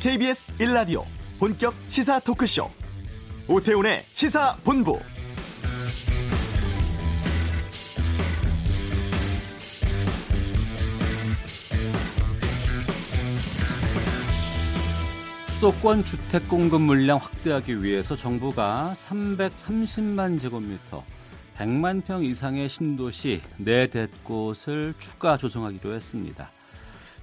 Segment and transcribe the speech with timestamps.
[0.00, 1.04] KBS 1라디오
[1.38, 2.70] 본격 시사 토크쇼
[3.48, 4.98] 오태훈의 시사본부
[15.48, 21.04] 수도권 주택 공급 물량 확대하기 위해서 정부가 330만 제곱미터
[21.58, 26.50] 100만 평 이상의 신도시 네댓곳을 추가 조성하기로 했습니다.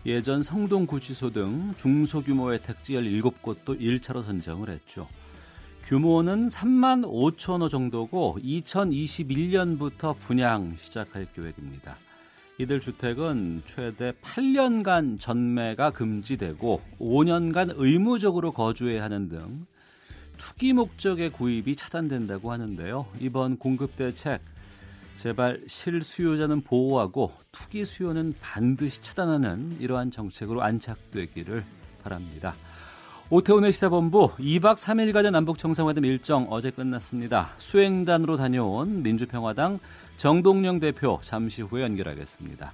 [0.07, 5.05] 예전 성동구치소 등 중소규모의 택지 17곳도 1차로 선정을 했죠.
[5.83, 11.97] 규모는 3만 5천 호 정도고 2021년부터 분양 시작할 계획입니다.
[12.57, 19.65] 이들 주택은 최대 8년간 전매가 금지되고 5년간 의무적으로 거주해야 하는 등
[20.37, 23.07] 투기 목적의 구입이 차단된다고 하는데요.
[23.19, 24.39] 이번 공급 대책
[25.17, 31.65] 제발 실수요자는 보호하고 투기 수요는 반드시 차단하는 이러한 정책으로 안착되기를
[32.03, 32.53] 바랍니다.
[33.29, 37.49] 오태훈의 시사본부 2박 3일간의 남북 정상회담 일정 어제 끝났습니다.
[37.57, 39.79] 수행단으로 다녀온 민주평화당
[40.15, 42.71] 정동영 대표 잠시 후에 연결하겠습니다.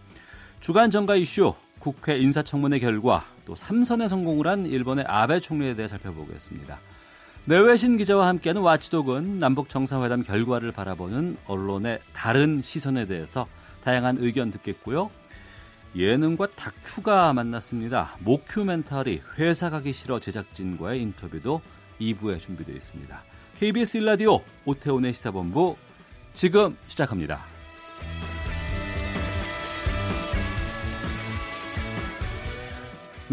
[0.59, 6.79] 주간 정가 이슈, 국회 인사청문회 결과, 또 삼선의 성공을 한 일본의 아베 총리에 대해 살펴보겠습니다.
[7.45, 13.47] 내외신 기자와 함께하는 와치독은 남북 정상회담 결과를 바라보는 언론의 다른 시선에 대해서
[13.83, 15.11] 다양한 의견 듣겠고요.
[15.93, 18.15] 예능과 다큐가 만났습니다.
[18.19, 21.61] 모큐멘터리 회사 가기 싫어 제작진과의 인터뷰도
[21.99, 23.23] 2부에 준비되어 있습니다.
[23.59, 25.75] KBS 1라디오 오태훈의 시사본부
[26.33, 27.52] 지금 시작합니다.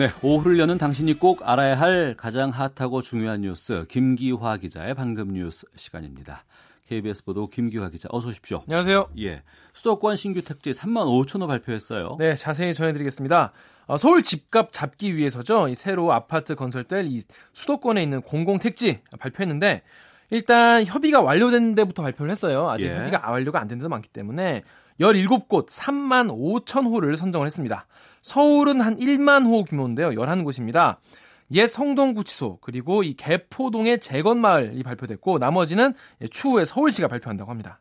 [0.00, 5.66] 네, 오후를 여는 당신이 꼭 알아야 할 가장 핫하고 중요한 뉴스 김기화 기자의 방금 뉴스
[5.76, 6.46] 시간입니다.
[6.88, 8.62] KBS 보도 김기화 기자 어서 오십시오.
[8.66, 9.10] 안녕하세요.
[9.18, 9.42] 예.
[9.74, 12.16] 수도권 신규 택지 3만 5천 호 발표했어요.
[12.18, 13.52] 네, 자세히 전해드리겠습니다.
[13.88, 15.68] 어, 서울 집값 잡기 위해서죠.
[15.68, 17.20] 이 새로 아파트 건설될 이
[17.52, 19.82] 수도권에 있는 공공 택지 발표했는데
[20.30, 22.70] 일단 협의가 완료된 데부터 발표를 했어요.
[22.70, 22.96] 아직 예.
[22.96, 24.62] 협의가 완료가 안 된 데도 많기 때문에
[25.00, 27.86] 17곳 3만 5천 호를 선정을 했습니다.
[28.20, 30.10] 서울은 한 1만 호 규모인데요.
[30.10, 30.96] 11곳입니다.
[31.52, 35.94] 옛 성동구치소 그리고 이 개포동의 재건마을이 발표됐고 나머지는
[36.30, 37.80] 추후에 서울시가 발표한다고 합니다.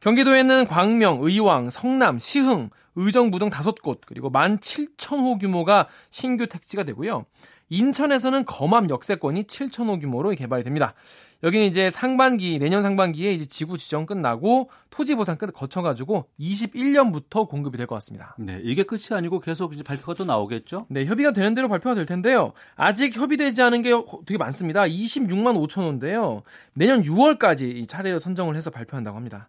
[0.00, 7.26] 경기도에는 광명, 의왕, 성남, 시흥, 의정부 등 다섯 곳 그리고 17,000호 규모가 신규 택지가 되고요.
[7.70, 10.94] 인천에서는 검암 역세권이 7,000호 규모로 개발이 됩니다.
[11.42, 17.78] 여기는 이제 상반기 내년 상반기에 이제 지구 지정 끝나고 토지 보상 끝 거쳐가지고 21년부터 공급이
[17.78, 18.34] 될 것 같습니다.
[18.38, 20.84] 네, 이게 끝이 아니고 계속 이제 발표가 또 나오겠죠?
[20.90, 22.52] 네, 협의가 되는 대로 발표가 될 텐데요.
[22.76, 23.92] 아직 협의되지 않은 게
[24.26, 24.82] 되게 많습니다.
[24.82, 26.42] 26만 5천 호인데요.
[26.74, 29.48] 내년 6월까지 이 차례로 선정을 해서 발표한다고 합니다.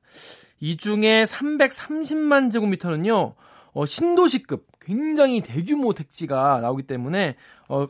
[0.62, 3.34] 이 중에 330만 제곱미터는요.
[3.74, 7.36] 어, 신도시급 굉장히 대규모 택지가 나오기 때문에
[7.70, 7.88] 어,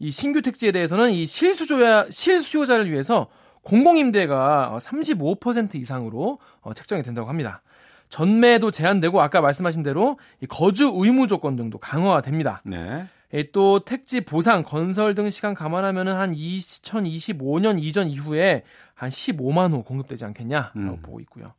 [0.00, 3.28] 이 신규 택지에 대해서는 이 실수요자 실수요자를 위해서
[3.62, 7.62] 공공임대가 35% 이상으로 어, 책정이 된다고 합니다.
[8.08, 10.18] 전매도 제한되고 아까 말씀하신 대로
[10.48, 12.62] 거주 의무 조건 등도 강화됩니다.
[12.64, 13.06] 네.
[13.52, 20.24] 또 택지 보상, 건설 등 시간 감안하면은 한 2025년 이전 이후에 한 15만 호 공급되지
[20.24, 21.02] 않겠냐라고 음.
[21.02, 21.52] 보고 있고요.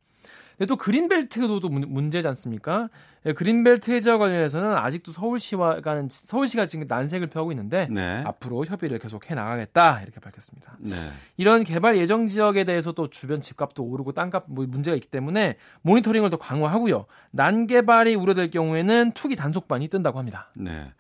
[0.62, 2.88] 근데 또 그린벨트도 또 문제지 않습니까?
[3.26, 8.22] 예, 그린벨트 해제와 관련해서는 아직도 서울시와 가는 서울시가 지금 난색을 펴고 있는데 네.
[8.28, 10.78] 앞으로 협의를 계속 해 나가겠다 이렇게 밝혔습니다.
[10.78, 10.94] 네.
[11.38, 16.30] 이런 개발 예정 지역에 대해서 또 주변 집값도 오르고 땅값 뭐 문제가 있기 때문에 모니터링을
[16.30, 17.08] 더 강화하고요.
[17.32, 20.52] 난개발이 우려될 경우에는 투기 단속반이 뜬다고 합니다.
[20.56, 20.94] 네.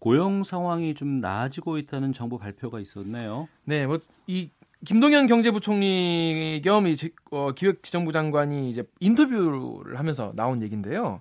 [0.00, 3.48] 고용 상황이 좀 나아지고 있다는 정부 발표가 있었네요.
[3.64, 4.50] 네, 뭐 이
[4.84, 6.96] 김동연 경제부총리 겸 이,
[7.30, 11.20] 어, 기획지정부 장관이 이제 인터뷰를 하면서 나온 얘기인데요.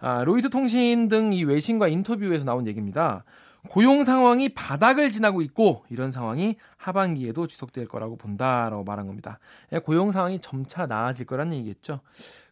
[0.00, 3.24] 아, 로이드 통신 등 이 외신과 인터뷰에서 나온 얘기입니다.
[3.70, 9.38] 고용 상황이 바닥을 지나고 있고 이런 상황이 하반기에도 지속될 거라고 본다라고 말한 겁니다.
[9.72, 12.00] 예, 고용 상황이 점차 나아질 거라는 얘기겠죠.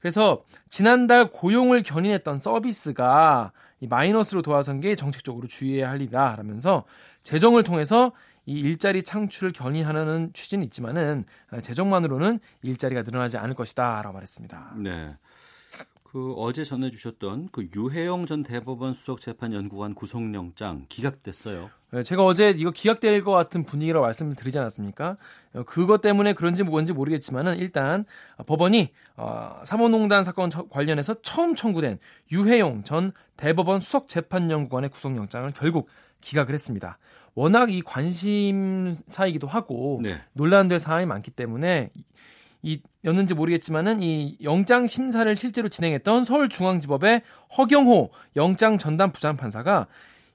[0.01, 6.85] 그래서 지난달 고용을 견인했던 서비스가 이 마이너스로 돌아선 게 정책적으로 주의해야 할 일이다라면서
[7.25, 8.13] 재정을 통해서
[8.47, 11.25] 이 일자리 창출을 견인하는 취지는 있지만은
[11.61, 14.75] 재정만으로는 일자리가 늘어나지 않을 것이다라고 말했습니다.
[14.79, 15.17] 네.
[16.13, 21.71] 그 어제 전해 주셨던 그 유해영 전 대법원 수석 재판 연구관 구속영장 기각됐어요.
[21.91, 25.17] 네, 제가 어제 이거 기각될 것 같은 분위기라고 말씀을 드리지 않았습니까?
[25.55, 28.05] 어, 그것 때문에 그런지 뭔지 모르겠지만은 일단
[28.47, 31.99] 법원이 어, 사모농단 사건 관련해서 처음 청구된
[32.31, 35.89] 유해용 전 대법원 수석재판연구관의 구속영장을 결국
[36.21, 36.99] 기각을 했습니다.
[37.35, 40.21] 워낙 이 관심사이기도 하고 네.
[40.35, 41.91] 논란될 사안이 많기 때문에
[42.63, 47.23] 이 였는지 모르겠지만은 이 영장 심사를 실제로 진행했던 서울중앙지법의
[47.59, 49.89] 허경호 영장 전담 부장 판사가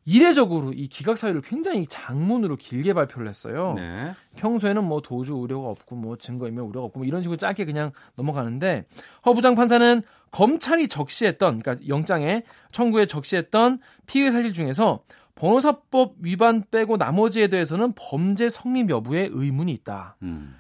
[0.04, 3.74] 이례적으로 이 기각 사유를 굉장히 장문으로 길게 발표를 했어요.
[3.76, 4.14] 네.
[4.38, 8.86] 평소에는 뭐 도주 우려가 없고 뭐 증거인멸 우려가 없고 뭐 이런 식으로 짧게 그냥 넘어가는데
[9.26, 10.02] 허 부장 판사는
[10.32, 15.02] 검찰이 적시했던 그러니까 영장에 청구에 적시했던 피의 사실 중에서
[15.38, 20.18] 변호사법 위반 빼고 나머지에 대해서는 범죄 성립 여부에 의문이 있다.
[20.24, 20.56] 음.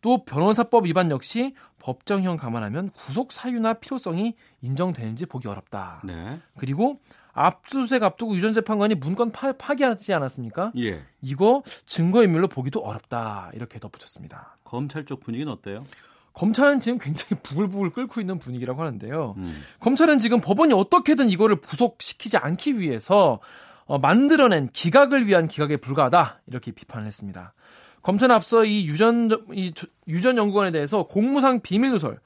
[0.00, 6.02] 또 변호사법 위반 역시 법정형 감안하면 구속 사유나 필요성이 인정되는지 보기 어렵다.
[6.04, 6.40] 네.
[6.58, 7.00] 그리고
[7.32, 10.72] 압수수색 앞두고 유전 재판관이 문건 파, 파기하지 않았습니까?
[10.78, 11.02] 예.
[11.20, 13.50] 이거 증거인멸로 보기도 어렵다.
[13.54, 14.56] 이렇게 덧붙였습니다.
[14.64, 15.84] 검찰 쪽 분위기는 어때요?
[16.34, 19.34] 검찰은 지금 굉장히 부글부글 끓고 있는 분위기라고 하는데요.
[19.36, 19.62] 음.
[19.80, 23.40] 검찰은 지금 법원이 어떻게든 이거를 부속시키지 않기 위해서
[23.86, 27.52] 어, 만들어낸 기각을 위한 기각에 불과하다 이렇게 비판을 했습니다.
[28.02, 29.72] 검찰은 앞서 이 유전 이
[30.08, 32.18] 유전 연구원에 대해서 공무상 비밀 누설,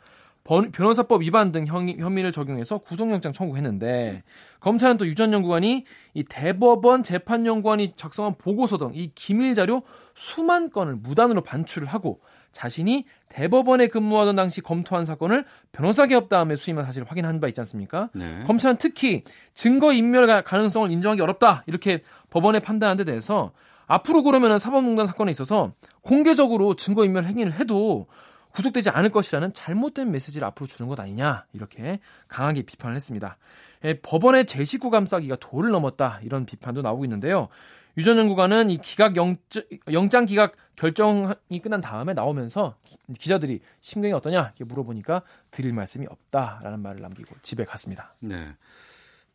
[0.72, 4.22] 변호사법 위반 등 혐의를 적용해서 구속영장 청구했는데
[4.60, 5.84] 검찰은 또 유전 연구관이
[6.14, 9.82] 이 대법원 재판연구원이 작성한 보고서 등 이 기밀 자료
[10.14, 12.20] 수만 건을 무단으로 반출을 하고
[12.58, 18.10] 자신이 대법원에 근무하던 당시 검토한 사건을 변호사 개업 다음에 수임한 사실을 확인한 바 있지 않습니까?
[18.14, 18.42] 네.
[18.48, 19.22] 검찰은 특히
[19.54, 23.52] 증거 인멸 가능성을 인정하기 어렵다 이렇게 법원에 판단한 데 대해서
[23.86, 25.72] 앞으로 그러면은 사법농단 사건에 있어서
[26.02, 28.08] 공개적으로 증거 인멸 행위를 해도
[28.50, 33.36] 구속되지 않을 것이라는 잘못된 메시지를 앞으로 주는 것 아니냐 이렇게 강하게 비판을 했습니다.
[33.84, 37.50] 예, 법원의 제식구 감 싸기가 도를 넘었다 이런 비판도 나오고 있는데요.
[37.96, 39.62] 유전 연구관은 이 기각 영장,
[39.92, 42.76] 영장 기각 결정이 끝난 다음에 나오면서
[43.18, 48.14] 기자들이 심경이 어떠냐 물어보니까 드릴 말씀이 없다라는 말을 남기고 집에 갔습니다.
[48.20, 48.46] 네.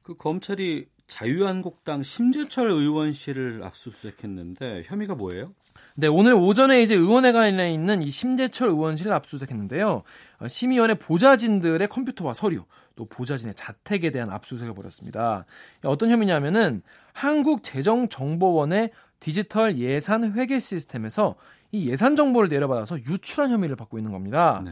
[0.04, 5.54] 그 검찰이 자유한국당 심재철 의원실을 압수수색했는데 혐의가 뭐예요?
[5.95, 10.04] 네, 오늘 오전에 이제 의원회관에 있는 이 심재철 의원실을 압수수색했는데요.
[10.40, 12.63] 어, 심의원의 보좌진들의 컴퓨터와 서류,
[12.95, 15.45] 또 보좌진의 자택에 대한 압수수색을 벌였습니다.
[15.84, 18.92] 어떤 혐의냐면은 한국재정정보원의
[19.24, 21.36] 디지털 예산 회계 시스템에서
[21.72, 24.62] 이 예산 정보를 내려받아서 유출한 혐의를 받고 있는 겁니다.
[24.66, 24.72] 네.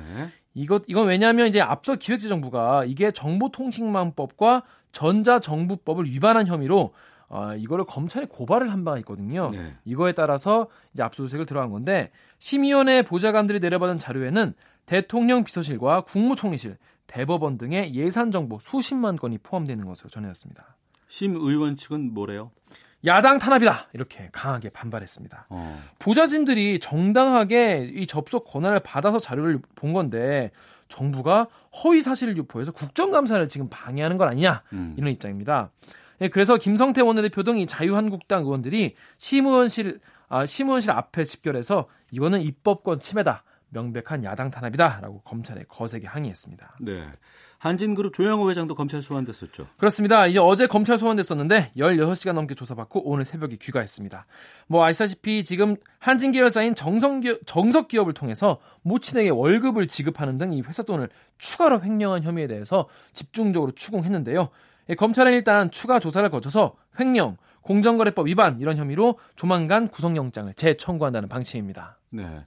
[0.53, 6.93] 이것 이건 왜냐하면 이제 앞서 기획재정부가 이게 정보통신망법과 전자정부법을 위반한 혐의로
[7.29, 9.51] 어, 이거를 검찰에 고발을 한 바가 있거든요.
[9.51, 9.73] 네.
[9.85, 14.53] 이거에 따라서 이제 압수수색을 들어간 건데 심의원회 보좌관들이 내려받은 자료에는
[14.85, 16.75] 대통령 비서실과 국무총리실,
[17.07, 20.75] 대법원 등의 예산 정보 수십만 건이 포함되는 것으로 전해졌습니다.
[21.07, 22.51] 심 의원 측은 뭐래요?
[23.05, 25.47] 야당 탄압이다 이렇게 강하게 반발했습니다.
[25.49, 25.81] 어.
[25.99, 30.51] 보좌진들이 정당하게 이 접속 권한을 받아서 자료를 본 건데
[30.87, 31.47] 정부가
[31.83, 34.95] 허위 사실을 유포해서 국정감사를 지금 방해하는 건 아니냐 음.
[34.97, 35.71] 이런 입장입니다.
[36.21, 39.99] 예, 그래서 김성태 원내대표 등 이 자유한국당 의원들이 심의원실
[40.29, 43.43] 아, 심의원실 앞에 집결해서 이거는 입법권 침해다.
[43.71, 46.77] 명백한 야당 탄압이다라고 검찰에 거세게 항의했습니다.
[46.81, 47.07] 네.
[47.57, 49.67] 한진그룹 조영호 회장도 검찰 소환됐었죠.
[49.77, 50.25] 그렇습니다.
[50.25, 54.25] 이제 어제 검찰 소환됐었는데 16시간 넘게 조사받고 오늘 새벽에 귀가했습니다.
[54.65, 60.83] 뭐 아시다시피 지금 한진 계열사인 정성기업, 정석 기업을 통해서 모친에게 월급을 지급하는 등 이 회사
[60.83, 61.07] 돈을
[61.37, 64.49] 추가로 횡령한 혐의에 대해서 집중적으로 추궁했는데요.
[64.89, 71.99] 예, 검찰은 일단 추가 조사를 거쳐서 횡령, 공정거래법 위반 이런 혐의로 조만간 구속영장을 재청구한다는 방침입니다.
[72.09, 72.45] 네.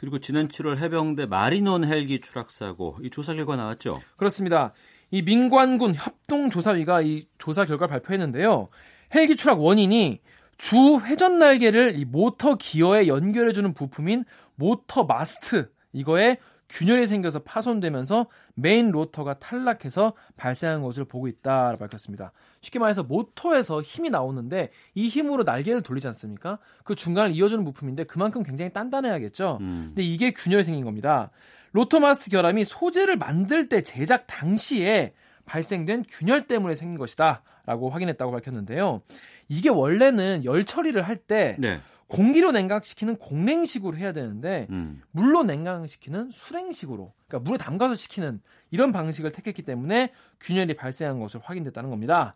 [0.00, 4.00] 그리고 지난 7월 해병대 마리논 헬기 추락 사고 이 조사 결과 나왔죠.
[4.16, 4.72] 그렇습니다.
[5.10, 8.70] 이 민관군 협동조사위가 이 조사 결과를 발표했는데요.
[9.14, 10.20] 헬기 추락 원인이
[10.56, 14.24] 주 회전 날개를 이 로터 기어에 연결해주는 부품인
[14.54, 16.38] 로터 마스트 이거에
[16.70, 22.32] 균열이 생겨서 파손되면서 메인 로터가 탈락해서 발생한 것으로 보고 있다라고 밝혔습니다.
[22.60, 26.58] 쉽게 말해서 모터에서 힘이 나오는데 이 힘으로 날개를 돌리지 않습니까?
[26.84, 29.58] 그 중간을 이어주는 부품인데 그만큼 굉장히 단단해야겠죠.
[29.60, 29.84] 음.
[29.88, 31.30] 근데 이게 균열이 생긴 겁니다.
[31.72, 35.12] 로터마스트 결함이 소재를 만들 때 제작 당시에
[35.46, 39.02] 발생된 균열 때문에 생긴 것이다라고 확인했다고 밝혔는데요.
[39.48, 41.80] 이게 원래는 열 처리를 할때 네.
[42.10, 45.00] 공기로 냉각시키는 공냉식으로 해야 되는데 음.
[45.12, 48.40] 물로 냉각시키는 수냉식으로 그러니까 물에 담가서 시키는
[48.70, 52.34] 이런 방식을 택했기 때문에 균열이 발생한 것으로 확인됐다는 겁니다.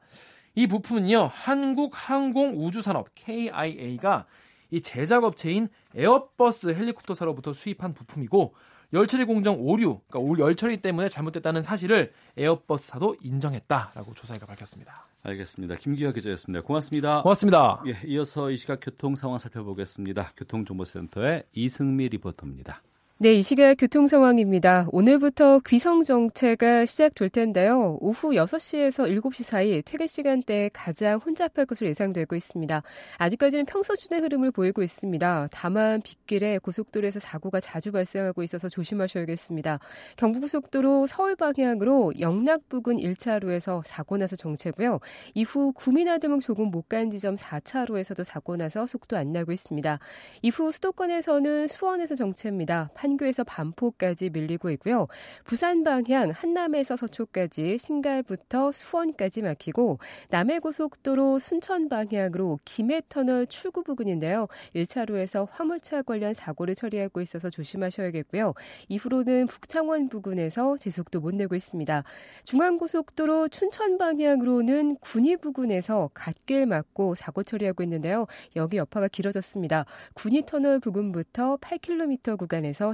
[0.54, 4.26] 이 부품은요 한국항공우주산업 KAI가
[4.71, 8.54] 이 제작업체인 에어버스 헬리콥터사로부터 수입한 부품이고
[8.93, 15.07] 열처리 공정 오류, 그러니까 열처리 때문에 잘못됐다는 사실을 에어버스사도 인정했다라고 조사위가 밝혔습니다.
[15.25, 15.76] 알겠습니다.
[15.76, 16.62] 김기화 기자였습니다.
[16.64, 17.23] 고맙습니다.
[17.23, 17.83] 고맙습니다.
[17.87, 20.33] 예, 이어서 이 시각 교통 상황 살펴보겠습니다.
[20.37, 22.83] 교통정보센터의 이승미 리포터입니다.
[23.16, 24.88] 네, 이 시각 교통 상황입니다.
[24.90, 27.97] 오늘부터 귀성 정체가 시작될 텐데요.
[28.00, 32.83] 오후 6시에서 7시 사이 퇴근 시간대에 가장 혼잡할 것으로 예상되고 있습니다.
[33.18, 35.49] 아직까지는 평소 준의 흐름을 보이고 있습니다.
[35.52, 39.78] 다만 빗길에 고속도로에서 사고가 자주 발생하고 있어서 조심하셔야겠습니다.
[40.16, 44.99] 경부고속도로 서울 방향으로 영락 부근 1차로에서 사고 나서 정체고요.
[45.35, 49.99] 이후 구민아드목 조금 못 간 지점 4차로에서도 사고 나서 속도 안 나고 있습니다.
[50.42, 52.90] 이후 수도권에서는 수원에서 정체입니다.
[53.05, 55.07] 판교에서 반포까지 밀리고 있고요.
[55.45, 59.99] 부산 방향 한남에서 서초까지 신갈부터 수원까지 막히고
[60.31, 64.49] 남해고속도로 순천 방향으로 김해터널 출구 부근인데요.
[64.75, 68.55] 1차로에서 화물차 관련 사고를 처리하고 있어서 조심하셔야겠고요.
[68.89, 72.05] 이후로는 북창원 부근에서 제속도 못 내고 있습니다.
[72.45, 78.27] 중앙고속도로 춘천 방향으로는 군위 부근에서 갓길 막고 사고 처리하고 있는데요.
[78.57, 79.85] 여기 여파가 길어졌습니다.
[80.15, 82.94] 군위 터널 부근부터 8km 구간에서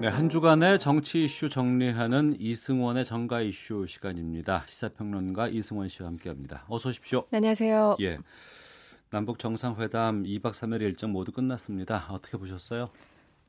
[0.00, 4.62] 네, 한 주간의 정치 이슈 정리하는 이승원의 정가 이슈 시간입니다.
[4.66, 6.64] 시사평론가 이승원 씨와 함께합니다.
[6.68, 7.26] 어서 오십시오.
[7.28, 7.98] 네, 안녕하세요.
[8.00, 8.16] 예.
[9.10, 12.06] 남북 정상회담 2박 3일 일정 모두 끝났습니다.
[12.08, 12.88] 어떻게 보셨어요?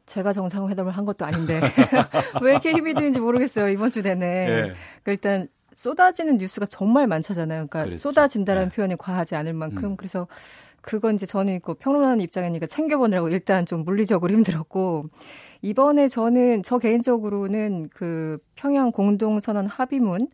[0.06, 1.62] 제가 정상회담을 한 것도 아닌데
[2.44, 4.26] 왜 이렇게 힘이 드는지 모르겠어요 이번 주 내내.
[4.26, 4.74] 예.
[5.04, 7.68] 그러니까 일단 쏟아지는 뉴스가 정말 많잖아요.
[7.68, 7.98] 그러니까 그렇죠.
[7.98, 8.76] 쏟아진다는 네.
[8.76, 9.96] 표현이 과하지 않을 만큼 음.
[9.96, 10.28] 그래서
[10.82, 15.06] 그건 이제 저는 그 평론하는 입장이니까 챙겨보느라고 일단 좀 물리적으로 힘들었고
[15.62, 20.28] 이번에 저는 저 개인적으로는 그 평양 공동선언 합의문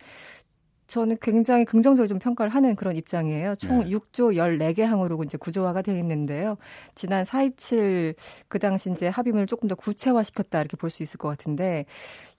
[0.88, 3.56] 저는 굉장히 긍정적으로 좀 평가를 하는 그런 입장이에요.
[3.56, 3.90] 총 네.
[3.90, 6.56] 6조 14개 항으로 이제 구조화가 되어 있는데요.
[6.96, 8.16] 지난 4.27
[8.48, 11.86] 그 당시 이제 합의문을 조금 더 구체화시켰다 이렇게 볼 수 있을 것 같은데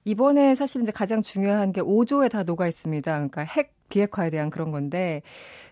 [0.07, 3.13] 이번에 사실 이제 가장 중요한 게 5조에 다 녹아 있습니다.
[3.13, 5.23] 그러니까 핵 비핵화에 대한 그런 건데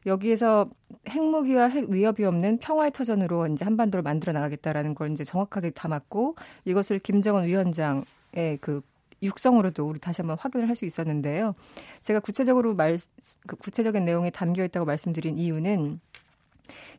[0.07, 0.69] 여기에서
[1.09, 6.99] 핵무기와 핵 위협이 없는 평화의 터전으로 이제 한반도를 만들어 나가겠다라는 걸 이제 정확하게 담았고 이것을
[6.99, 8.83] 김정은 위원장의 그
[9.23, 11.55] 육성으로도 우리 다시 한번 확인을 할 수 있었는데요.
[12.03, 12.99] 제가 구체적으로 말,
[13.47, 16.01] 그 구체적인 내용이 담겨 있다고 말씀드린 이유는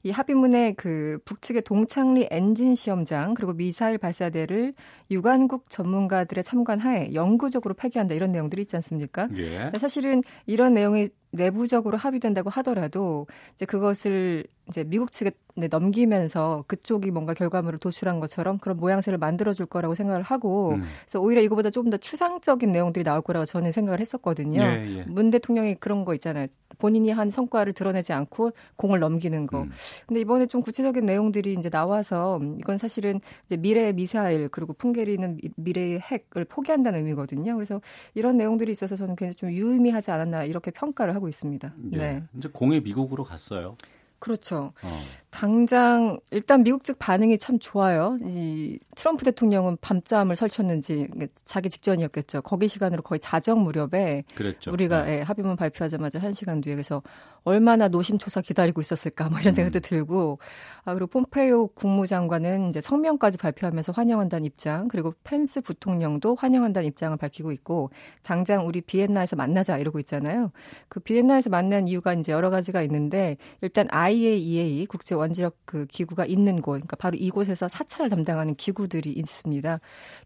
[0.04, 4.74] 이 합의문에 그 북측의 동창리 엔진 시험장 그리고 미사일 발사대를
[5.12, 9.28] 유관국 전문가들의 참관 하에 영구적으로 폐기한다 이런 내용들이 있지 않습니까?
[9.36, 9.72] 예.
[9.80, 15.32] 사실은 이런 내용이 내부적으로 합의된다고 하더라도 이제 그것을 이제 미국 측에
[15.66, 20.84] 넘기면서 그쪽이 뭔가 결과물을 도출한 것처럼 그런 모양새를 만들어줄 거라고 생각을 하고 음.
[21.02, 24.62] 그래서 오히려 이거보다 조금 더 추상적인 내용들이 나올 거라고 저는 생각을 했었거든요.
[24.62, 25.04] 예, 예.
[25.04, 26.48] 문 대통령이 그런 거 있잖아요.
[26.78, 29.64] 본인이 한 성과를 드러내지 않고 공을 넘기는 거.
[29.64, 29.72] 음.
[30.06, 36.46] 근데 이번에 좀 구체적인 내용들이 이제 나와서 이건 사실은 미래의 미사일 그리고 풍계리는 미래의 핵을
[36.46, 37.56] 포기한다는 의미거든요.
[37.56, 37.82] 그래서
[38.14, 41.74] 이런 내용들이 있어서 저는 굉장히 좀 유의미하지 않았나 이렇게 평가를 하고 있습니다.
[41.94, 41.98] 예.
[41.98, 42.24] 네.
[42.38, 43.76] 이제 공이 미국으로 갔어요.
[44.20, 44.74] 그렇죠.
[44.84, 44.88] 어.
[45.30, 48.18] 당장 일단 미국 측 반응이 참 좋아요.
[48.22, 51.08] 이 트럼프 대통령은 밤잠을 설쳤는지
[51.44, 52.42] 자기 직전이었겠죠.
[52.42, 54.72] 거기 시간으로 거의 자정 무렵에 그랬죠.
[54.72, 55.18] 우리가 네.
[55.18, 57.02] 예, 합의문 발표하자마자 한 시간 뒤에 그래서
[57.44, 59.56] 얼마나 노심초사 기다리고 있었을까 뭐 이런 음.
[59.56, 59.82] 생각도 음.
[59.82, 60.40] 들고
[60.84, 67.52] 아 그리고 폼페이오 국무장관은 이제 성명까지 발표하면서 환영한다는 입장 그리고 펜스 부통령도 환영한다는 입장을 밝히고
[67.54, 67.90] 있고
[68.24, 70.52] 당장 우리 비엔나에서 만나자 이러고 있잖아요.
[70.90, 76.62] 그 비엔나에서 만난 이유가 이제 여러 가지가 있는데 일단 IAEA 국제 원자력 그 기구가 있는
[76.62, 79.80] 곳, 그러니까 바로 이곳에서 사찰을 담당하는 기구들이 있습니다.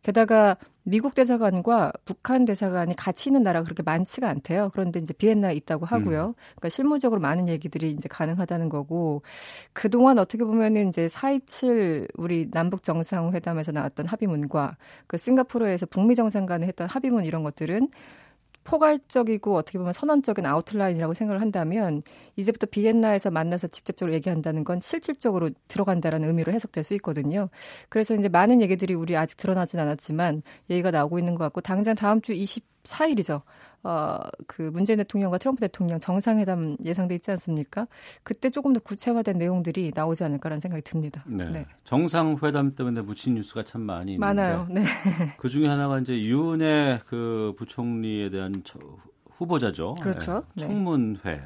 [0.04, 4.70] 게다가 미국 대사관과 북한 대사관이 같이 있는 나라가 그렇게 많지가 않대요.
[4.74, 6.28] 그런데 이제 비엔나에 있다고 하고요.
[6.28, 6.34] 음.
[6.34, 9.22] 그러니까 실무적으로 많은 얘기들이 이제 가능하다는 거고
[9.74, 16.66] 그동안 어떻게 보면은 이제 4.27 우리 남북 정상회담에서 나왔던 합의문과 그 싱가포르에서 북미 정상 간에
[16.66, 17.90] 했던 합의문 이런 것들은
[18.64, 22.04] 포괄적이고 어떻게 보면 선언적인 아웃라인이라고 생각을 한다면
[22.36, 27.50] 이제부터 비엔나에서 만나서 직접적으로 얘기한다는 건 실질적으로 들어간다라는 의미로 해석될 수 있거든요.
[27.90, 32.22] 그래서 이제 많은 얘기들이 우리 아직 드러나진 않았지만 얘기가 나오고 있는 것 같고 당장 다음
[32.22, 33.42] 주 24일이죠.
[33.84, 37.88] 어, 그 문재인 대통령과 트럼프 대통령 정상회담 예상돼 있지 않습니까?
[38.24, 41.24] 그때 조금 더 구체화된 내용들이 나오지 않을까라는 생각이 듭니다.
[41.28, 41.50] 네.
[41.50, 41.66] 네.
[41.84, 44.68] 정상회담 때문에 묻힌 뉴스가 참 많이 있는데 많아요.
[44.70, 44.84] 네.
[45.38, 48.62] 그 중에 하나가 이제 유은혜 그 부총리에 대한
[49.32, 49.96] 후보자죠.
[49.96, 50.44] 그렇죠.
[50.54, 50.68] 네.
[50.68, 51.42] 청문회.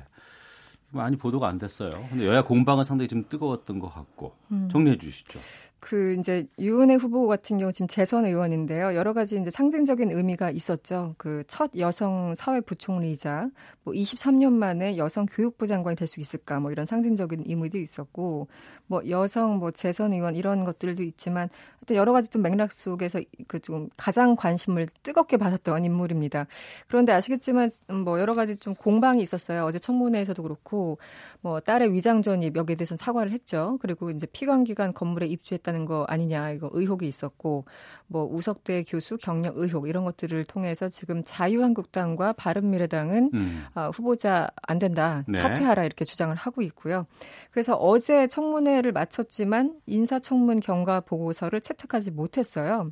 [0.96, 1.92] 많이 보도가 안 됐어요.
[2.10, 4.70] 근데 여야 공방은 상당히 좀 뜨거웠던 것 같고 음.
[4.72, 5.40] 정리해 주시죠.
[5.86, 8.96] 그 이제 유은혜 후보 같은 경우 지금 재선 의원인데요.
[8.96, 11.14] 여러 가지 이제 상징적인 의미가 있었죠.
[11.20, 13.50] 그 첫 여성 사회 부총리이자
[13.84, 18.48] 뭐 23년 만에 여성 교육부 장관이 될 수 있을까 뭐 이런 상징적인 의미도 있었고
[18.88, 21.50] 뭐 여성 뭐 재선 의원 이런 것들도 있지만
[21.80, 26.48] 하여튼 여러 가지 좀 맥락 속에서 그 좀 가장 관심을 뜨겁게 받았던 인물입니다.
[26.88, 27.70] 그런데 아시겠지만
[28.04, 29.64] 뭐 여러 가지 좀 공방이 있었어요.
[29.66, 30.98] 어제 청문회에서도 그렇고
[31.42, 33.78] 뭐 딸의 위장 전입 여기에 대해서는 사과를 했죠.
[33.82, 37.66] 그리고 이제 피감 기관 건물에 입주했다는 거 아니냐 이거 의혹이 있었고
[38.08, 43.66] 뭐 우석대 교수 경력 의혹 이런 것들을 통해서 지금 자유한국당과 바른미래당은 음.
[43.76, 45.40] 어, 후보자 안 된다 네.
[45.40, 47.06] 사퇴하라 이렇게 주장을 하고 있고요.
[47.52, 52.92] 그래서 어제 청문회를 마쳤지만 인사청문 경과 보고서를 채택하지 못했어요.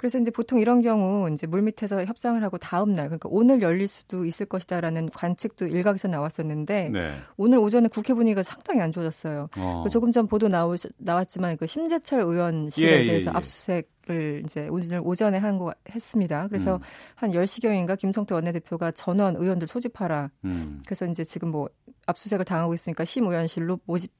[0.00, 4.24] 그래서 이제 보통 이런 경우 이제 물밑에서 협상을 하고 다음 날 그러니까 오늘 열릴 수도
[4.24, 7.12] 있을 것이다라는 관측도 일각에서 나왔었는데 네.
[7.36, 9.48] 오늘 오전에 국회 분위기가 상당히 안 좋아졌어요.
[9.58, 9.84] 어.
[9.90, 13.36] 조금 전 보도 나오, 나왔지만 그 심재철 의원실에 예, 예, 대해서 예, 예.
[13.36, 16.48] 압수수색 을 이제 오늘 오전에 한 거 했습니다.
[16.48, 16.80] 그래서 음.
[17.14, 20.30] 한 10시경인가 김성태 원내대표가 전원 의원들 소집하라.
[20.46, 20.82] 음.
[20.86, 21.68] 그래서 이제 지금 뭐
[22.06, 24.10] 압수수색을 당하고 있으니까 심 의원실로 모집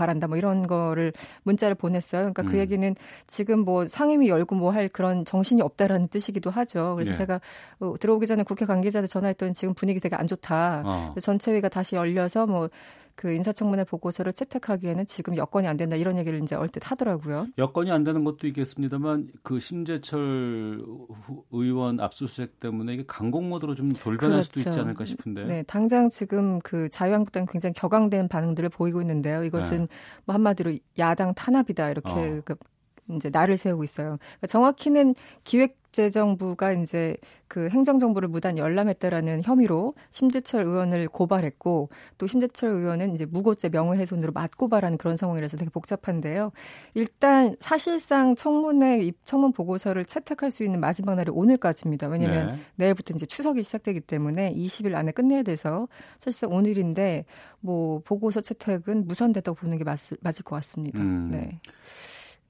[0.00, 2.32] 바란다 뭐 이런 거를 문자를 보냈어요.
[2.32, 2.52] 그러니까 그 음.
[2.52, 6.94] 그 얘기는 지금 뭐 상임위 열고 뭐 할 그런 정신이 없다라는 뜻이기도 하죠.
[6.94, 7.16] 그래서 네.
[7.18, 7.40] 제가
[7.80, 10.82] 어, 들어오기 전에 국회 관계자들 전화했더니 지금 분위기 되게 안 좋다.
[10.86, 11.14] 어.
[11.20, 12.70] 전체회가 다시 열려서 뭐
[13.20, 17.48] 그 인사청문회 보고서를 채택하기에는 지금 여건이 안 된다 이런 얘기를 이제 얼핏 하더라고요.
[17.58, 20.80] 여건이 안 되는 것도 있겠습니다만 그 신재철
[21.50, 24.44] 의원 압수수색 때문에 이게 강공 모드로 좀 돌변할 그렇죠.
[24.44, 25.44] 수도 있지 않을까 싶은데.
[25.44, 29.44] 네, 당장 지금 그 자유한국당 굉장히 격앙된 반응들을 보이고 있는데요.
[29.44, 29.86] 이것은 네.
[30.24, 32.40] 뭐 한마디로 야당 탄압이다 이렇게 어.
[32.42, 32.54] 그
[33.16, 34.18] 이제 날을 세우고 있어요.
[34.18, 35.14] 그러니까 정확히는
[35.44, 37.16] 기획 국제정부가 이제
[37.48, 44.98] 그 행정정부를 무단 열람했다라는 혐의로 심재철 의원을 고발했고 또 심재철 의원은 이제 무고죄 명예훼손으로 맞고발하는
[44.98, 46.52] 그런 상황이라서 되게 복잡한데요.
[46.94, 52.08] 일단 사실상 청문회 입 청문 보고서를 채택할 수 있는 마지막 날이 오늘까지입니다.
[52.08, 52.60] 왜냐하면 네.
[52.76, 55.88] 내일부터 이제 추석이 시작되기 때문에 20일 안에 끝내야 돼서
[56.20, 57.24] 사실상 오늘인데
[57.60, 61.02] 뭐 보고서 채택은 무산됐다고 보는 게 맞, 맞을 것 같습니다.
[61.02, 61.30] 음.
[61.32, 61.60] 네.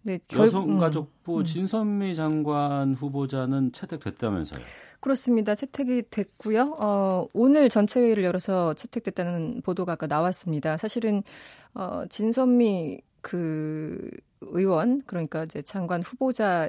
[0.03, 1.45] 네, 결, 여성가족부 음, 음.
[1.45, 4.63] 진선미 장관 후보자는 채택됐다면서요?
[5.01, 5.55] 그렇습니다.
[5.55, 6.77] 채택이 됐고요.
[6.79, 10.77] 어, 오늘 전체 회의를 열어서 채택됐다는 보도가 아까 나왔습니다.
[10.77, 11.23] 사실은
[11.75, 14.11] 어, 진선미 그
[14.43, 16.69] 의원 그러니까 이제 장관 후보자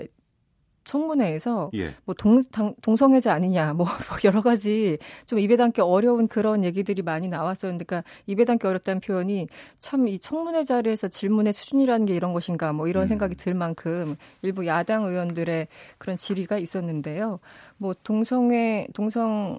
[0.83, 1.91] 청문회에서 예.
[2.03, 3.87] 뭐 동, 당, 동성애자 아니냐 뭐
[4.25, 9.47] 여러 가지 좀 입에 담기 어려운 그런 얘기들이 많이 나왔었는데 그러니까 입에 담기 어렵다는 표현이
[9.79, 13.07] 참 이 청문회 자리에서 질문의 수준이라는 게 이런 것인가 뭐 이런 음.
[13.07, 15.67] 생각이 들 만큼 일부 야당 의원들의
[15.97, 17.39] 그런 질의가 있었는데요.
[17.77, 19.57] 뭐 동성애 동성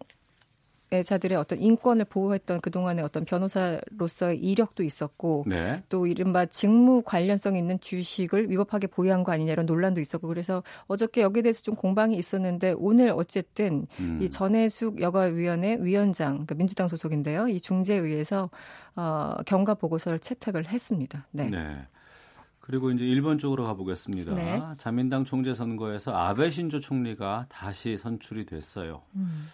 [1.03, 5.83] 자들의 어떤 인권을 보호했던 그동안의 어떤 변호사로서의 이력도 있었고 네.
[5.89, 11.23] 또 이른바 직무 관련성 있는 주식을 위법하게 보유한 거 아니냐 이런 논란도 있었고 그래서 어저께
[11.23, 14.19] 여기에 대해서 좀 공방이 있었는데 오늘 어쨌든 음.
[14.21, 17.49] 이 전해숙 여가위원회 위원장 그러니까 민주당 소속인데요.
[17.49, 18.51] 이 중재에 의해서
[18.95, 21.27] 어, 경과 보고서를 채택을 했습니다.
[21.31, 21.49] 네.
[21.49, 21.87] 네.
[22.61, 24.35] 그리고 이제 일본 쪽으로 가보겠습니다.
[24.35, 24.63] 네.
[24.79, 29.03] 자민당 총재 선거에서 아베 신조 총리가 다시 선출이 됐어요.
[29.17, 29.49] 음.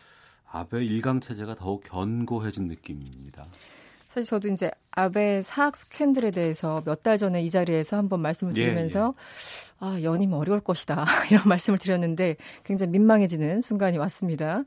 [0.50, 3.44] 아베 일강 체제가 더욱 견고해진 느낌입니다.
[4.08, 8.62] 사실 저도 이제 아베 사학 스캔들에 대해서 몇 달 전에 이 자리에서 한번 말씀을 예,
[8.64, 9.68] 드리면서 예, 예.
[9.80, 14.64] 아 연임 어려울 것이다 이런 말씀을 드렸는데 굉장히 민망해지는 순간이 왔습니다.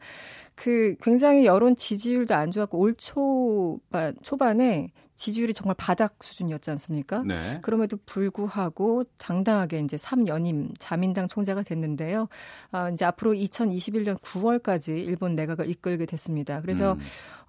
[0.55, 4.91] 그 굉장히 여론 지지율도 안 좋았고 올 초반 초반에
[5.21, 7.21] 지지율이 정말 바닥 수준이었지 않습니까?
[7.21, 7.59] 네.
[7.61, 12.27] 그럼에도 불구하고 당당하게 이제 3연임 자민당 총재가 됐는데요.
[12.71, 16.59] 아, 이제 앞으로 2021년 9월까지 일본 내각을 이끌게 됐습니다.
[16.61, 16.99] 그래서 음.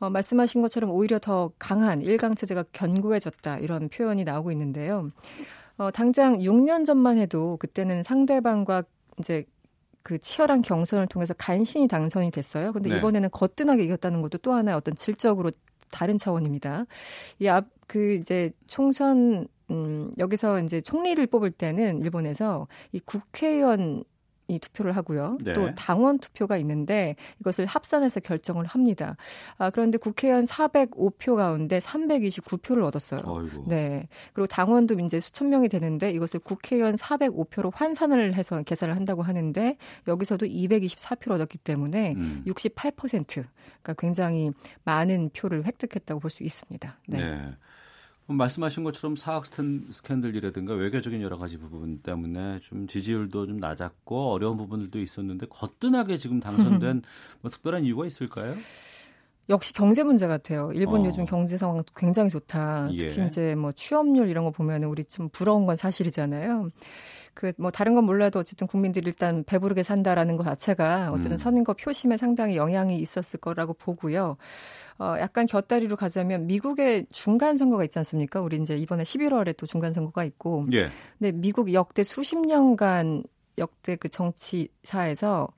[0.00, 5.08] 어, 말씀하신 것처럼 오히려 더 강한 일강 체제가 견고해졌다 이런 표현이 나오고 있는데요.
[5.78, 8.82] 어, 당장 6년 전만 해도 그때는 상대방과
[9.18, 9.46] 이제
[10.02, 12.72] 그 치열한 경선을 통해서 간신히 당선이 됐어요.
[12.72, 12.98] 근데 네.
[12.98, 15.52] 이번에는 거뜬하게 이겼다는 것도 또 하나의 어떤 질적으로
[15.92, 16.86] 다른 차원입니다.
[17.40, 24.02] 이 앞 그 이제 총선 음 여기서 이제 총리를 뽑을 때는 일본에서 이 국회의원
[24.48, 25.38] 이 투표를 하고요.
[25.40, 25.52] 네.
[25.52, 29.16] 또 당원 투표가 있는데 이것을 합산해서 결정을 합니다.
[29.56, 33.22] 아, 그런데 국회의원 405표 가운데 329표를 얻었어요.
[33.24, 33.64] 어이구.
[33.68, 34.08] 네.
[34.32, 39.76] 그리고 당원도 이제 수천 명이 되는데 이것을 국회의원 405표로 환산을 해서 계산을 한다고 하는데
[40.08, 42.44] 여기서도 224표를 얻었기 때문에 음.
[42.46, 44.50] 68% 그러니까 굉장히
[44.84, 46.98] 많은 표를 획득했다고 볼 수 있습니다.
[47.06, 47.18] 네.
[47.18, 47.56] 네.
[48.26, 55.00] 말씀하신 것처럼 사학 스캔들이라든가 외교적인 여러 가지 부분 때문에 좀 지지율도 좀 낮았고 어려운 부분들도
[55.00, 57.02] 있었는데 거뜬하게 지금 당선된
[57.42, 58.56] 뭐 특별한 이유가 있을까요?
[59.48, 60.70] 역시 경제 문제 같아요.
[60.72, 61.06] 일본 어.
[61.06, 62.88] 요즘 경제 상황 굉장히 좋다.
[62.88, 63.26] 특히 예.
[63.26, 66.68] 이제 뭐 취업률 이런 거 보면 우리 좀 부러운 건 사실이잖아요.
[67.34, 71.36] 그 뭐 다른 건 몰라도 어쨌든 국민들이 일단 배부르게 산다라는 것 자체가 어쨌든 음.
[71.36, 74.36] 선거 표심에 상당히 영향이 있었을 거라고 보고요.
[74.98, 78.40] 어 약간 곁다리로 가자면 미국의 중간 선거가 있지 않습니까?
[78.40, 80.66] 우리 이제 이번에 11월에 또 중간 선거가 있고.
[80.72, 80.90] 예.
[81.18, 83.24] 근데 미국 역대 수십 년간
[83.58, 85.48] 역대 그 정치사에서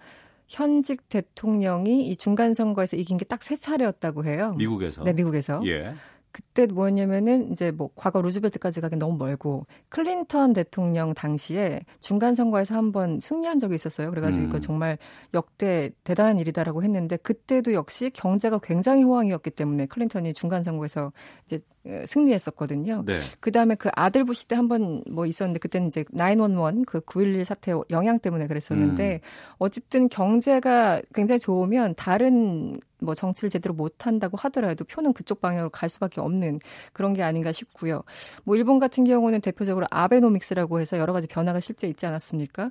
[0.48, 4.54] 현직 대통령이 이 중간 선거에서 이긴 게 딱 세 차례였다고 해요.
[4.56, 5.02] 미국에서.
[5.02, 5.62] 네, 미국에서.
[5.66, 5.94] 예.
[6.34, 13.20] 그때 뭐였냐면은 이제 뭐 과거 루즈벨트까지 가기 너무 멀고 클린턴 대통령 당시에 중간 선거에서 한번
[13.20, 14.10] 승리한 적이 있었어요.
[14.10, 14.48] 그래가지고 음.
[14.48, 14.98] 이거 정말
[15.32, 21.12] 역대 대단한 일이다라고 했는데 그때도 역시 경제가 굉장히 호황이었기 때문에 클린턴이 중간 선거에서
[21.46, 21.60] 이제
[22.06, 23.04] 승리했었거든요.
[23.06, 23.18] 네.
[23.38, 27.72] 그 다음에 그 아들 부시 때 한번 뭐 있었는데 그때는 이제 911 그 9.11 사태
[27.90, 29.28] 영향 때문에 그랬었는데 음.
[29.58, 35.88] 어쨌든 경제가 굉장히 좋으면 다른 뭐 정치를 제대로 못 한다고 하더라도 표는 그쪽 방향으로 갈
[35.88, 36.60] 수밖에 없는
[36.92, 38.02] 그런 게 아닌가 싶고요.
[38.44, 42.70] 뭐 일본 같은 경우는 대표적으로 아베노믹스라고 해서 여러 가지 변화가 실제 있지 않았습니까?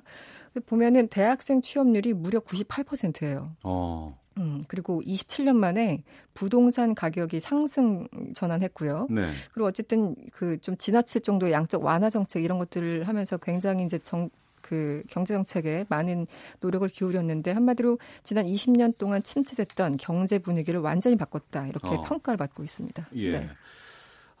[0.66, 3.50] 보면은 대학생 취업률이 무려 98%예요.
[3.64, 4.18] 어.
[4.36, 6.02] 음, 그리고 27년 만에
[6.34, 9.06] 부동산 가격이 상승 전환했고요.
[9.10, 9.28] 네.
[9.52, 14.30] 그리고 어쨌든 그 좀 지나칠 정도의 양적 완화 정책 이런 것들을 하면서 굉장히 이제 정,
[14.64, 16.26] 그 경제 정책에 많은
[16.60, 22.02] 노력을 기울였는데 한마디로 지난 20년 동안 침체됐던 경제 분위기를 완전히 바꿨다 이렇게 어.
[22.02, 23.08] 평가를 받고 있습니다.
[23.16, 23.30] 예.
[23.30, 23.50] 네.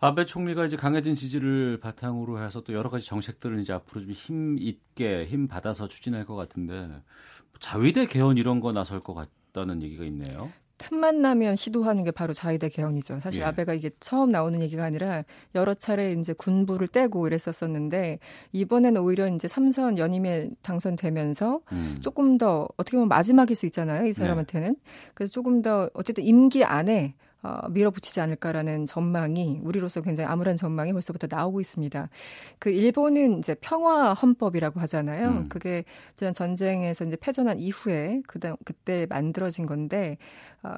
[0.00, 4.56] 아베 총리가 이제 강해진 지지를 바탕으로 해서 또 여러 가지 정책들을 이제 앞으로 좀 힘
[4.58, 6.88] 있게 힘 받아서 추진할 것 같은데
[7.58, 9.28] 자위대 개헌 이런 거 나설 것 같.
[9.54, 10.52] 있다는 얘기가 있네요.
[10.84, 13.20] 틈만 나면 시도하는 게 바로 자위대 개헌이죠.
[13.20, 13.44] 사실 예.
[13.44, 18.18] 아베가 이게 처음 나오는 얘기가 아니라 여러 차례 이제 군부를 떼고 이랬었었는데
[18.52, 21.98] 이번에는 오히려 이제 삼선 연임에 당선되면서 음.
[22.02, 24.06] 조금 더 어떻게 보면 마지막일 수 있잖아요.
[24.06, 24.68] 이 사람한테는.
[24.68, 24.80] 네.
[25.14, 31.28] 그래서 조금 더 어쨌든 임기 안에 어, 밀어붙이지 않을까라는 전망이 우리로서 굉장히 암울한 전망이 벌써부터
[31.30, 32.08] 나오고 있습니다.
[32.58, 35.28] 그 일본은 이제 평화 헌법이라고 하잖아요.
[35.28, 35.48] 음.
[35.50, 35.84] 그게
[36.16, 40.16] 지난 전쟁에서 이제 패전한 이후에 그다 그때 만들어진 건데
[40.62, 40.70] 어,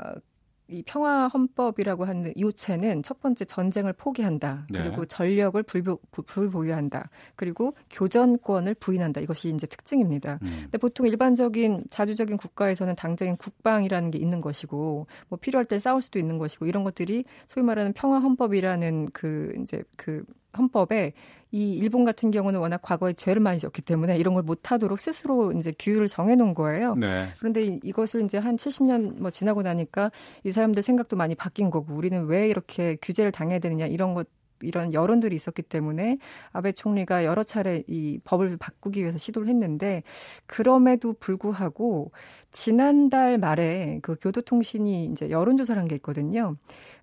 [0.68, 4.66] 이 평화 헌법이라고 하는 요체는 첫 번째 전쟁을 포기한다.
[4.70, 4.82] 네.
[4.82, 7.08] 그리고 전력을 불보, 불보유한다.
[7.36, 9.20] 그리고 교전권을 부인한다.
[9.20, 10.40] 이것이 이제 특징입니다.
[10.42, 10.46] 음.
[10.62, 16.18] 근데 보통 일반적인 자주적인 국가에서는 당장인 국방이라는 게 있는 것이고 뭐 필요할 때 싸울 수도
[16.18, 20.24] 있는 것이고 이런 것들이 소위 말하는 평화 헌법이라는 그 이제 그
[20.56, 21.12] 헌법에
[21.52, 25.72] 이 일본 같은 경우는 워낙 과거에 죄를 많이 졌기 때문에 이런 걸 못하도록 스스로 이제
[25.78, 26.94] 규율을 정해놓은 거예요.
[26.94, 27.28] 네.
[27.38, 30.10] 그런데 이것을 이제 한 70년 뭐 지나고 나니까
[30.44, 34.26] 이 사람들 생각도 많이 바뀐 거고 우리는 왜 이렇게 규제를 당해야 되느냐 이런 것
[34.60, 36.18] 이런 여론들이 있었기 때문에
[36.52, 40.02] 아베 총리가 여러 차례 이 법을 바꾸기 위해서 시도를 했는데
[40.46, 42.12] 그럼에도 불구하고
[42.52, 46.56] 지난달 말에 그 교도통신이 이제 여론조사를 한 게 있거든요.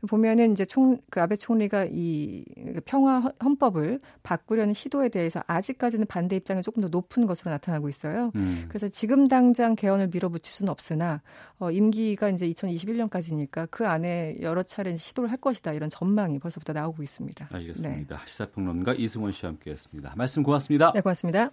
[0.08, 2.44] 보면은 이제 총, 그 아베 총리가 이
[2.86, 8.32] 평화 헌법을 바꾸려는 시도에 대해서 아직까지는 반대 입장이 조금 더 높은 것으로 나타나고 있어요.
[8.36, 8.66] 음.
[8.68, 11.22] 그래서 지금 당장 개헌을 밀어붙일 수는 없으나
[11.60, 17.04] 어, 임기가 이제 2021년까지니까 그 안에 여러 차례 시도를 할 것이다 이런 전망이 벌써부터 나오고
[17.04, 17.43] 있습니다.
[17.52, 18.18] 알겠습니다.
[18.18, 18.22] 네.
[18.26, 20.14] 시사평론가 이승원 씨와 함께했습니다.
[20.16, 20.92] 말씀 고맙습니다.
[20.94, 21.52] 네, 고맙습니다.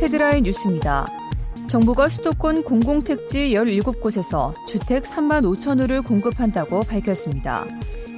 [0.00, 1.06] 헤드라인 뉴스입니다.
[1.68, 7.66] 정부가 수도권 공공택지 17곳에서 주택 3만 5천 호를 공급한다고 밝혔습니다.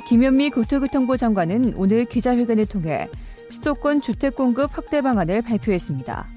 [0.06, 3.08] 김현미 교토교통부 장관은 오늘 기자회견을 통해
[3.50, 6.28] 수도권 주택 공급 확대 방안을 발표했습니다.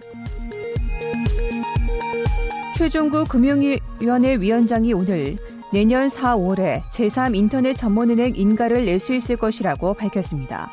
[2.76, 5.38] 최종구 금융위원회 위원장이 오늘
[5.73, 10.71] 내년 4, 5월에 제3 인터넷 전문은행 인가를 낼 수 있을 것이라고 밝혔습니다.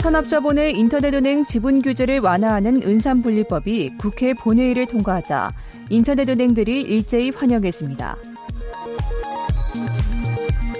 [0.00, 5.52] 산업자본의 인터넷은행 지분 규제를 완화하는 은산분리법이 국회 본회의를 통과하자
[5.90, 8.16] 인터넷은행들이 일제히 환영했습니다.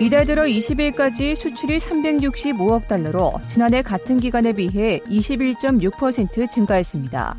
[0.01, 7.37] 이달 들어 20일까지 수출이 365억 달러로 지난해 같은 기간에 비해 21.6% 증가했습니다.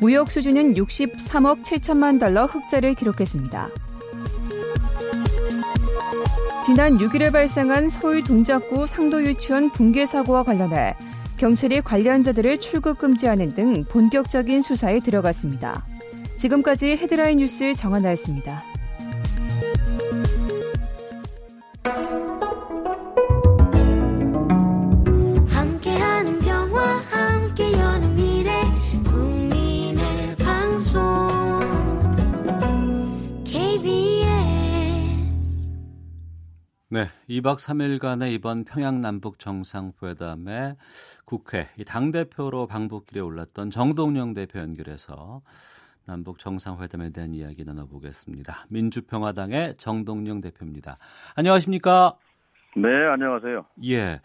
[0.00, 3.68] 무역 수준은 63억 7천만 달러 흑자를 기록했습니다.
[6.64, 10.94] 지난 6일에 발생한 서울 동작구 상도 유치원 붕괴 사고와 관련해
[11.36, 15.86] 경찰이 관련자들을 출국 금지하는 등 본격적인 수사에 들어갔습니다.
[16.36, 18.62] 지금까지 헤드라인 뉴스 정한나였습니다.
[36.96, 40.76] 네, 2박 3일간의 이번 평양 남북 정상회담에
[41.26, 45.42] 국회 당 대표로 방북길에 올랐던 정동영 대표 연결해서
[46.06, 48.64] 남북 정상회담에 대한 이야기 나눠보겠습니다.
[48.70, 50.96] 민주평화당의 정동영 대표입니다.
[51.36, 52.14] 안녕하십니까?
[52.76, 53.66] 네, 안녕하세요.
[53.84, 54.22] 예.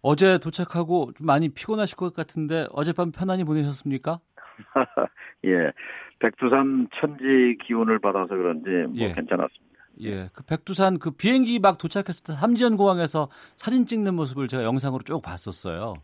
[0.00, 4.20] 어제 도착하고 많이 피곤하실 것 같은데 어젯밤 편안히 보내셨습니까?
[5.44, 5.70] 예.
[6.18, 9.12] 백두산 천지 기운을 받아서 그런지 뭐 예.
[9.12, 9.75] 괜찮았습니다.
[10.02, 10.28] 예.
[10.32, 15.22] 그 백두산 그 비행기 막 도착했을 때 삼지연 공항에서 사진 찍는 모습을 제가 영상으로 쭉
[15.22, 15.94] 봤었어요.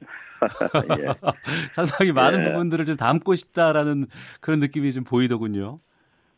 [1.00, 1.06] 예.
[1.72, 2.52] 상당히 많은 예.
[2.52, 4.06] 부분들을 좀 담고 싶다라는
[4.40, 5.78] 그런 느낌이 좀 보이더군요.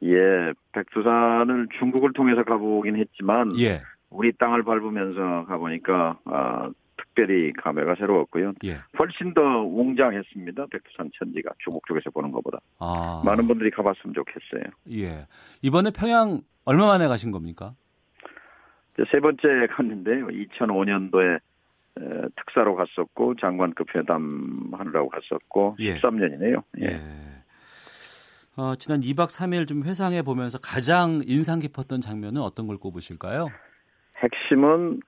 [0.02, 0.52] 예.
[0.72, 3.82] 백두산을 중국을 통해서 가보긴 했지만 예.
[4.10, 8.52] 우리 땅을 밟으면서 가보니까 아, 특별히 감회가 새로웠고요.
[8.64, 8.80] 예.
[8.98, 10.66] 훨씬 더 웅장했습니다.
[10.70, 12.58] 백두산 천지가 중국 쪽에서 보는 것보다.
[12.78, 13.22] 아.
[13.24, 14.72] 많은 분들이 가봤으면 좋겠어요.
[14.92, 15.26] 예.
[15.62, 17.74] 이번에 평양 얼마 만에 가신 겁니까?
[19.10, 20.28] 세 번째 갔는데요.
[20.28, 21.40] 2005년도에
[22.36, 25.96] 특사로 갔었고 장관급 회담 하느라고 갔었고 예.
[25.96, 26.62] 13년이네요.
[26.80, 26.86] 예.
[26.86, 27.00] 예.
[28.56, 33.48] 어, 지난 2박 3일 좀 회상해 보면서 가장 인상 깊었던 장면은 어떤 걸 꼽으실까요?
[34.18, 35.00] 핵심은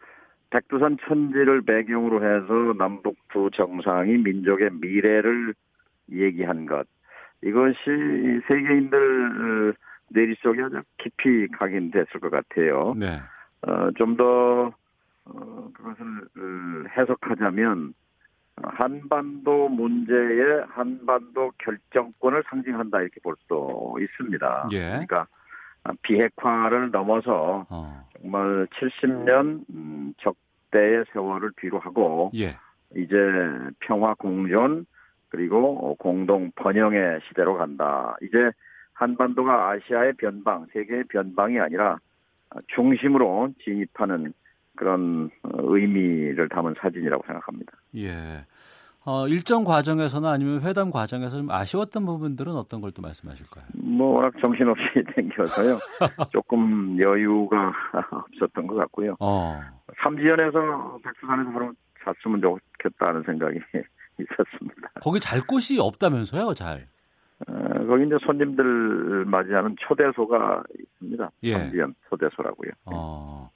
[0.50, 5.54] 백두산 천지를 배경으로 해서 남북 두 정상이 민족의 미래를
[6.10, 6.86] 얘기한 것.
[7.42, 7.76] 이것이
[8.48, 9.74] 세계인들
[10.08, 12.94] 내리속에 아주 깊이 각인됐을 것 같아요.
[12.96, 13.20] 네.
[13.62, 14.72] 어, 좀더
[15.24, 16.04] 어, 그것을
[16.38, 17.94] 어, 해석하자면
[18.62, 24.68] 한반도 문제의 한반도 결정권을 상징한다 이렇게 볼수 있습니다.
[24.72, 24.80] 예.
[24.80, 25.26] 그러니까
[26.02, 28.08] 비핵화를 넘어서 어.
[28.20, 32.56] 정말 70년 음, 적대의 세월을 뒤로 하고 예.
[32.96, 33.16] 이제
[33.80, 34.86] 평화 공존
[35.28, 38.16] 그리고 공동 번영의 시대로 간다.
[38.22, 38.50] 이제
[38.96, 41.98] 한반도가 아시아의 변방, 세계의 변방이 아니라
[42.74, 44.32] 중심으로 진입하는
[44.74, 47.72] 그런 의미를 담은 사진이라고 생각합니다.
[47.96, 48.44] 예.
[49.04, 53.64] 어, 일정 과정에서나 아니면 회담 과정에서 좀 아쉬웠던 부분들은 어떤 걸 또 말씀하실까요?
[53.74, 54.82] 뭐 워낙 정신없이
[55.14, 55.78] 댕겨서요.
[56.32, 57.72] 조금 여유가
[58.32, 59.16] 없었던 것 같고요.
[59.20, 59.60] 어.
[60.02, 61.72] 삼지연에서 백두산에서 바로
[62.04, 63.58] 잤으면 좋겠다는 생각이
[64.18, 64.88] 있었습니다.
[65.02, 66.86] 거기 잘 곳이 없다면서요, 잘?
[67.46, 71.30] 어, 거기 이제 손님들 맞이하는 초대소가 있습니다.
[71.42, 71.52] 예.
[71.52, 72.70] 삼지연 초대소라고요.
[72.86, 73.50] 어.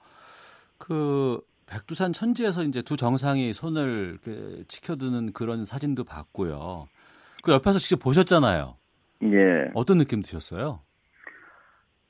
[0.79, 6.89] 그 백두산 천지에서 이제 두 정상이 손을 이렇게 지켜두는 그런 사진도 봤고요.
[7.43, 8.77] 그 옆에서 직접 보셨잖아요.
[9.23, 9.71] 예.
[9.75, 10.81] 어떤 느낌 드셨어요?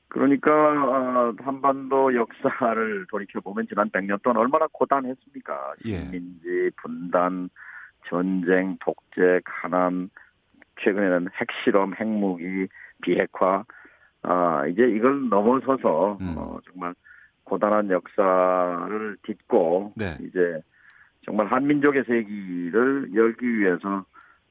[0.07, 5.73] 그러니까 아, 한반도 역사를 돌이켜 보면 지난 100년 동안 얼마나 고단했습니까?
[5.85, 5.99] 예.
[5.99, 7.49] 식민지, 분단,
[8.09, 10.09] 전쟁, 독재, 가난,
[10.83, 12.67] 최근에는 핵실험, 핵무기,
[13.01, 13.63] 비핵화.
[14.23, 16.35] 아 이제 이걸 넘어서서 음.
[16.37, 16.93] 어, 정말
[17.43, 20.17] 고단한 역사를 딛고 네.
[20.21, 20.61] 이제
[21.25, 24.05] 정말 한민족의 세기를 열기 위해서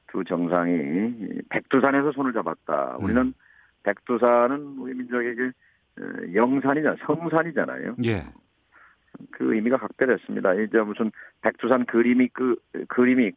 [0.07, 2.97] 두 정상이 백두산에서 손을 잡았다.
[2.99, 3.03] 음.
[3.03, 3.33] 우리는
[3.83, 5.51] 백두산은 우리 민족에게
[5.99, 7.95] 어, 영산이잖아, 성산이잖아요.
[8.05, 8.25] 예.
[9.31, 10.53] 그 의미가 각별했습니다.
[10.55, 12.55] 이제 무슨 백두산 그림이 그
[12.87, 13.31] 그림이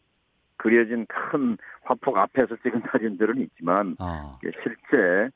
[0.57, 4.39] 그려진 큰 화폭 앞에서 찍은 사진들은 있지만 아.
[4.43, 5.31] 실제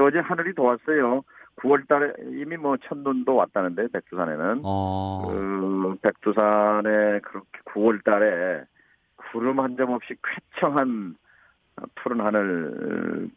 [0.00, 1.22] 어제 하늘이 도왔어요.
[1.56, 5.22] 9월 달에 이미 뭐 첫눈도 왔다는데 백두산에는 어.
[5.26, 8.64] 그 백두산에 그렇게 9월 달에
[9.16, 10.14] 구름 한 점 없이
[10.54, 11.16] 쾌청한
[11.96, 13.28] 푸른 하늘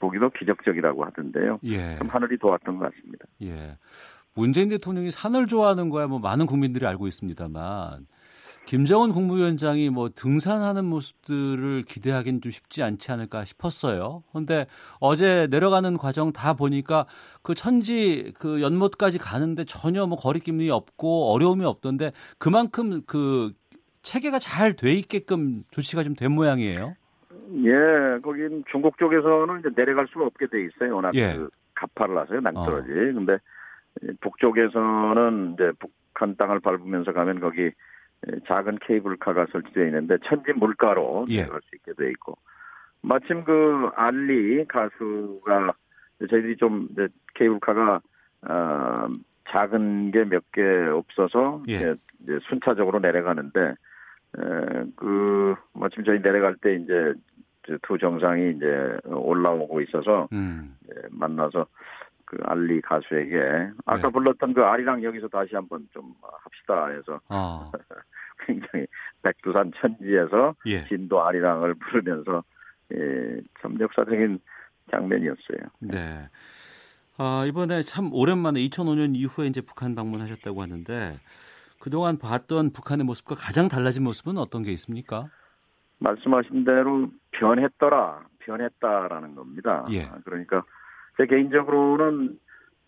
[0.00, 1.58] 보기도 기적적이라고 하던데요.
[1.64, 1.96] 예.
[1.98, 3.26] 참 하늘이 도왔던 것 같습니다.
[3.42, 3.76] 예.
[4.34, 8.06] 문재인 대통령이 산을 좋아하는 거야 뭐 많은 국민들이 알고 있습니다만
[8.66, 14.24] 김정은 국무위원장이 뭐 등산하는 모습들을 기대하기는 좀 쉽지 않지 않을까 싶었어요.
[14.32, 14.66] 그런데
[14.98, 17.06] 어제 내려가는 과정 다 보니까
[17.42, 23.52] 그 천지 그 연못까지 가는데 전혀 뭐 거리낌이 없고 어려움이 없던데 그만큼 그
[24.02, 26.94] 체계가 잘 돼 있게끔 조치가 좀 된 모양이에요.
[27.64, 30.96] 예, 거긴 중국 쪽에서는 이제 내려갈 수가 없게 돼 있어요.
[30.96, 31.34] 워낙 예.
[31.36, 32.90] 그 가파를 하세요, 낭떠러지.
[32.90, 33.14] 어.
[33.14, 33.38] 근데
[34.20, 37.70] 북쪽에서는 이제 북한 땅을 밟으면서 가면 거기
[38.46, 41.42] 작은 케이블카가 설치되어 있는데 천지 물가로 예.
[41.42, 42.36] 내려갈 수 있게 돼 있고
[43.02, 45.72] 마침 그 알리 가수가
[46.30, 46.88] 저희들이 좀
[47.34, 48.00] 케이블카가
[48.48, 49.08] 어,
[49.48, 51.94] 작은 게 몇 개 없어서 예.
[52.22, 53.60] 이제 순차적으로 내려가는데
[54.38, 57.14] 에, 그 마침 저희 내려갈 때 이제
[57.82, 60.76] 두 정상이 이제 올라오고 있어서 음.
[61.10, 61.66] 만나서
[62.26, 64.12] 그 알리 가수에게 아까 네.
[64.12, 67.70] 불렀던 그 아리랑 여기서 다시 한번 좀 합시다 해서 아.
[68.46, 68.86] 굉장히
[69.22, 70.84] 백두산 천지에서 예.
[70.86, 72.42] 진도 아리랑을 부르면서
[72.92, 74.38] 예, 참 역사적인
[74.90, 75.58] 장면이었어요.
[75.80, 76.28] 네.
[77.18, 81.18] 아, 이번에 참 오랜만에 2005년 이후에 이제 북한 방문하셨다고 하는데
[81.80, 85.28] 그동안 봤던 북한의 모습과 가장 달라진 모습은 어떤 게 있습니까?
[85.98, 89.86] 말씀하신 대로 변했더라, 변했다라는 겁니다.
[89.90, 90.10] 예.
[90.24, 90.62] 그러니까
[91.16, 92.38] 제 개인적으로는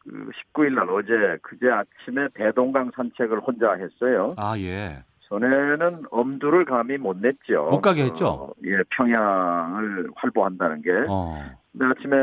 [0.01, 4.35] 그 19일 날 어제 그제 아침에 대동강 산책을 혼자 했어요.
[4.37, 5.03] 아 예.
[5.29, 7.69] 전에는 엄두를 감히 못 냈죠.
[7.71, 8.27] 못 가게 했죠.
[8.29, 10.91] 어, 예, 평양을 활보한다는 게.
[11.07, 11.39] 어.
[11.73, 12.17] 근데 아침에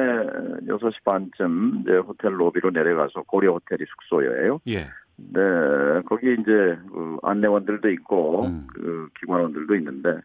[0.67, 4.59] 6시 반쯤 이제 호텔 로비로 내려가서 고려 호텔이 숙소예요.
[4.67, 4.87] 예.
[5.17, 8.67] 네, 거기 이제 그 안내원들도 있고 음.
[8.73, 10.19] 그 기관원들도 있는데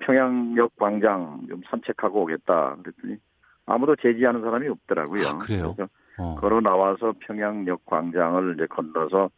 [0.00, 3.16] 평양역 광장 좀 산책하고 오겠다 그랬더니
[3.70, 5.28] 아무도 제지하는 사람이 없더라고요.
[5.28, 5.76] 아, 그래요?
[6.18, 6.34] 어.
[6.34, 9.30] 걸어 나와서 평양역 광장을 이제 건너서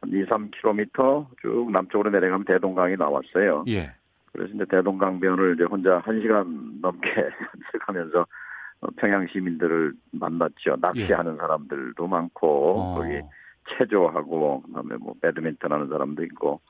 [0.00, 3.64] 한 2, 3km 쭉 남쪽으로 내려가면 대동강이 나왔어요.
[3.68, 3.92] 예.
[4.32, 7.10] 그래서 이제 대동강변을 이제 혼자 1시간 넘게
[7.72, 8.26] 산책하면서
[8.96, 10.76] 평양 시민들을 만났죠.
[10.80, 11.36] 낚시하는 예.
[11.36, 12.94] 사람들도 많고 어.
[12.94, 13.20] 거기
[13.76, 16.60] 체조하고 그다음에 뭐 배드민턴 하는 사람도 있고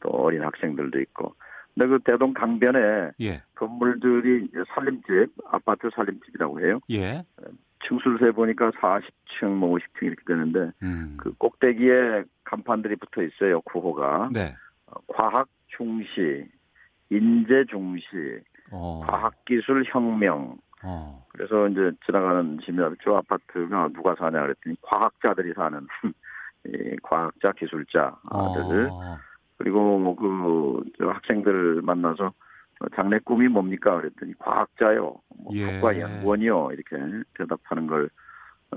[0.00, 1.34] 또 어린 학생들도 있고.
[1.74, 3.42] 근데 그 대동 강변에 예.
[3.54, 6.80] 건물들이 살림집, 아파트 살림집이라고 해요.
[6.90, 7.22] 예.
[7.86, 11.16] 층수를 세 보니까 40층, 뭐 50층 이렇게 되는데 음.
[11.18, 13.60] 그 꼭대기에 간판들이 붙어 있어요.
[13.62, 14.54] 구호가 네.
[14.86, 16.48] 어, 과학 중시,
[17.10, 18.04] 인재 중시,
[18.72, 19.04] 어.
[19.06, 20.56] 과학기술 혁명.
[20.82, 21.24] 어.
[21.28, 25.86] 그래서 이제 지나가는 집이나 저 아파트가 누가 사냐 그랬더니 과학자들이 사는
[26.66, 29.18] 이 과학자, 기술자들 어.
[29.58, 32.32] 그리고 뭐그 학생들 만나서
[32.94, 35.66] 장래 꿈이 뭡니까 그랬더니 과학자요, 뭐 예.
[35.66, 36.96] 교과 연구원이요 이렇게
[37.34, 38.08] 대답하는 걸
[38.70, 38.76] 어,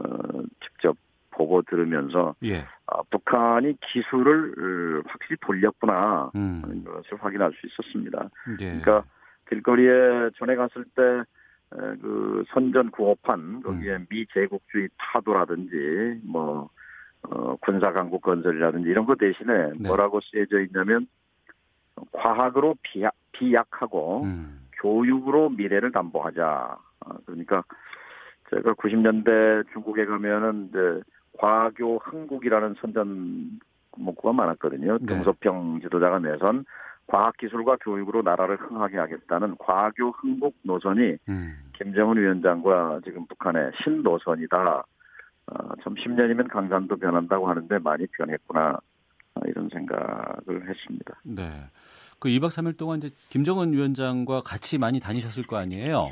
[0.63, 0.97] 직접
[1.29, 2.65] 보고 들으면서 예.
[2.87, 6.61] 아, 북한이 기술을 확실히 돌렸구나 음.
[6.63, 8.29] 하는 것을 확인할 수 있었습니다.
[8.59, 8.65] 예.
[8.65, 9.03] 그러니까
[9.49, 11.01] 길거리에 전에 갔을 때
[11.71, 14.05] 그 선전 구호판 거기에 음.
[14.09, 16.69] 미 제국주의 타도라든지 뭐
[17.23, 19.87] 어, 군사 강국 건설이라든지 이런 거 대신에 네.
[19.87, 21.07] 뭐라고 쓰여져 있냐면
[22.11, 24.61] 과학으로 비약, 비약하고 음.
[24.81, 26.77] 교육으로 미래를 담보하자.
[27.05, 27.63] 어, 그러니까
[28.49, 31.01] 제가 90년대 중국에 가면은 이제
[31.37, 33.59] 과교 흥국이라는 선전
[33.97, 34.97] 문구가 많았거든요.
[34.99, 35.05] 네.
[35.05, 36.65] 등소평 지도자가 내선
[37.07, 41.57] 과학기술과 교육으로 나라를 흥하게 하겠다는 과교 흥국 노선이 음.
[41.73, 44.83] 김정은 위원장과 지금 북한의 신노선이다.
[45.47, 48.79] 어, 참 10년이면 강산도 변한다고 하는데 많이 변했구나
[49.35, 51.19] 어, 이런 생각을 했습니다.
[51.23, 51.49] 네.
[52.19, 56.09] 그 2박 3일 동안 이제 김정은 위원장과 같이 많이 다니셨을 거 아니에요?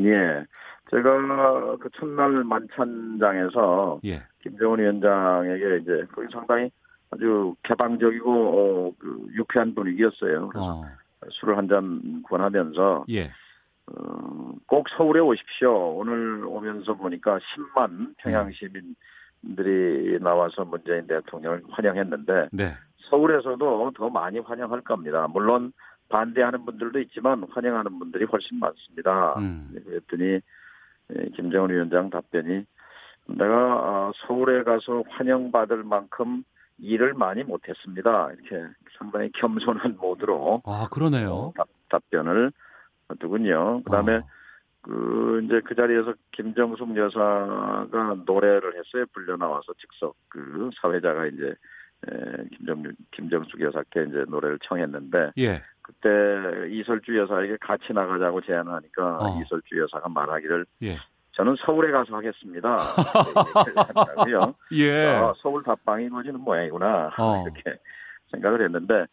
[0.00, 0.44] 예.
[0.90, 4.22] 제가 그 첫날 만찬장에서 예.
[4.42, 6.70] 김정은 위원장에게 이제 거기 상당히
[7.10, 10.48] 아주 개방적이고 어, 그 유쾌한 분위기였어요.
[10.48, 10.84] 그래서 어.
[11.28, 13.30] 술을 한 잔 권하면서 예.
[13.96, 15.96] 어, 꼭 서울에 오십시오.
[15.96, 22.74] 오늘 오면서 보니까 10만 평양 시민들이 나와서 문재인 대통령을 환영했는데 네.
[23.08, 25.26] 서울에서도 더 많이 환영할 겁니다.
[25.28, 25.72] 물론
[26.08, 29.34] 반대하는 분들도 있지만 환영하는 분들이 훨씬 많습니다.
[29.38, 29.70] 음.
[29.84, 30.40] 그랬더니
[31.12, 32.64] 예, 김정은 위원장 답변이
[33.26, 36.44] 내가 어, 서울에 가서 환영받을 만큼
[36.78, 38.30] 일을 많이 못했습니다.
[38.32, 41.52] 이렇게 상당히 겸손한 모드로 아 그러네요.
[41.56, 42.52] 답, 답변을
[43.10, 43.82] 하더군요.
[43.84, 44.22] 그다음에 어.
[44.82, 49.04] 그 이제 그 자리에서 김정숙 여사가 노래를 했어요.
[49.12, 51.54] 불려 나와서 즉석 그 사회자가 이제
[52.08, 55.62] 에, 김정 김정숙 여사께 이제 노래를 청했는데 예.
[55.82, 56.08] 그때
[56.70, 59.40] 이설주 여사에게 같이 나가자고 제안을 하니까 어.
[59.42, 60.96] 이설주 여사가 말하기를 예.
[61.32, 62.76] 저는 서울에 가서 하겠습니다.
[64.30, 65.06] 요 예.
[65.16, 67.44] 어, 서울 답방이 거지는 모양이구나 어.
[67.46, 67.78] 이렇게
[68.30, 69.06] 생각을 했는데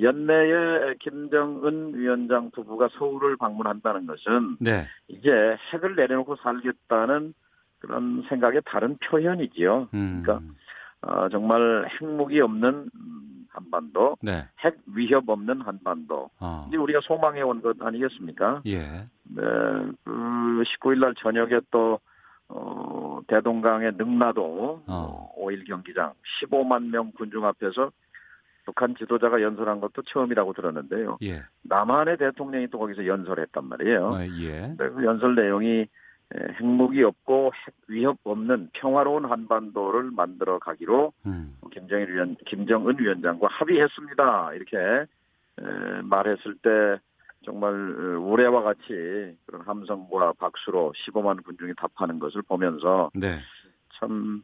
[0.00, 4.86] 연내에 김정은 위원장 부부가 서울을 방문한다는 것은 네.
[5.08, 5.30] 이제
[5.72, 7.34] 핵을 내려놓고 살겠다는
[7.78, 9.88] 그런 생각의 다른 표현이지요.
[9.94, 10.22] 음.
[10.24, 10.46] 그러니까
[11.02, 12.90] 어, 정말 핵무기 없는
[13.50, 14.48] 한반도, 네.
[14.64, 16.30] 핵 위협 없는 한반도.
[16.40, 16.64] 어.
[16.68, 18.62] 이제 우리가 소망해 온 것 아니겠습니까?
[18.66, 18.80] 예.
[18.80, 19.42] 네,
[20.02, 22.00] 그 19일 날 저녁에 또
[22.48, 25.30] 어, 대동강의 능라도 어.
[25.38, 27.90] 5일 경기장 15만 명 군중 앞에서
[28.64, 31.18] 북한 지도자가 연설한 것도 처음이라고 들었는데요.
[31.22, 31.42] 예.
[31.62, 34.14] 남한의 대통령이 또 거기서 연설했단 말이에요.
[34.14, 34.74] 아, 예.
[34.76, 35.86] 그 연설 내용이
[36.58, 41.56] 핵무기 없고 핵 위협 없는 평화로운 한반도를 만들어 가기로 음.
[41.70, 44.54] 김정일 위원, 김정은 위원장과 합의했습니다.
[44.54, 45.06] 이렇게
[46.02, 46.98] 말했을 때
[47.44, 53.38] 정말 우레와 같이 그런 함성과 박수로 15만 군중이 답하는 것을 보면서 네.
[53.98, 54.42] 참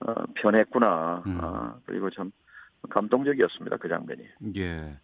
[0.00, 1.22] 어, 변했구나.
[1.26, 1.38] 음.
[1.40, 2.32] 아, 그리고 참
[2.90, 3.76] 감동적이었습니다.
[3.76, 4.22] 그 장면이.
[4.56, 4.98] 예.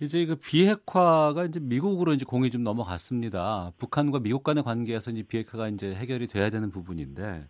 [0.00, 3.72] 이제 그 비핵화가 이제 미국으로 이제 공이 좀 넘어갔습니다.
[3.78, 7.46] 북한과 미국 간의 관계에서 이제 비핵화가 이제 해결이 돼야 되는 부분인데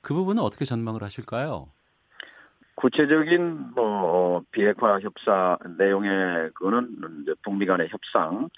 [0.00, 1.72] 그 부분은 어떻게 전망을 하실까요?
[2.76, 8.48] 구체적인 뭐 비핵화 협상 내용의 그거는 이제 북미 간의 협상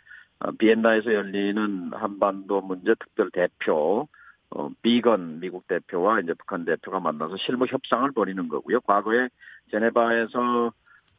[0.41, 4.07] 어, 비엔나에서 열리는 한반도 문제 특별 대표
[4.51, 8.80] 어, 비건 미국 대표와 이제 북한 대표가 만나서 실무 협상을 벌이는 거고요.
[8.82, 9.28] 과거에
[9.71, 10.73] 제네바에서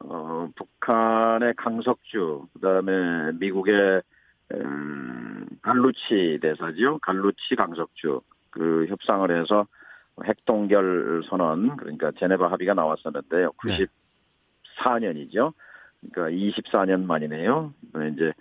[0.04, 4.02] 어, 북한의 강석주, 그 다음에 미국의
[4.54, 6.98] 음, 갈루치 대사지요.
[6.98, 9.66] 갈루치 강석주 그 협상을 해서
[10.24, 13.52] 핵동결 선언 그러니까 제네바 합의가 나왔었는데요.
[13.52, 15.52] 94년이죠.
[16.12, 17.72] 그러니까 24년 만이네요.
[18.12, 18.32] 이제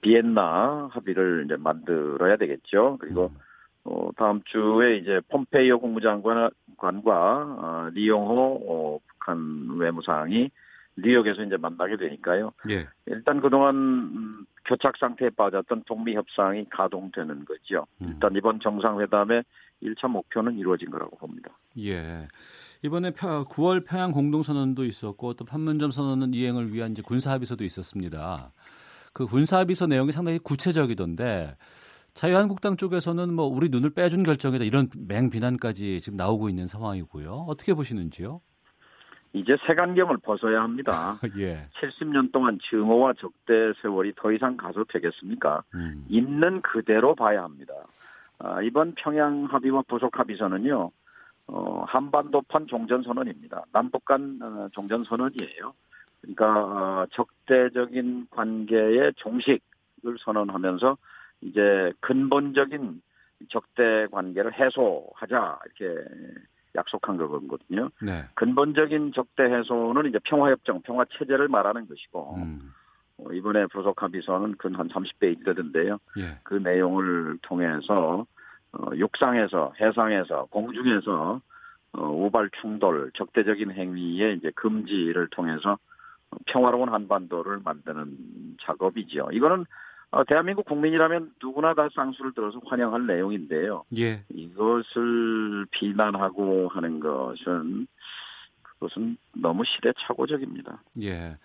[0.00, 2.98] 비엔나 합의를 이제 만들어야 되겠죠.
[3.00, 3.38] 그리고 음.
[3.84, 6.50] 어, 다음 주에 이제 폼페이오 국무장관과
[6.96, 10.50] 어, 리용호 어, 북한 외무상이
[10.96, 12.52] 뉴욕에서 이제 만나게 되니까요.
[12.68, 12.86] 예.
[13.06, 17.86] 일단 그동안 음, 교착 상태에 빠졌던 동미 협상이 가동되는 거죠.
[18.02, 18.08] 음.
[18.08, 19.44] 일단 이번 정상회담의
[19.82, 21.50] 1차 목표는 이루어진 거라고 봅니다.
[21.78, 22.28] 예.
[22.82, 28.52] 이번에 9월 평양 공동선언도 있었고 또 판문점 선언은 이행을 위한 이제 군사합의서도 있었습니다.
[29.12, 31.56] 그 군사합의서 내용이 상당히 구체적이던데
[32.14, 37.46] 자유한국당 쪽에서는 뭐 우리 눈을 빼준 결정이다 이런 맹비난까지 지금 나오고 있는 상황이고요.
[37.48, 38.40] 어떻게 보시는지요?
[39.34, 41.18] 이제 색안경을 벗어야 합니다.
[41.38, 41.66] 예.
[41.80, 45.62] 70년 동안 증오와 적대 세월이 더 이상 가서 되겠습니까?
[45.74, 46.04] 음.
[46.08, 47.74] 있는 그대로 봐야 합니다.
[48.38, 50.90] 아, 이번 평양 합의와 부속 합의서는요,
[51.46, 53.64] 어, 한반도판 종전선언입니다.
[53.72, 55.72] 남북 간 어, 종전선언이에요.
[56.20, 60.96] 그러니까 어, 적대적인 관계의 종식을 선언하면서
[61.42, 63.00] 이제 근본적인
[63.48, 66.04] 적대 관계를 해소하자 이렇게
[66.74, 67.90] 약속한 거거든요.
[68.00, 68.24] 네.
[68.34, 72.72] 근본적인 적대 해소는 이제 평화협정, 평화 체제를 말하는 것이고 음.
[73.18, 75.98] 어, 이번에 부속 합의서는 근 한 30페이지 되던데요.
[76.18, 76.38] 예.
[76.42, 78.26] 그 내용을 통해서
[78.72, 81.40] 어, 육상에서, 해상에서, 공중에서
[81.92, 85.78] 어, 우발 충돌, 적대적인 행위의 이제 금지를 통해서
[86.46, 89.28] 평화로운 한반도를 만드는 작업이죠.
[89.32, 89.66] 이거는
[90.12, 93.84] 어, 대한민국 국민이라면 누구나 다 쌍수를 들어서 환영할 내용인데요.
[93.96, 94.22] 예.
[94.28, 97.86] 이것을 비난하고 하는 것은
[98.62, 100.82] 그것은 너무 시대착오적입니다.
[101.00, 101.38] 예.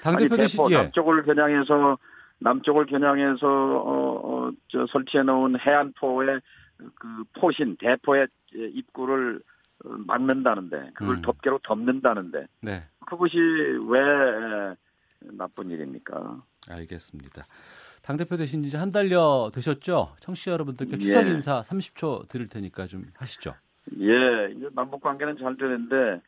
[0.00, 0.36] 당대표
[0.70, 0.76] 예.
[0.76, 1.98] 남쪽을 겨냥해서
[2.38, 6.40] 남쪽을 겨냥해서 어, 어, 저 설치해 놓은 해안포의
[6.94, 9.40] 그 포신 대포의 입구를
[9.84, 11.22] 막는다는데 그걸 음.
[11.22, 12.84] 덮개로 덮는다는데 네.
[13.06, 13.38] 그것이
[13.88, 14.76] 왜
[15.20, 16.42] 나쁜 일입니까?
[16.70, 17.44] 알겠습니다.
[18.08, 20.14] 당대표 되신 지 한 달여 되셨죠?
[20.20, 20.98] 청취자 여러분들께 예.
[20.98, 23.54] 추석 인사 30초 드릴 테니까 좀 하시죠.
[24.00, 26.22] 예, 남북 관계는 잘 되는데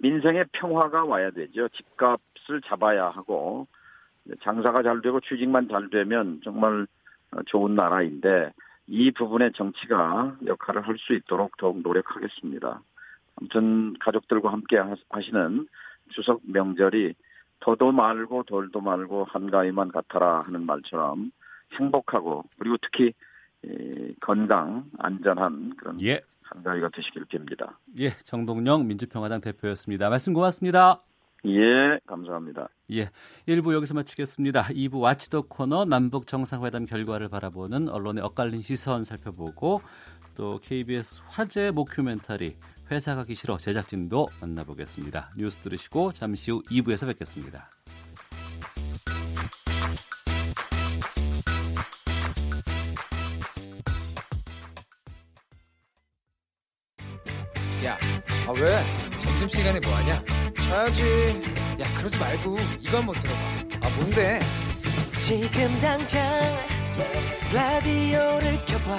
[0.00, 1.68] 민생의 평화가 와야 되죠.
[1.68, 3.66] 집값을 잡아야 하고
[4.42, 6.86] 장사가 잘 되고 취직만 잘 되면 정말
[7.46, 8.54] 좋은 나라인데
[8.86, 12.80] 이 부분에 정치가 역할을 할 수 있도록 더욱 노력하겠습니다.
[13.36, 14.78] 아무튼 가족들과 함께
[15.10, 15.68] 하시는
[16.14, 17.12] 추석 명절이
[17.60, 21.32] 더도 말고 돌도 말고 한가위만 같아라 하는 말처럼
[21.78, 23.12] 행복하고 그리고 특히
[24.20, 26.20] 건강 안전한 그런 예.
[26.42, 27.74] 한가위가 되시길 빕니다.
[27.98, 30.08] 예, 정동영 민주평화당 대표였습니다.
[30.08, 31.02] 말씀 고맙습니다.
[31.44, 32.68] 예, 감사합니다.
[32.92, 33.10] 예,
[33.48, 34.64] 1부 여기서 마치겠습니다.
[34.64, 39.80] 2부 와치도 코너 남북 정상회담 결과를 바라보는 언론의 엇갈린 시선 살펴보고
[40.36, 42.56] 또 KBS 화제 모큐멘터리
[42.90, 45.32] 회사 가기 싫어 제작진도 만나보겠습니다.
[45.36, 47.68] 뉴스 들으시고 잠시 후 2부에서 뵙겠습니다.
[57.84, 57.98] 야,
[58.46, 58.84] 아 왜?
[59.20, 60.22] 점심시간에 뭐하냐?
[60.60, 61.02] 자야지.
[61.80, 63.40] 야, 그러지 말고 이거 한번 들어봐.
[63.82, 64.40] 아, 뭔데?
[65.18, 66.24] 지금 당장
[67.52, 68.96] 라디오를 켜봐.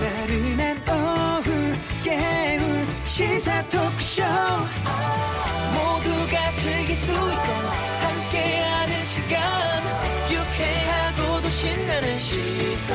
[0.00, 4.24] 나른한 오후 깨울 시사 토크쇼.
[5.72, 7.52] 모두가 즐길 수 있고
[8.02, 9.38] 함께하는 시간.
[10.32, 12.92] 유쾌하고도 신나는 시사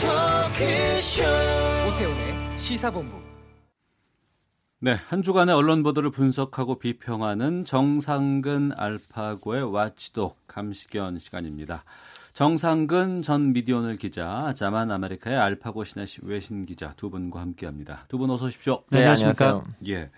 [0.00, 1.22] 토크쇼.
[1.86, 3.22] 오태훈의 시사본부.
[4.80, 11.84] 네, 한 주간의 언론 보도를 분석하고 비평하는 정상근 알파고의 와치독 감시견 시간입니다.
[12.32, 18.06] 정상근 전 미디어널 기자, 자만 아메리카의 알파고 신하 외신 기자 두 분과 함께합니다.
[18.08, 18.82] 두 분 어서 오십시오.
[18.90, 19.64] 네, 안녕하십니까?
[19.88, 20.10] 예.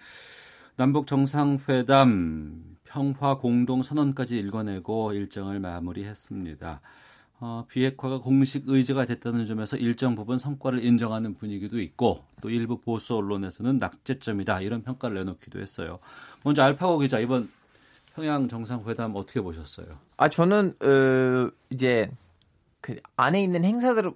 [0.76, 6.80] 남북 정상회담 평화 공동 선언까지 읽어내고 일정을 마무리했습니다.
[7.44, 13.16] 어, 비핵화가 공식 의제가 됐다는 점에서 일정 부분 성과를 인정하는 분위기도 있고 또 일부 보수
[13.16, 15.98] 언론에서는 낙제점이다 이런 평가를 내놓기도 했어요.
[16.44, 17.50] 먼저 알파고 기자 이번
[18.14, 19.86] 평양 정상회담 어떻게 보셨어요?
[20.16, 22.10] 아 저는 어, 이제
[22.80, 24.12] 그 안에 있는 행사들을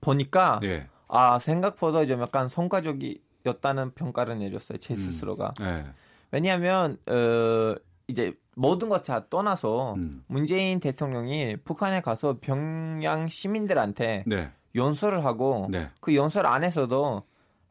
[0.00, 0.88] 보니까 네.
[1.08, 4.98] 아 생각보다 좀 약간 성과적이었다는 평가를 내렸어요 제 음.
[4.98, 5.54] 스스로가.
[5.60, 5.64] 음.
[5.64, 5.84] 네.
[6.30, 7.74] 왜냐하면 어,
[8.06, 10.24] 이제 모든 것 다 떠나서 음.
[10.26, 14.50] 문재인 대통령이 북한에 가서 평양 시민들한테 네.
[14.74, 15.90] 연설을 하고 네.
[16.00, 17.22] 그 연설 안에서도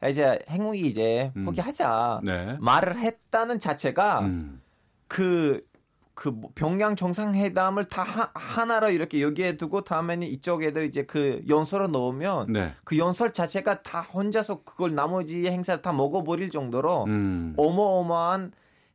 [0.08, 1.46] 이제 핵무기 이제 음.
[1.46, 2.56] 포기하자 네.
[2.60, 4.60] 말을 했다는 자체가 음.
[5.14, 5.64] 그,
[6.14, 12.52] 그뭐 평양 정상회담을 다 하, 나로 이렇게 여기에 두고 다음에는 이쪽에도 이제 그 연설을 넣으면
[12.52, 12.72] 네.
[12.82, 17.54] 그 연설 자체가 다 혼자서 그걸 나머지 행사를 다 먹어버릴 정도로 음.
[17.56, 18.50] 어마어마한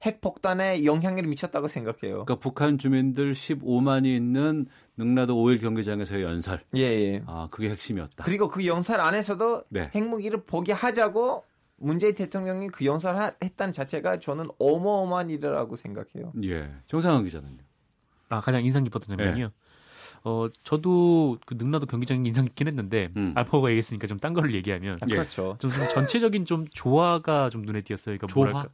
[0.05, 2.25] 핵폭탄에 영향을 미쳤다고 생각해요.
[2.25, 4.65] 그러니까 북한 주민들 15만이 있는
[4.97, 6.61] 능라도 5일 경기장에서의 연설.
[6.75, 7.23] 예, 예.
[7.27, 8.25] 아, 그게 핵심이었다.
[8.25, 9.89] 그리고 그 연설 안에서도 네.
[9.95, 11.45] 핵무기를 포기하자고
[11.79, 16.33] 문재인 대통령이 그 연설을 했다는 자체가 저는 어마어마한 일이라고 생각해요.
[16.43, 16.71] 예.
[16.87, 17.57] 정상훈 기자는요.
[18.29, 19.45] 아, 가장 인상 깊었던 장면이요.
[19.45, 19.49] 예.
[20.25, 23.31] 어, 저도 그 능라도 경기장이 인상 깊긴 했는데 음.
[23.35, 25.55] 알파고가 얘기했으니까 좀 딴 거를 얘기하면 아, 그렇죠.
[25.59, 28.17] 좀, 좀 전체적인 좀 조화가 좀 눈에 띄었어요.
[28.17, 28.51] 그러니까 조화?
[28.51, 28.73] 뭐랄까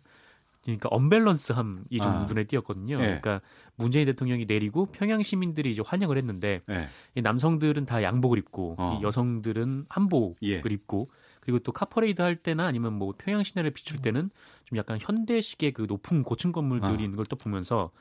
[0.63, 2.25] 그러니까 언밸런스함이 좀 아.
[2.25, 2.97] 눈에 띄었거든요.
[2.97, 3.05] 네.
[3.05, 3.41] 그러니까
[3.75, 6.87] 문재인 대통령이 내리고 평양 시민들이 이제 환영을 했는데 네.
[7.13, 8.97] 이 남성들은 다 양복을 입고 어.
[8.99, 10.61] 이 여성들은 한복을 예.
[10.67, 11.07] 입고
[11.45, 14.29] 그리고 또 카퍼레이드 할 때나 아니면 뭐 평양 시내를 비출 때는
[14.65, 17.01] 좀 약간 현대식의 그 높은 고층 건물들이 아.
[17.03, 17.91] 있는 걸 또 보면서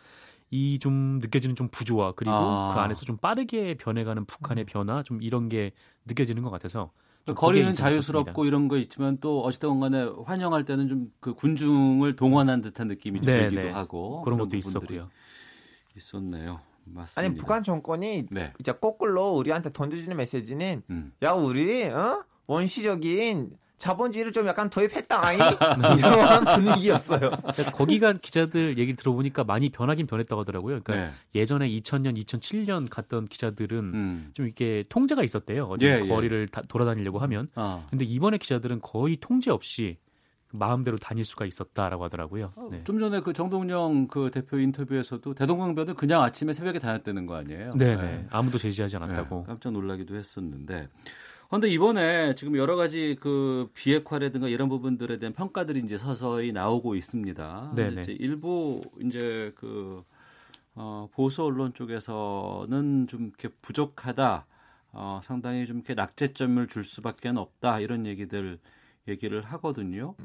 [0.50, 2.72] 이 좀 느껴지는 좀 부조화 그리고 아.
[2.74, 5.72] 그 안에서 좀 빠르게 변해가는 북한의 변화 좀 이런 게
[6.06, 6.90] 느껴지는 것 같아서
[7.34, 12.86] 거리는 자유스럽고 이런 거 있지만 또 어쨌든 간에 환영할 때는 좀 그 군중을 동원한 듯한
[12.88, 13.70] 느낌이 좀 네, 들기도 네.
[13.72, 15.08] 하고 그런 것도 있었고요.
[15.96, 16.58] 있었네요.
[16.84, 17.20] 맞습니다.
[17.20, 18.52] 아니 북한 정권이 네.
[18.60, 21.12] 이제 거꾸로 우리한테 던져주는 메시지는 음.
[21.22, 22.24] 야 우리 어?
[22.46, 25.38] 원시적인 자본주의를 좀 약간 도입했다 아니
[25.98, 27.30] 이런 분위기였어요.
[27.74, 30.80] 거기가 기자들 얘기 들어보니까 많이 변하긴 변했다고 하더라고요.
[30.82, 31.12] 그러니까 네.
[31.34, 34.30] 예전에 2000년, 2007년 갔던 기자들은 음.
[34.32, 35.64] 좀 이렇게 통제가 있었대요.
[35.64, 36.08] 어디 예, 예.
[36.08, 36.62] 거리를 예.
[36.68, 37.48] 돌아다니려고 하면.
[37.56, 37.86] 아.
[37.90, 39.98] 근데 이번에 기자들은 거의 통제 없이
[40.52, 42.52] 마음대로 다닐 수가 있었다라고 하더라고요.
[42.54, 42.82] 어, 네.
[42.84, 47.74] 좀 전에 그 정동영 그 대표 인터뷰에서도 대동강변을 그냥 아침에 새벽에 다녔다는 거 아니에요?
[47.74, 48.26] 네, 네.
[48.30, 49.36] 아무도 제지하지 않았다고.
[49.38, 50.88] 네, 깜짝 놀라기도 했었는데.
[51.54, 57.74] 그런데 이번에 지금 여러 가지 그 비핵화라든가 이런 부분들에 대한 평가들이 이제 서서히 나오고 있습니다.
[57.76, 57.94] 네.
[58.02, 60.02] 이제 일부 이제 그
[60.74, 64.46] 어, 보수 언론 쪽에서는 좀 이렇게 부족하다.
[64.94, 67.78] 어, 상당히 좀 이렇게 낙제점을 줄 수밖에 없다.
[67.78, 68.58] 이런 얘기들
[69.06, 70.16] 얘기를 하거든요.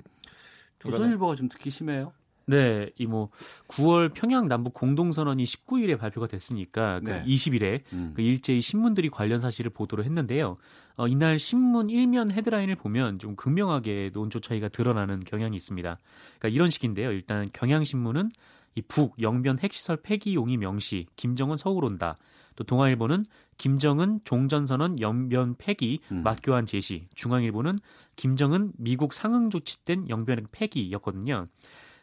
[0.80, 2.11] 조선일보가 좀 특히 심해요.
[2.50, 3.30] 네, 이 뭐
[3.68, 7.24] 9월 평양 남북 공동선언이 19일에 발표가 됐으니까 그 네.
[7.26, 8.14] 20일에 음.
[8.16, 10.58] 그 일제히 신문들이 관련 사실을 보도를 했는데요.
[10.97, 15.97] 어, 이날 신문 일면 헤드라인을 보면 좀 극명하게 논조 차이가 드러나는 경향이 있습니다.
[16.39, 17.12] 그러니까 이런 식인데요.
[17.12, 18.32] 일단 경향신문은
[18.76, 22.18] 이 북 영변 핵시설 폐기 용의 명시 김정은 서울 온다.
[22.56, 23.26] 또 동아일보는
[23.58, 26.24] 김정은 종전선언 영변 폐기 음.
[26.24, 27.08] 맞교환 제시.
[27.16, 27.80] 중앙일보는
[28.16, 31.45] 김정은 미국 상응 조치된 영변 폐기였거든요.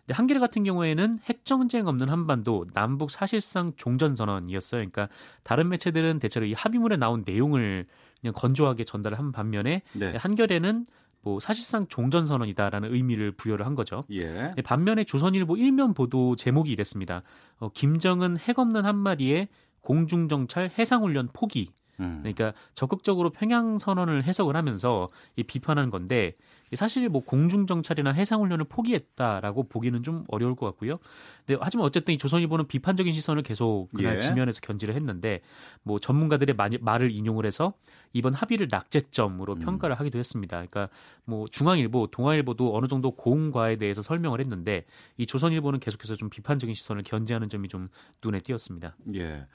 [0.06, 4.78] 근데 한겨레 같은 경우에는 핵정쟁 없는 한반도 남북 사실상 종전 선언이었어요.
[4.78, 5.08] 그러니까
[5.42, 7.86] 다른 매체들은 대체로 이 합의문에 나온 내용을
[8.20, 10.16] 그냥 건조하게 전달을 한 반면에 네.
[10.16, 10.86] 한겨레는
[11.22, 14.04] 뭐 사실상 종전 선언이다라는 의미를 부여를 한 거죠.
[14.10, 14.54] 예.
[14.64, 17.22] 반면에 조선일보 일면 보도 제목이 이랬습니다.
[17.58, 19.48] 어, 김정은 핵 없는 한마디에
[19.80, 21.72] 공중 정찰 해상 훈련 포기.
[21.98, 22.18] 음.
[22.22, 26.36] 그러니까 적극적으로 평양 선언을 해석을 하면서 이 비판한 건데
[26.74, 30.98] 사실 뭐 공중 정찰이나 해상 훈련을 포기했다라고 보기는 좀 어려울 것 같고요.
[31.46, 34.20] 근데 하지만 어쨌든 이 조선일보는 비판적인 시선을 계속 그날 예.
[34.20, 35.40] 지면에서 견지를 했는데
[35.82, 37.72] 뭐 전문가들의 말을 인용을 해서
[38.12, 39.58] 이번 합의를 낙제점으로 음.
[39.60, 40.56] 평가를 하기도 했습니다.
[40.56, 40.88] 그러니까
[41.24, 44.84] 뭐 중앙일보, 동아일보도 어느 정도 고응과에 대해서 설명을 했는데
[45.16, 47.86] 이 조선일보는 계속해서 좀 비판적인 시선을 견지하는 점이 좀
[48.24, 48.96] 눈에 띄었습니다.
[49.14, 49.46] 예.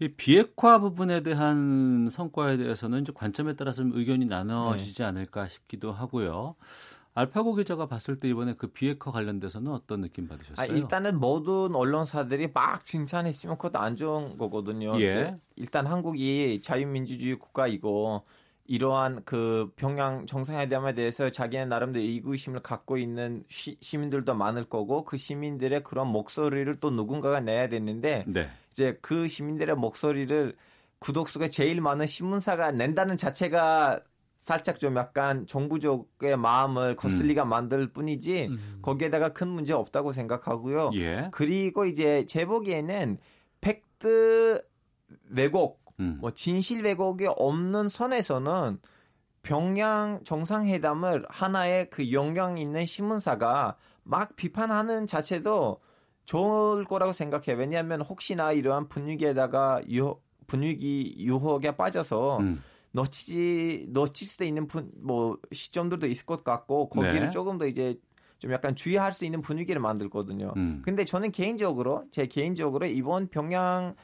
[0.00, 5.04] 이 비핵화 부분에 대한 성과에 대해서는 이제 관점에 따라서 좀 의견이 나눠지지 네.
[5.04, 6.54] 않을까 싶기도 하고요.
[7.14, 10.56] 알파고 기자가 봤을 때 이번에 그 비핵화 관련돼서는 어떤 느낌 받으셨어요?
[10.58, 14.98] 아, 일단은 모든 언론사들이 막 칭찬했으면 그것도 안 좋은 거거든요.
[15.00, 15.36] 예.
[15.56, 18.22] 일단 한국이 자유민주주의 국가이고
[18.64, 25.18] 이러한 그 평양 정상회담에 대해서 자기네 나름대로 의구심을 갖고 있는 시, 민들도 많을 거고 그
[25.18, 28.48] 시민들의 그런 목소리를 또 누군가가 내야 되는데 네.
[28.70, 30.56] 이제 그 시민들의 목소리를
[31.00, 34.00] 구독수가 제일 많은 신문사가 낸다는 자체가
[34.42, 37.48] 살짝 좀 약간 정부적의 마음을 거슬리가 음.
[37.48, 38.78] 만들 뿐이지 음.
[38.82, 40.90] 거기에다가 큰 문제 없다고 생각하고요.
[40.94, 41.28] 예.
[41.30, 43.18] 그리고 이제 제 보기에는
[43.60, 44.60] 팩트
[45.30, 46.18] 왜곡, 음.
[46.20, 48.78] 뭐 진실 왜곡이 없는 선에서는
[49.42, 55.78] 평양 정상회담을 하나의 그 영향 있는 신문사가 막 비판하는 자체도
[56.24, 57.56] 좋을 거라고 생각해요.
[57.56, 60.16] 왜냐하면 혹시나 이러한 분위기에다가 유,
[60.48, 62.62] 분위기 유혹에 빠져서 음.
[62.92, 67.30] 놓치지 놓칠 수도 있는 분, 뭐 시점들도 있을 것 같고 거기를 네.
[67.30, 67.98] 조금 더 이제
[68.38, 70.52] 좀 약간 주의할 수 있는 분위기를 만들거든요.
[70.56, 70.82] 음.
[70.84, 73.94] 근데 저는 개인적으로 제 개인적으로 이번 평양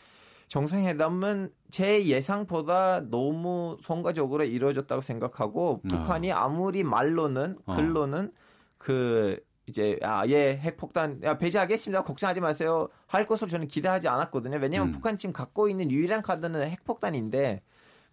[0.48, 5.88] 정상회담은 제 예상보다 너무 성과적으로 이루어졌다고 생각하고 어.
[5.88, 7.76] 북한이 아무리 말로는 어.
[7.76, 8.48] 글로는 어.
[8.78, 14.92] 그 이제 아예 핵폭탄 야, 배제하겠습니다 걱정하지 마세요 할 것을 저는 기대하지 않았거든요 왜냐하면 음.
[14.92, 17.62] 북한 지금 갖고 있는 유일한 카드는 핵폭탄인데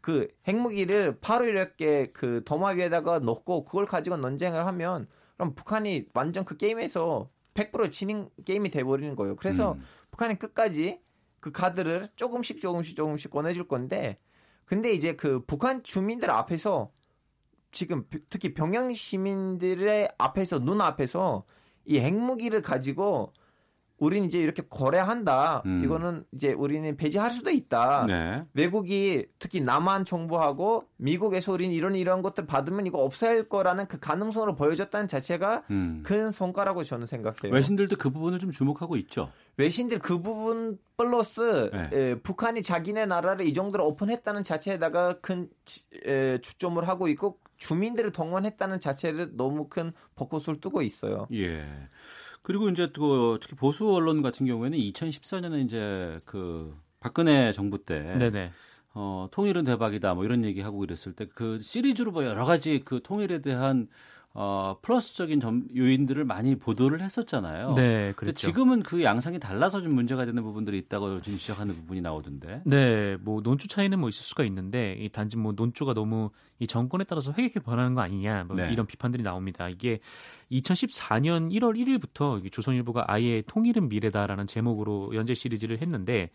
[0.05, 6.45] 그 핵무기를 바로 이렇게 그 도마 위에다가 넣고 그걸 가지고 논쟁을 하면 그럼 북한이 완전
[6.45, 9.81] 그 게임에서 100% 지는 게임이 돼버리는 거예요 그래서 음.
[10.11, 11.01] 북한이 끝까지
[11.39, 14.19] 그 카드를 조금씩 조금씩 조금씩 꺼내줄 건데
[14.65, 16.91] 근데 이제 그 북한 주민들 앞에서
[17.71, 21.45] 지금 특히 평양 시민들의 앞에서 눈 앞에서
[21.83, 23.33] 이 핵무기를 가지고
[24.05, 25.63] 우리는 이제 이렇게 거래한다.
[25.65, 25.81] 음.
[25.83, 28.05] 이거는 이제 우리는 배제할 수도 있다.
[28.05, 28.45] 네.
[28.53, 34.55] 외국이 특히 남한 정부하고 미국에서 우리는 이런 이런 것들 받으면 이거 없앨 거라는 그 가능성으로
[34.55, 36.03] 보여줬다는 자체가 음.
[36.05, 37.51] 큰 성과라고 저는 생각해요.
[37.51, 39.31] 외신들도 그 부분을 좀 주목하고 있죠.
[39.57, 41.89] 외신들 그 부분 플러스 네.
[41.91, 45.49] 에, 북한이 자기네 나라를 이 정도로 오픈했다는 자체에다가 큰
[46.05, 51.27] 에, 초점을 하고 있고 주민들을 동원했다는 자체를 너무 큰 벚꽃을 뜨고 있어요.
[51.33, 51.65] 예.
[52.45, 58.51] 그리고 이제 또 특히 보수 언론 같은 경우에는 2014년에 이제 그 박근혜 정부 때 네네.
[58.93, 63.01] 어, 통일은 대박이다 뭐 이런 얘기 하고 이랬을 때 그 시리즈로 뭐 여러 가지 그
[63.03, 63.87] 통일에 대한
[64.37, 67.73] 어, 플러스적인 점, 요인들을 많이 보도를 했었잖아요.
[67.75, 68.35] 네, 그렇죠.
[68.35, 72.63] 지금은 그 양상이 달라서 좀 문제가 되는 부분들이 있다고 지금 지적하는 부분이 나오던데.
[72.65, 77.05] 네, 뭐 논조 차이는 뭐 있을 수가 있는데 이 단지 뭐 논조가 너무 이 정권에
[77.05, 78.69] 따라서 회개해 변하는 거 아니냐 뭐 네.
[78.73, 79.69] 이런 비판들이 나옵니다.
[79.69, 79.99] 이게
[80.51, 86.29] 2014년 1월 1일부터 조선일보가 아예 통일은 미래다라는 제목으로 연재 시리즈를 했는데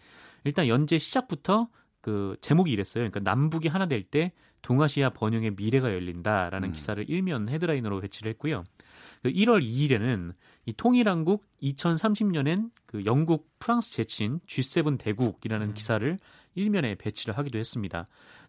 [0.44, 1.68] 일단 연재 시작부터
[2.01, 3.11] 그 제목이 이랬어요.
[3.11, 4.32] 그러니까 남북이 하나 될 때
[4.62, 6.72] 동아시아 번영의 미래가 열린다라는 음.
[6.72, 8.64] 기사를 일면 헤드라인으로 배치를 했고요.
[9.22, 10.32] 그 1월 2일에는
[10.66, 15.74] 이 통일한국 2030년엔 그 영국, 프랑스 제친 G7 대국이라는 음.
[15.74, 16.18] 기사를
[16.54, 18.06] 일면에 배치를 하기도 했습니다.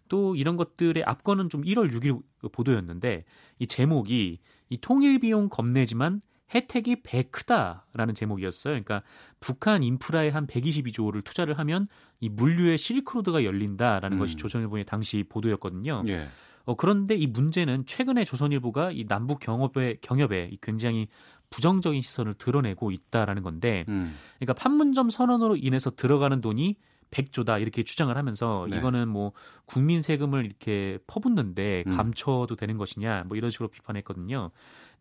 [0.07, 3.23] 또 이런 것들의 앞건은 좀 1월 6일 보도였는데
[3.59, 4.39] 이 제목이
[4.69, 6.21] 이 통일 비용 겁내지만
[6.53, 8.73] 혜택이 배 크다라는 제목이었어요.
[8.73, 9.03] 그러니까
[9.39, 11.87] 북한 인프라에 한 122조를 투자를 하면
[12.19, 14.19] 이 물류의 실크로드가 열린다라는 음.
[14.19, 16.03] 것이 조선일보의 당시 보도였거든요.
[16.07, 16.27] 예.
[16.65, 21.07] 어, 그런데 이 문제는 최근에 조선일보가 이 남북 경협에 경협에 굉장히
[21.49, 24.15] 부정적인 시선을 드러내고 있다라는 건데, 음.
[24.39, 26.75] 그러니까 판문점 선언으로 인해서 들어가는 돈이
[27.11, 28.77] 100조다 이렇게 주장을 하면서 네.
[28.77, 29.33] 이거는 뭐
[29.65, 31.97] 국민 세금을 이렇게 퍼붓는데 음.
[31.97, 34.51] 감춰도 되는 것이냐 뭐 이런 식으로 비판했거든요.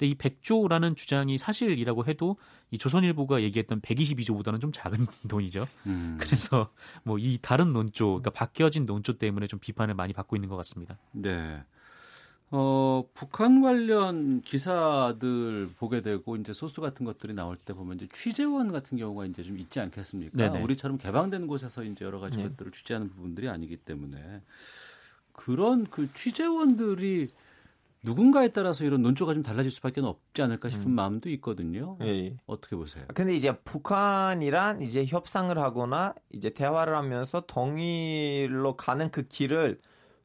[0.01, 2.38] 근데 이 100조라는 주장이 사실이라고 해도
[2.70, 4.96] 이 조선일보가 얘기했던 122조보다는 좀 작은
[5.28, 5.68] 돈이죠.
[5.86, 6.16] 음.
[6.18, 6.70] 그래서
[7.05, 10.96] 뭐 이 다른 논조, 그러니까 바뀌어진 논조 때문에 좀 비판을 많이 받고 있는 것 같습니다.
[11.12, 11.62] 네.
[12.51, 18.72] 어, 북한 관련 기사들 보게 되고 이제 소스 같은 것들이 나올 때 보면 이제 취재원
[18.72, 20.34] 같은 경우가 이제 좀 있지 않겠습니까?
[20.34, 20.62] 네네.
[20.62, 22.44] 우리처럼 개방된 곳에서 이제 여러 가지 네.
[22.44, 24.40] 것들을 취재하는 부분들이 아니기 때문에
[25.34, 27.28] 그런 그 취재원들이
[28.03, 30.94] 누군가에 따라서 이런 논조가 좀 달라질 수밖에 없지 않을까 싶은 음.
[30.94, 31.98] 마음도 있거든요.
[32.03, 32.36] 예.
[32.46, 33.05] 어떻게 보세요?
[33.14, 39.80] 근데 이제 북한이란 이제 협상을 하거나 이제 대화를 하면서 동일로 가는 그 길을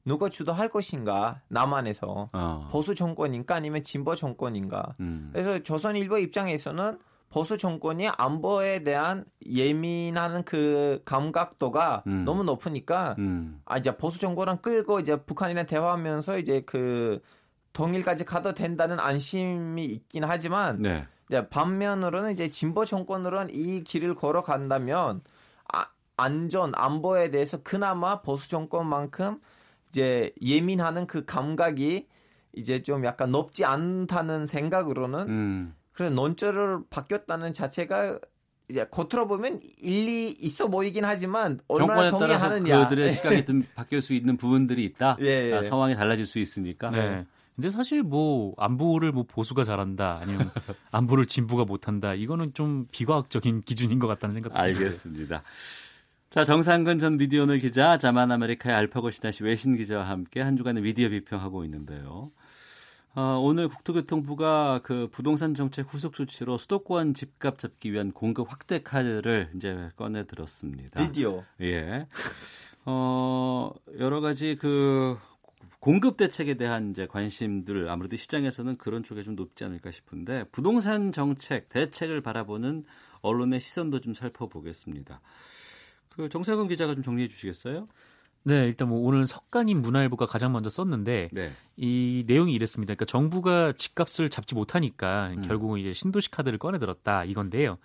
[0.06, 2.70] 누가 주도할 것인가 남한에서 어.
[2.72, 4.94] 보수 정권인가 아니면 진보 정권인가.
[5.00, 5.32] 음.
[5.34, 7.00] 그래서 조선일보 입장에서는
[7.30, 12.24] 보수 정권이 안보에 대한 예민한 그 감각도가 음.
[12.24, 13.60] 너무 높으니까 음.
[13.66, 17.20] 아 이제 보수 정권을 끌고 이제 북한이랑 대화하면서 이제 그
[17.76, 21.06] 동일까지 가도 된다는 안심이 있긴 하지만 네.
[21.50, 25.22] 반면으로는 이제 진보 정권으로는 이 길을 걸어간다면
[25.74, 29.40] 아, 안전 안보에 대해서 그나마 보수 정권만큼
[29.90, 32.08] 이제 예민하는 그 감각이
[32.54, 35.76] 이제 좀 약간 높지 않다는 생각으로는 음.
[35.92, 38.20] 그래 논조를 바뀌었다는 자체가
[38.70, 44.38] 이제 겉으로 보면 일리 있어 보이긴 하지만 얼마나 동의하느냐 그들의 시각이 좀 바뀔 수 있는
[44.38, 45.18] 부분들이 있다.
[45.22, 45.54] 예, 예.
[45.54, 46.90] 아, 상황이 달라질 수 있으니까.
[46.90, 47.26] 네.
[47.56, 50.52] 근데 사실 뭐 안보를 뭐 보수가 잘한다 아니면
[50.92, 55.44] 안보를 진보가 못한다 이거는 좀 비과학적인 기준인 것 같다는 생각도 알겠습니다.
[56.30, 61.08] 자 정상근 전 미디어널 기자, 자만 아메리카의 알파고 시나시 외신 기자와 함께 한 주간의 미디어
[61.08, 62.32] 비평하고 있는데요.
[63.16, 69.52] 어, 오늘 국토교통부가 그 부동산 정책 후속 조치로 수도권 집값 잡기 위한 공급 확대 카드를
[69.56, 71.02] 이제 꺼내 들었습니다.
[71.02, 71.42] 드디어.
[71.62, 72.08] 예.
[72.84, 75.18] 어, 여러 가지 그
[75.86, 81.70] 공급 대책에 대한 이제 관심들 아무래도 시장에서는 그런 쪽에 좀 높지 않을까 싶은데 부동산 정책
[81.70, 82.86] 대책을 바라보는
[83.22, 85.22] 언론의 시선도 좀 살펴보겠습니다.
[86.10, 87.88] 그 정상근 기자가 좀 정리해 주시겠어요?
[88.46, 91.52] 네, 일단 뭐 오늘 석간인 문화일보가 가장 먼저 썼는데 네.
[91.78, 92.96] 이 내용이 이랬습니다.
[92.96, 95.42] 그러니까 정부가 집값을 잡지 못하니까 음.
[95.44, 97.78] 결국은 이제 신도시 카드를 꺼내 들었다 이건데요.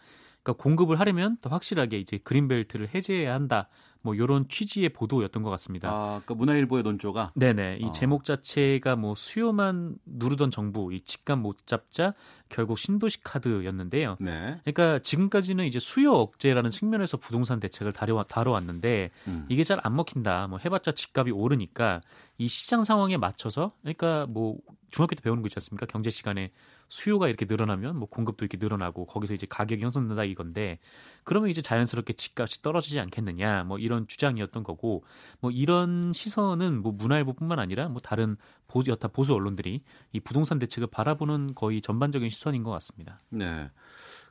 [0.42, 3.68] 그러니까 공급을 하려면 더 확실하게 이제 그린벨트를 해제해야 한다.
[4.02, 5.90] 뭐 이런 취지의 보도였던 것 같습니다.
[5.90, 7.92] 아, 그러니까 문화일보의 논조가 네네 이 어.
[7.92, 12.14] 제목 자체가 뭐 수요만 누르던 정부 이 집값 못 잡자
[12.48, 14.16] 결국 신도시 카드였는데요.
[14.18, 14.58] 네.
[14.64, 19.44] 그러니까 지금까지는 이제 수요 억제라는 측면에서 부동산 대책을 다뤄, 다뤄왔는데 음.
[19.50, 20.46] 이게 잘 안 먹힌다.
[20.48, 22.00] 뭐 해봤자 집값이 오르니까
[22.38, 24.56] 이 시장 상황에 맞춰서 그러니까 뭐
[24.90, 25.86] 중학교 때 배우는 거 있지 않습니까?
[25.86, 26.50] 경제 시간에
[26.90, 30.78] 수요가 이렇게 늘어나면 뭐 공급도 이렇게 늘어나고 거기서 이제 가격이 형성된다 이건데
[31.24, 35.04] 그러면 이제 자연스럽게 집값이 떨어지지 않겠느냐 뭐 이런 주장이었던 거고
[35.40, 38.36] 뭐 이런 시선은 뭐 문화일보뿐만 아니라 뭐 다른
[38.66, 39.80] 보수 여타 보수 언론들이
[40.12, 43.18] 이 부동산 대책을 바라보는 거의 전반적인 시선인 것 같습니다.
[43.30, 43.70] 네.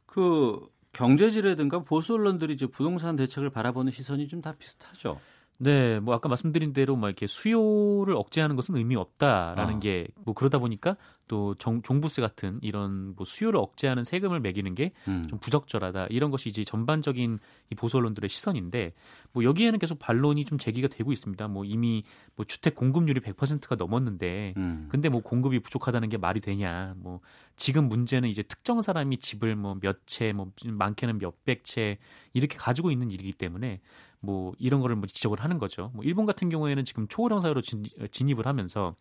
[0.06, 0.60] 그
[0.92, 5.20] 경제지라든가 보수 언론들이 이제 부동산 대책을 바라보는 시선이 좀 다 비슷하죠.
[5.62, 9.80] 네, 뭐 아까 말씀드린 대로 막 이렇게 수요를 억제하는 것은 의미 없다라는 아.
[9.80, 10.96] 게뭐 그러다 보니까
[11.30, 15.30] 또 정, 종부세 같은 이런 뭐 수요를 억제하는 세금을 매기는 게좀 음.
[15.40, 17.38] 부적절하다 이런 것이 이제 전반적인
[17.72, 18.94] 이 보수 언론들의 시선인데
[19.32, 21.48] 뭐 여기에는 계속 반론이 좀 제기가 되고 있습니다.
[21.48, 22.04] 뭐 이미
[22.36, 24.88] 뭐 주택 공급률이 100%가 넘었는데 음.
[24.90, 26.96] 근데 뭐 공급이 부족하다는 게 말이 되냐?
[26.98, 27.22] 뭐
[27.56, 31.98] 지금 문제는 이제 특정 사람이 집을 뭐 몇 채, 뭐 많게는 몇백 채
[32.34, 33.82] 이렇게 가지고 있는 일이기 때문에
[34.22, 35.92] 뭐 이런 거를 뭐 지적을 하는 거죠.
[35.94, 37.86] 뭐 일본 같은 경우에는 지금 초고령 사회로 진,
[38.30, 38.96] 입을 하면서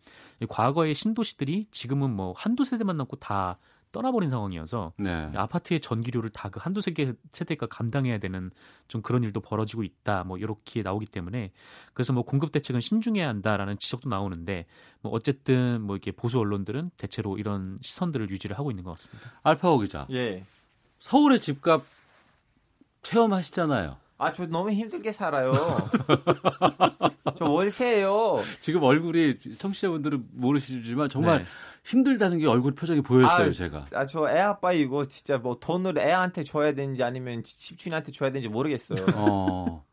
[0.47, 3.57] 과거의 신도시들이 지금은 뭐 한두 세대만 남고 다
[3.91, 5.31] 떠나버린 상황이어서 네.
[5.35, 8.51] 아파트의 전기료를 다 그 한두 세계 세대가 감당해야 되는
[8.87, 10.23] 좀 그런 일도 벌어지고 있다.
[10.25, 11.51] 뭐 이렇게 나오기 때문에
[11.93, 14.67] 그래서 뭐 공급 대책은 신중해야 한다라는 지적도 나오는데
[15.01, 19.31] 뭐 어쨌든 뭐 이렇게 보수 언론들은 대체로 이런 시선들을 유지를 하고 있는 것 같습니다.
[19.43, 20.05] 알파오 기자.
[20.11, 20.45] 예.
[20.99, 21.83] 서울의 집값
[23.01, 23.97] 체험하시잖아요.
[24.19, 25.53] 아, 저 너무 힘들게 살아요.
[27.35, 28.43] 저 월세예요.
[28.59, 31.45] 지금 얼굴이 청취자분들은 모르시지만 정말 네.
[31.85, 33.85] 힘들다는 게 얼굴 표정이 보였어요, 아, 제가.
[33.93, 38.49] 아, 저 애 아빠 이거 진짜 뭐 돈을 애한테 줘야 되는지 아니면 집주인한테 줘야 되는지
[38.49, 39.05] 모르겠어요.
[39.15, 39.85] 어.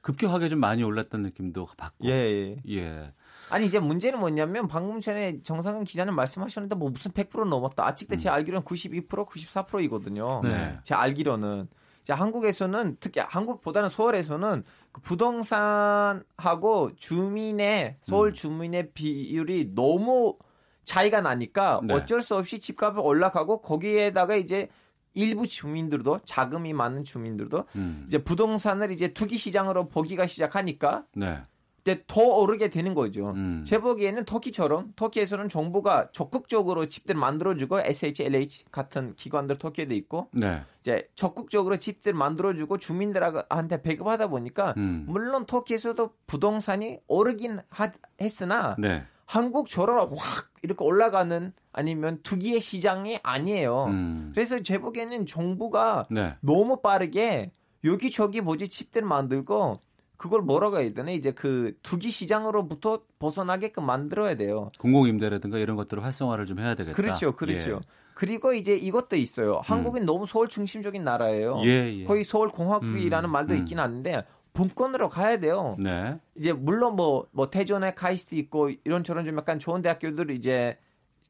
[0.00, 2.06] 급격하게 좀 많이 올랐다는 느낌도 받고.
[2.06, 2.56] 예, 예.
[2.76, 3.12] 예.
[3.50, 7.86] 아니 이제 문제는 뭐냐면 방금 전에 정상근 기자는 말씀하셨는데 뭐 무슨 100% 넘었다.
[7.86, 8.18] 아직 때 음.
[8.18, 10.40] 제 알기로는 92% 94%이거든요.
[10.42, 10.78] 네.
[10.84, 11.68] 제 알기로는
[12.04, 18.34] 자, 한국에서는 특히 한국보다는 서울에서는 그 부동산하고 주민의 서울 음.
[18.34, 20.36] 주민의 비율이 너무
[20.84, 21.94] 차이가 나니까 네.
[21.94, 24.68] 어쩔 수 없이 집값이 올라가고 거기에다가 이제
[25.14, 28.04] 일부 주민들도 자금이 많은 주민들도 음.
[28.06, 31.42] 이제 부동산을 이제 투기 시장으로 보기가 시작하니까 네.
[31.82, 33.30] 이제 더 오르게 되는 거죠.
[33.30, 33.64] 음.
[33.66, 40.62] 제 보기에는 터키처럼 터키에서는 정부가 적극적으로 집들 만들어주고 SHLH 같은 기관들 터키에도 있고 네.
[40.80, 45.06] 이제 적극적으로 집들 만들어주고 주민들한테 배급하다 보니까 음.
[45.08, 49.02] 물론 터키에서도 부동산이 오르긴 하, 했으나 네.
[49.26, 53.86] 한국처럼 확 이렇게 올라가는 아니면 투기의 시장이 아니에요.
[53.86, 54.30] 음.
[54.34, 56.36] 그래서 제 보기에는 정부가 네.
[56.40, 57.50] 너무 빠르게
[57.82, 59.78] 여기저기 뭐지 집들 만들고
[60.22, 64.70] 그걸 뭐라고 해야 되나 이제 그 투기 시장으로부터 벗어나게끔 만들어야 돼요.
[64.78, 66.94] 공공임대라든가 이런 것들을 활성화를 좀 해야 되겠다.
[66.94, 67.70] 그렇죠, 그렇죠.
[67.70, 67.80] 예.
[68.14, 69.60] 그리고 이제 이것도 있어요.
[69.64, 70.06] 한국은 음.
[70.06, 71.60] 너무 서울 중심적인 나라예요.
[71.64, 72.04] 예, 예.
[72.04, 73.58] 거의 서울 공화국이라는 음, 말도 음.
[73.58, 75.74] 있긴 한데 본권으로 가야 돼요.
[75.80, 76.20] 네.
[76.36, 80.78] 이제 물론 뭐뭐 뭐 태존에 카이스트 있고 이런저런 좀 약간 좋은 대학교들이 이제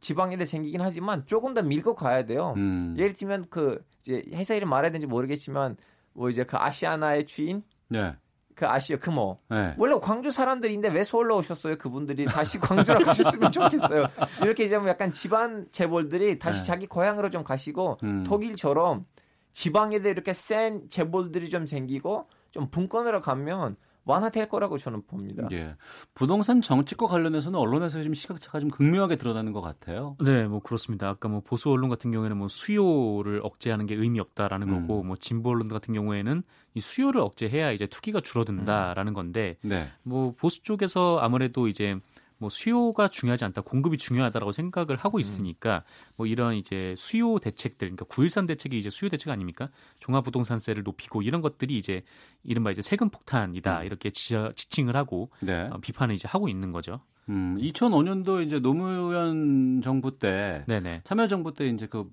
[0.01, 2.53] 지방에도 생기긴 하지만 조금 더 밀고 가야 돼요.
[2.59, 2.95] 음.
[2.99, 5.79] 예를 들면 그 이제 회사 이름 말해야 되는지 모르겠지만
[6.13, 8.15] 뭐 이제 그 아시아나의 주인 네.
[8.55, 9.75] 그 아시아 그모 네.
[9.79, 11.77] 원래 광주 사람들인데 왜 서울로 오셨어요?
[11.77, 14.07] 그분들이 다시 광주로 가셨으면 좋겠어요.
[14.43, 16.67] 이렇게 이제 뭐 약간 집안 재벌들이 다시 네.
[16.67, 18.25] 자기 고향으로 좀 가시고 음.
[18.25, 19.07] 독일처럼
[19.53, 25.49] 지방에도 이렇게 센 재벌들이 좀 생기고 좀 분권으로 가면 완화될 거라고 저는 봅니다.
[25.53, 25.77] 예.
[26.15, 30.17] 부동산 정책과 관련해서는 언론에서 좀 시각차가 좀 극명하게 드러나는 것 같아요.
[30.21, 31.09] 네, 뭐 그렇습니다.
[31.09, 34.87] 아까 뭐 보수 언론 같은 경우에는 뭐 수요를 억제하는 게 의미 없다라는 음.
[34.87, 36.43] 거고, 뭐 진보 언론 같은 경우에는
[36.75, 39.89] 이 수요를 억제해야 이제 투기가 줄어든다라는 건데, 네.
[40.03, 41.97] 뭐 보수 쪽에서 아무래도 이제
[42.43, 45.21] 뭐 수요가 중요하지 않다, 공급이 중요하다라고 생각을 하고 음.
[45.21, 46.13] 있으니까 음.
[46.17, 49.71] 뭐 이런 이제 수요 대책들, 그러니까 9.13 대책이 이제 수요 대책 아닙니까?
[50.01, 52.03] 종합부동산세를 높이고 이런 것들이 이제
[52.43, 53.87] 이른바 이제 세금 폭탄이다 음.
[53.87, 55.69] 이렇게 지, 지칭을 하고 네.
[55.71, 57.01] 어, 비판을 이제 하고 있는 거죠.
[57.29, 61.03] 음, 2005년도 이제 노무현 정부 때 네네.
[61.05, 62.11] 참여정부 때 이제 그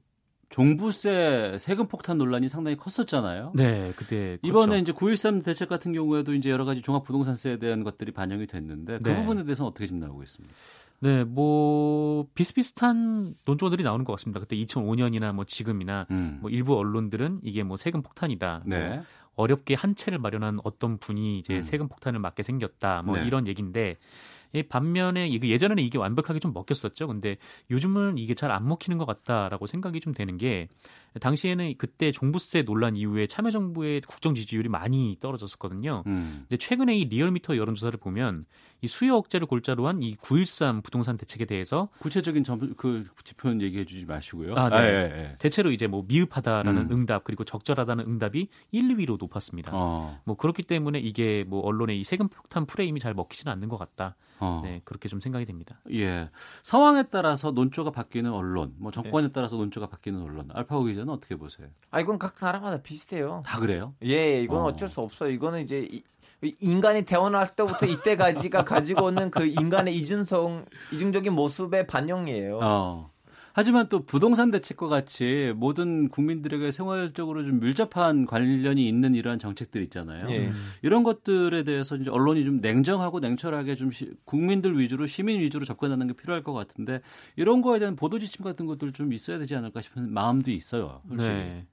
[0.49, 3.53] 종부세 세금 폭탄 논란이 상당히 컸었잖아요.
[3.55, 8.11] 네, 그때 이번에 이제 9.13 대책 같은 경우에도 이제 여러 가지 종합 부동산세에 대한 것들이
[8.11, 9.15] 반영이 됐는데 그 네.
[9.15, 10.53] 부분에 대해서는 어떻게 지금 나오고 있습니까?
[11.01, 14.39] 네, 뭐 비슷비슷한 논조들이 나오는 것 같습니다.
[14.39, 16.39] 그때 2005년이나 뭐 지금이나 음.
[16.41, 18.63] 뭐 일부 언론들은 이게 뭐 세금 폭탄이다.
[18.65, 18.89] 뭐 네.
[18.89, 19.03] 뭐
[19.35, 21.63] 어렵게 한 채를 마련한 어떤 분이 이제 음.
[21.63, 23.03] 세금 폭탄을 맞게 생겼다.
[23.03, 23.25] 뭐 네.
[23.25, 23.95] 이런 얘기인데 이
[24.69, 27.07] 반면에 예전에는 이게 완벽하게 좀 먹혔었죠.
[27.07, 27.37] 근데
[27.71, 30.67] 요즘은 이게 잘 안 먹히는 것 같다라고 생각이 좀 되는 게
[31.21, 36.03] 당시에는 그때 종부세 논란 이후에 참여정부의 국정 지지율이 많이 떨어졌었거든요.
[36.07, 36.45] 음.
[36.49, 38.45] 근데 최근에 이 리얼미터 여론조사를 보면
[38.81, 43.83] 이 수요 억제를 골자로 한 이 913 부동산 대책에 대해서 구체적인 점, 그 지표는 얘기해
[43.85, 44.55] 주지 마시고요.
[44.55, 44.75] 아, 네.
[44.77, 45.35] 아, 예, 예.
[45.37, 46.91] 대체로 이제 뭐 미흡하다라는 음.
[46.91, 49.71] 응답 그리고 적절하다는 응답이 1, 2위로 높았습니다.
[49.73, 50.19] 어.
[50.23, 54.15] 뭐 그렇기 때문에 이게 뭐 언론의 이 세금 폭탄 프레임이 잘 먹히지는 않는 것 같다.
[54.39, 54.61] 어.
[54.63, 55.81] 네, 그렇게 좀 생각이 됩니다.
[55.91, 56.29] 예.
[56.63, 59.33] 상황에 따라서 논조가 바뀌는 언론, 뭐 정권에 네.
[59.33, 60.49] 따라서 논조가 바뀌는 언론.
[60.53, 61.67] 알파고 기자는 어떻게 보세요?
[61.91, 63.43] 아, 이건 각 나라마다 비슷해요.
[63.45, 63.95] 다 그래요?
[64.05, 64.75] 예, 이건 어.
[64.77, 65.29] 쩔수 없어요.
[65.31, 66.01] 이거는 이제 이,
[66.59, 72.59] 인간이 태어날 때부터 이때까지가 가지고 오는 그 인간의 이중성, 이중적인 모습의 반영이에요.
[72.61, 73.11] 어.
[73.51, 80.29] 하지만 또 부동산 대책과 같이 모든 국민들에게 생활적으로 좀 밀접한 관련이 있는 이러한 정책들 있잖아요.
[80.29, 80.49] 예.
[80.81, 86.07] 이런 것들에 대해서 이제 언론이 좀 냉정하고 냉철하게 좀 시, 국민들 위주로 시민 위주로 접근하는
[86.07, 87.01] 게 필요할 것 같은데
[87.35, 91.01] 이런 거에 대한 보도 지침 같은 것들 좀 있어야 되지 않을까 싶은 마음도 있어요.
[91.09, 91.27] 솔직히.
[91.27, 91.65] 네.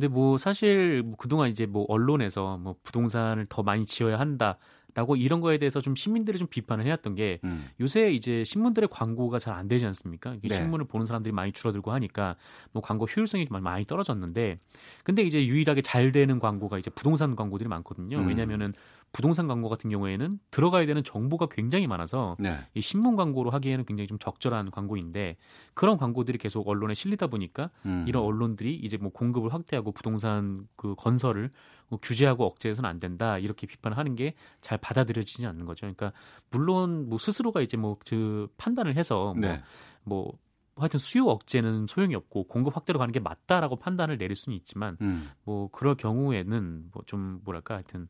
[0.00, 4.56] 근데 뭐 사실 뭐 그동안 이제 뭐 언론에서 뭐 부동산을 더 많이 지어야 한다.
[4.92, 7.68] 라고 이런 거에 대해서 좀 시민들이 좀 비판을 해왔던 게 음.
[7.78, 10.34] 요새 이제 신문들의 광고가 잘 안 되지 않습니까?
[10.34, 10.54] 이게 네.
[10.56, 12.34] 신문을 보는 사람들이 많이 줄어들고 하니까
[12.72, 14.58] 뭐 광고 효율성이 많이 떨어졌는데
[15.04, 18.18] 근데 이제 유일하게 잘 되는 광고가 이제 부동산 광고들이 많거든요.
[18.18, 18.26] 음.
[18.26, 18.72] 왜냐면은
[19.12, 22.58] 부동산 광고 같은 경우에는 들어가야 되는 정보가 굉장히 많아서 네.
[22.74, 25.36] 이 신문 광고로 하기에는 굉장히 좀 적절한 광고인데
[25.74, 28.04] 그런 광고들이 계속 언론에 실리다 보니까 음.
[28.06, 31.50] 이런 언론들이 이제 뭐 공급을 확대하고 부동산 그 건설을
[31.88, 35.80] 뭐 규제하고 억제해서는 안 된다 이렇게 비판하는 게 잘 받아들여지지 않는 거죠.
[35.80, 36.12] 그러니까
[36.50, 39.62] 물론 뭐 스스로가 이제 뭐 그 판단을 해서 뭐, 네.
[40.04, 40.32] 뭐
[40.76, 45.30] 하여튼 수요 억제는 소용이 없고 공급 확대로 가는 게 맞다라고 판단을 내릴 수는 있지만 음.
[45.44, 48.08] 뭐 그럴 경우에는 뭐 좀 뭐랄까 하여튼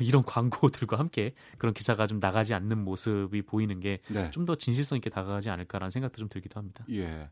[0.00, 4.58] 이런 광고들과 함께 그런 기사가 좀 나가지 않는 모습이 보이는 게 좀더 네.
[4.58, 6.84] 진실성 있게 다가가지 않을까라는 생각도 좀 들기도 합니다.
[6.90, 7.28] 예.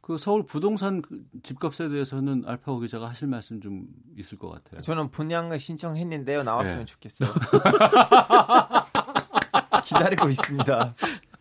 [0.00, 4.80] 그 서울 부동산 그 집값에 대해서는 알파고 기자가 하실 말씀 좀 있을 것 같아요.
[4.80, 6.42] 저는 분양을 신청했는데요.
[6.42, 6.84] 나왔으면 네.
[6.86, 7.30] 좋겠어요.
[9.84, 10.94] 기다리고 있습니다.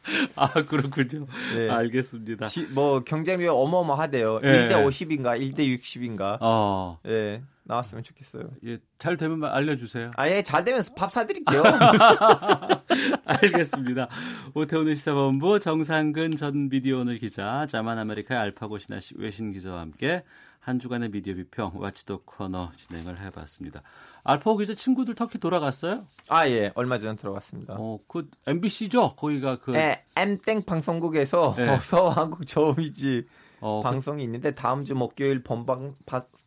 [0.36, 1.28] 아 그렇군요.
[1.56, 1.70] 네.
[1.70, 2.46] 알겠습니다.
[2.46, 4.40] 지, 뭐 경쟁률이 어마어마하대요.
[4.40, 4.70] 네.
[4.70, 6.38] 1대 50인가 1대 60인가.
[6.42, 7.00] 어.
[7.08, 7.42] 예.
[7.70, 8.50] 나왔으면 좋겠어요.
[8.66, 10.10] 예, 잘 되면 알려주세요.
[10.18, 11.62] 아예 잘 되면 밥 사드릴게요.
[13.26, 14.08] 알겠습니다.
[14.56, 20.24] 오태오늘 시사본부 정상근 전 미디어 오늘 기자, 자만 아메리카의 알파고 신하 외신 기자와 함께
[20.70, 23.82] 한 주간의 미디어 비평 와치도 코너 진행을 해봤습니다.
[24.24, 26.06] 알파고 기자 친구들 터키 돌아갔어요?
[26.30, 27.76] 아 예, 얼마 전에 들어갔습니다.
[27.80, 29.16] 어, 그 MBC죠?
[29.16, 31.70] 거기가 그 네, M땡 방송국에서 네.
[31.74, 33.26] 어서 한국 처음이지
[33.62, 34.24] 어, 그 방송이 그...
[34.26, 35.96] 있는데 다음 주 목요일 본방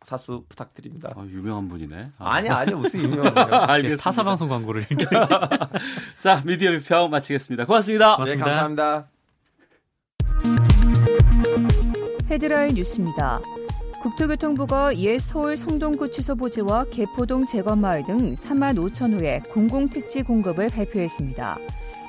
[0.01, 1.11] 사수 부탁드립니다.
[1.17, 2.11] 아, 유명한 분이네.
[2.17, 2.39] 아.
[2.39, 3.55] 니 아니 무슨 유명한 분이요.
[3.55, 4.01] 알겠습니다.
[4.01, 5.05] 타사 방송 광고를 이렇게.
[6.21, 7.65] 자 미디어 비평 마치겠습니다.
[7.65, 8.15] 고맙습니다.
[8.15, 8.45] 고맙습니다.
[8.45, 9.09] 네, 감사합니다.
[12.29, 13.41] 헤드라인 뉴스입니다.
[14.03, 21.57] 국토교통부가 옛 서울 성동구치소 부지와 개포동 재건마을 등 3만 5천 호의 공공택지 공급을 발표했습니다.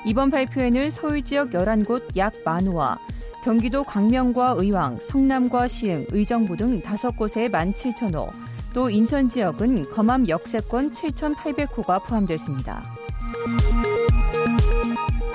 [0.04, 2.98] 이번 발표에는 서울 지역 11곳 약 만호와
[3.44, 8.28] 경기도 광명과 의왕, 성남과 시흥, 의정부 등 5곳에 17,000호,
[8.72, 12.82] 또 인천 지역은 검암 역세권 7,800호가 포함됐습니다.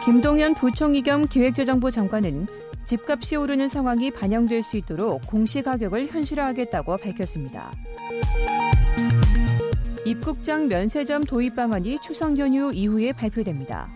[0.04, 2.48] 김동연 부총리 겸 기획재정부 장관은
[2.86, 7.72] 집값이 오르는 상황이 반영될 수 있도록 공시 가격을 현실화하겠다고 밝혔습니다.
[10.06, 13.88] 입국장 면세점 도입 방안이 추석 연휴 이후에 발표됩니다.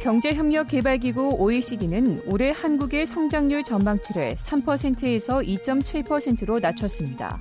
[0.00, 7.38] 경제협력개발기구 OECD는 올해 한국의 성장률 전망치를 3%에서 2.7%로 낮췄습니다.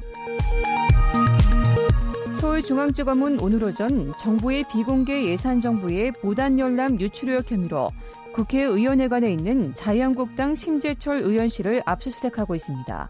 [2.42, 7.92] 서울중앙지검은 오늘 오전 정부의 비공개 예산 정부의 무단 열람 유출 의혹 혐의로
[8.38, 13.10] 국회의원회관에 있는 자유한국당 심재철 의원실을 압수수색하고 있습니다.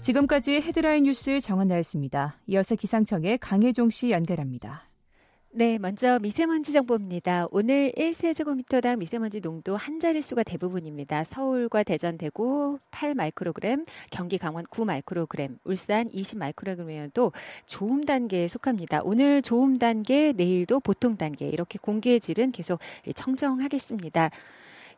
[0.00, 2.36] 지금까지 헤드라인 뉴스 정원나였습니다.
[2.46, 4.84] 이어서 기상청의 강혜종 씨 연결합니다.
[5.52, 7.48] 네, 먼저 미세먼지 정보입니다.
[7.50, 11.24] 오늘 1세제곱미터당 미세먼지 농도 한 자릿수가 대부분입니다.
[11.24, 17.32] 서울과 대전, 대구 8 마이크로그램, 경기 강원 9 마이크로그램, 울산 20 마이크로그램이어도
[17.66, 19.00] 좋음 단계에 속합니다.
[19.02, 22.78] 오늘 좋음 단계, 내일도 보통 단계 이렇게 공기의 질은 계속
[23.12, 24.30] 청정하겠습니다.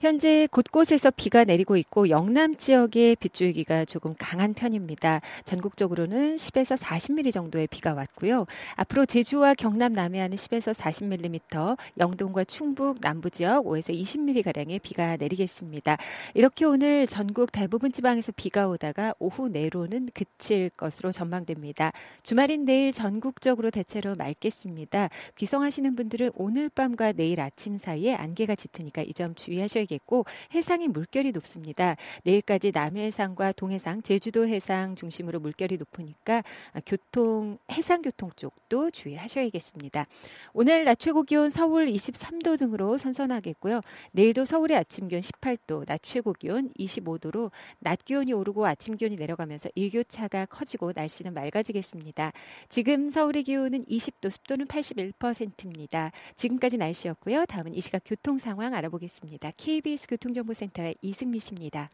[0.02, 5.20] 현재 곳곳에서 비가 내리고 있고 영남 지역의 빗줄기가 조금 강한 편입니다.
[5.44, 8.46] 전국적으로는 10에서 40mm 정도의 비가 왔고요.
[8.74, 15.96] 앞으로 제주와 경남 남해안은 10에서 40mm, 영동과 충북 남부 지역 5에서 20mm 가량의 비가 내리겠습니다.
[16.34, 21.92] 이렇게 오늘 전국 대부분 지방에서 비가 오다가 오후 내로는 그칠 것으로 전망됩니다.
[22.24, 25.10] 주말인 내일 전국적으로 대체로 맑겠습니다.
[25.36, 30.24] 귀성하시는 분들은 오늘 밤과 내일 아침 사이에 안개가 짙으니까 이 점 주의하셔 야겠고
[30.54, 31.96] 해상의 물결이 높습니다.
[32.24, 36.42] 내일까지 남해상과 동해상, 제주도 해상 중심으로 물결이 높으니까
[36.86, 40.06] 교통 해상 교통 쪽도 주의하셔야겠습니다.
[40.52, 43.80] 오늘 낮 최고 기온 서울 23도 등으로 선선하겠고요.
[44.12, 49.68] 내일도 서울의 아침 기온 18도, 낮 최고 기온 25도로 낮 기온이 오르고 아침 기온이 내려가면서
[49.74, 52.32] 일교차가 커지고 날씨는 맑아지겠습니다.
[52.68, 56.12] 지금 서울의 기온은 20도, 습도는 81%입니다.
[56.36, 57.46] 지금까지 날씨였고요.
[57.46, 59.52] 다음은 이 시각 교통 상황 알아보겠습니다.
[59.82, 61.90] KBS 교통정보센터의 이승미 씨입니다.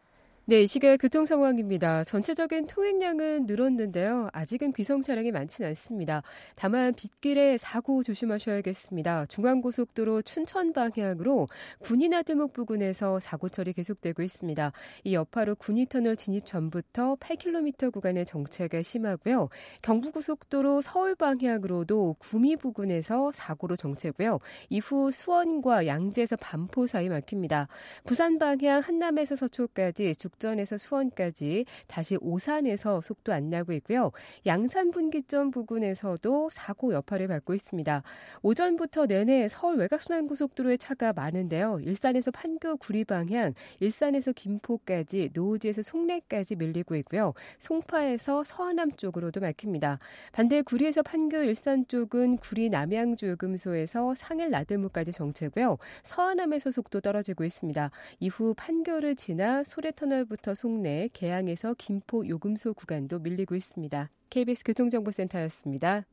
[0.49, 2.03] 네, 이 시각 교통 상황입니다.
[2.03, 4.29] 전체적인 통행량은 늘었는데요.
[4.33, 6.23] 아직은 귀성 차량이 많지는 않습니다.
[6.55, 9.27] 다만 빗길에 사고 조심하셔야겠습니다.
[9.27, 11.49] 중앙고속도로 춘천 방향으로
[11.81, 14.71] 군인나들목 부근에서 사고 처리 계속되고 있습니다.
[15.03, 19.49] 이 여파로 군위터널 진입 전부터 8km 구간의 정체가 심하고요.
[19.83, 24.39] 경부고속도로 서울 방향으로도 구미 부근에서 사고로 정체고요.
[24.69, 27.67] 이후 수원과 양재에서 반포 사이 막힙니다.
[28.05, 34.11] 부산 방향 한남에서 서초까지 쭉 목전에서 수원까지 다시 오산에서 속도 안 나고 있고요.
[34.45, 38.03] 양산 분기점 부근에서도 사고 여파를 받고 있습니다.
[38.41, 41.79] 오전부터 내내 서울 외곽순환고속도로에 차가 많은데요.
[41.81, 47.33] 일산에서 판교 구리 방향, 일산에서 김포까지, 노지에서 송내까지 밀리고 있고요.
[47.59, 49.99] 송파에서 서하남 쪽으로도 막힙니다.
[50.31, 55.77] 반대 구리에서 판교 일산 쪽은 구리 남양주요금소에서 상일 나들무까지 정체고요.
[56.03, 57.91] 서하남에서 속도 떨어지고 있습니다.
[58.19, 64.09] 이후 판교를 지나 소래터널 부터 송내, 개항에서 김포 요금소 구간도 밀리고 있습니다.
[64.29, 66.05] KBS 교통정보센터였습니다.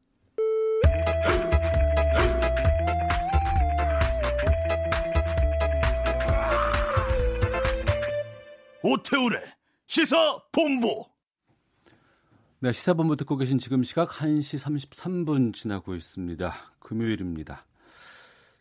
[8.83, 9.43] 오태우래
[9.87, 11.05] 시사 본부.
[12.61, 16.55] 네, 시사 본부 듣고 계신 지금 시각 1시 33분 지나고 있습니다.
[16.79, 17.67] 금요일입니다.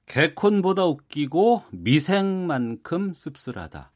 [0.07, 3.91] 개콘보다 웃기고 미생만큼 씁쓸하다.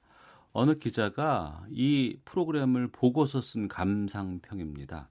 [0.52, 5.10] 어느 기자가 이 프로그램을 보고서 쓴 감상평입니다.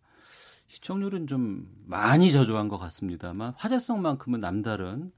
[0.68, 5.12] 시청률은 좀 많이 저조한 것 같습니다만 화제성만큼은 남다른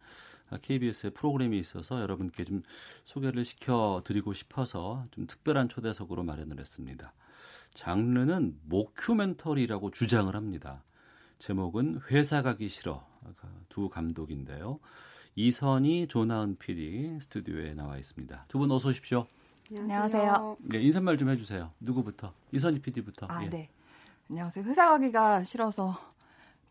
[0.62, 2.62] KBS의 프로그램이 있어서 여러분께 좀
[3.04, 7.12] 소개를 시켜드리고 싶어서 좀 특별한 초대석으로 마련을 했습니다.
[7.74, 10.84] 장르는 모큐멘터리라고 주장을 합니다.
[11.38, 13.06] 제목은 회사 가기 싫어
[13.68, 14.80] 두 감독인데요.
[15.36, 18.46] 이선희 조나은 PD 스튜디오에 나와 있습니다.
[18.48, 19.26] 두 분 어서 오십시오.
[19.78, 20.56] 안녕하세요.
[20.62, 21.70] 네, 인사말 좀 해주세요.
[21.80, 22.32] 누구부터?
[22.52, 23.26] 이선희 PD부터.
[23.30, 23.48] 아, 예.
[23.48, 23.68] 네.
[24.28, 24.64] 안녕하세요.
[24.64, 25.96] 회사 가기가 싫어서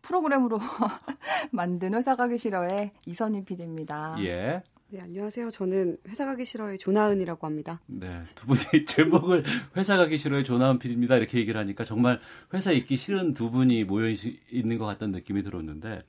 [0.02, 0.58] 프로그램으로
[1.50, 4.16] 만든 회사 가기 싫어의 이선희 PD입니다.
[4.20, 4.62] 예.
[4.90, 5.50] 네, 안녕하세요.
[5.50, 7.80] 저는 회사 가기 싫어의 조나은이라고 합니다.
[7.86, 9.44] 네, 두 분이 제목을
[9.76, 11.16] 회사 가기 싫어의 조나은 PD입니다.
[11.16, 12.20] 이렇게 얘기를 하니까 정말
[12.52, 14.12] 회사 있기 싫은 두 분이 모여
[14.50, 16.02] 있는 것 같다는 느낌이 들었는데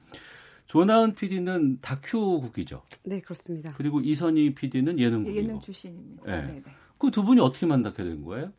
[0.68, 2.84] 조나은 PD는 다큐국이죠.
[3.04, 3.74] 네, 그렇습니다.
[3.78, 5.38] 그리고 이선희 PD는 예능국이고.
[5.38, 6.24] 예능 출신입니다.
[6.26, 6.42] 네.
[6.48, 6.72] 네, 네.
[7.02, 8.52] 그 두 분이 어떻게 만나게 된 거예요?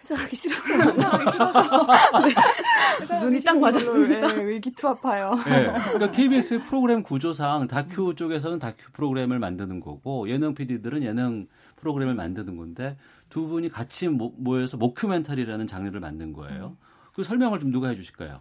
[0.00, 1.60] 회사 가기 싫어서 회사 가기 싫어서
[3.08, 3.20] 네.
[3.20, 4.28] 눈이 딱 맞았습니다.
[4.28, 5.34] 네, 의기투합하여.
[5.44, 5.66] 네.
[5.92, 11.46] 그러니까 KBS 프로그램 구조상 다큐 쪽에서는 다큐 프로그램을 만드는 거고 예능 PD들은 예능
[11.76, 12.96] 프로그램을 만드는 건데
[13.28, 16.76] 두 분이 같이 모여서 모큐멘터리라는 장르를 만든 거예요.
[17.12, 18.40] 그 설명을 좀 누가 해주실까요?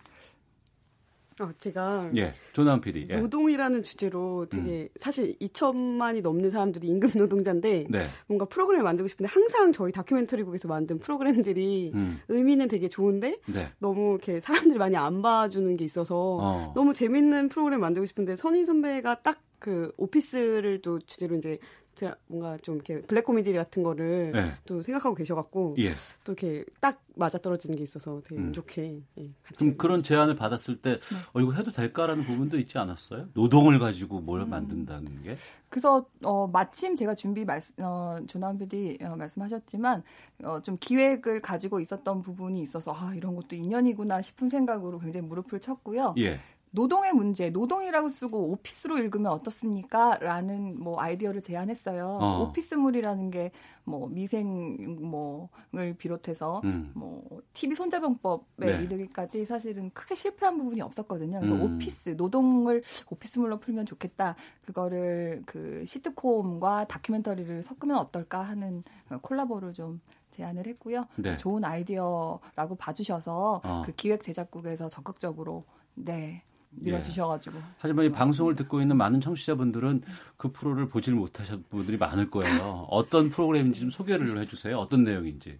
[1.39, 3.17] 어, 제가 예, 조남 PD 예.
[3.17, 4.89] 노동이라는 주제로 되게 음.
[4.97, 7.99] 사실 2천만이 넘는 사람들이 임금 노동자인데 네.
[8.27, 12.19] 뭔가 프로그램을 만들고 싶은데 항상 저희 다큐멘터리국에서 만든 프로그램들이 음.
[12.27, 13.67] 의미는 되게 좋은데 네.
[13.79, 16.73] 너무 이렇게 사람들이 많이 안 봐주는 게 있어서 어.
[16.75, 21.57] 너무 재밌는 프로그램 만들고 싶은데 선희 선배가 딱 그 오피스를 또 주제로 이제
[22.27, 24.53] 뭔가 좀 이렇게 블랙 코미디 같은 거를 네.
[24.65, 25.89] 또 생각하고 계셔갖고 예.
[26.23, 28.53] 또 이렇게 딱 맞아 떨어지는 게 있어서 되게 운 음.
[28.53, 31.15] 좋게 예, 그럼 그런 제안을 받았을 때 네.
[31.33, 33.29] 어, 이거 해도 될까라는 부분도 있지 않았어요?
[33.33, 34.49] 노동을 가지고 뭘 음.
[34.49, 35.35] 만든다는 게?
[35.69, 40.03] 그래서 어, 마침 제가 준비 말씀 어, 조남 PD 어, 말씀하셨지만
[40.43, 45.59] 어, 좀 기획을 가지고 있었던 부분이 있어서 아 이런 것도 인연이구나 싶은 생각으로 굉장히 무릎을
[45.59, 46.13] 쳤고요.
[46.19, 46.39] 예.
[46.71, 50.17] 노동의 문제, 노동이라고 쓰고 오피스로 읽으면 어떻습니까?
[50.19, 52.05] 라는 뭐 아이디어를 제안했어요.
[52.21, 52.41] 어.
[52.43, 53.51] 오피스물이라는 게
[53.87, 56.91] 뭐 미생 뭐을 비롯해서 음.
[56.93, 58.83] 뭐 TV 손자병법에 네.
[58.83, 61.39] 이르기까지 사실은 크게 실패한 부분이 없었거든요.
[61.39, 61.75] 그래서 음.
[61.75, 64.35] 오피스, 노동을 오피스물로 풀면 좋겠다.
[64.65, 68.83] 그거를 그 시트콤과 다큐멘터리를 섞으면 어떨까 하는
[69.21, 70.01] 콜라보를 좀
[70.31, 71.05] 제안을 했고요.
[71.15, 71.37] 네.
[71.37, 73.81] 좋은 아이디어라고 봐주셔서 어.
[73.85, 75.63] 그 기획 제작국에서 적극적으로
[75.95, 76.43] 네
[76.79, 77.57] 밀어주셔가지고.
[77.57, 77.61] 예.
[77.77, 80.01] 하지만 이 방송을 듣고 있는 많은 청취자분들은
[80.37, 82.87] 그 프로를 보질 못하신 분들이 많을 거예요.
[82.89, 84.77] 어떤 프로그램인지 좀 소개를 해주세요.
[84.77, 85.59] 어떤 내용인지.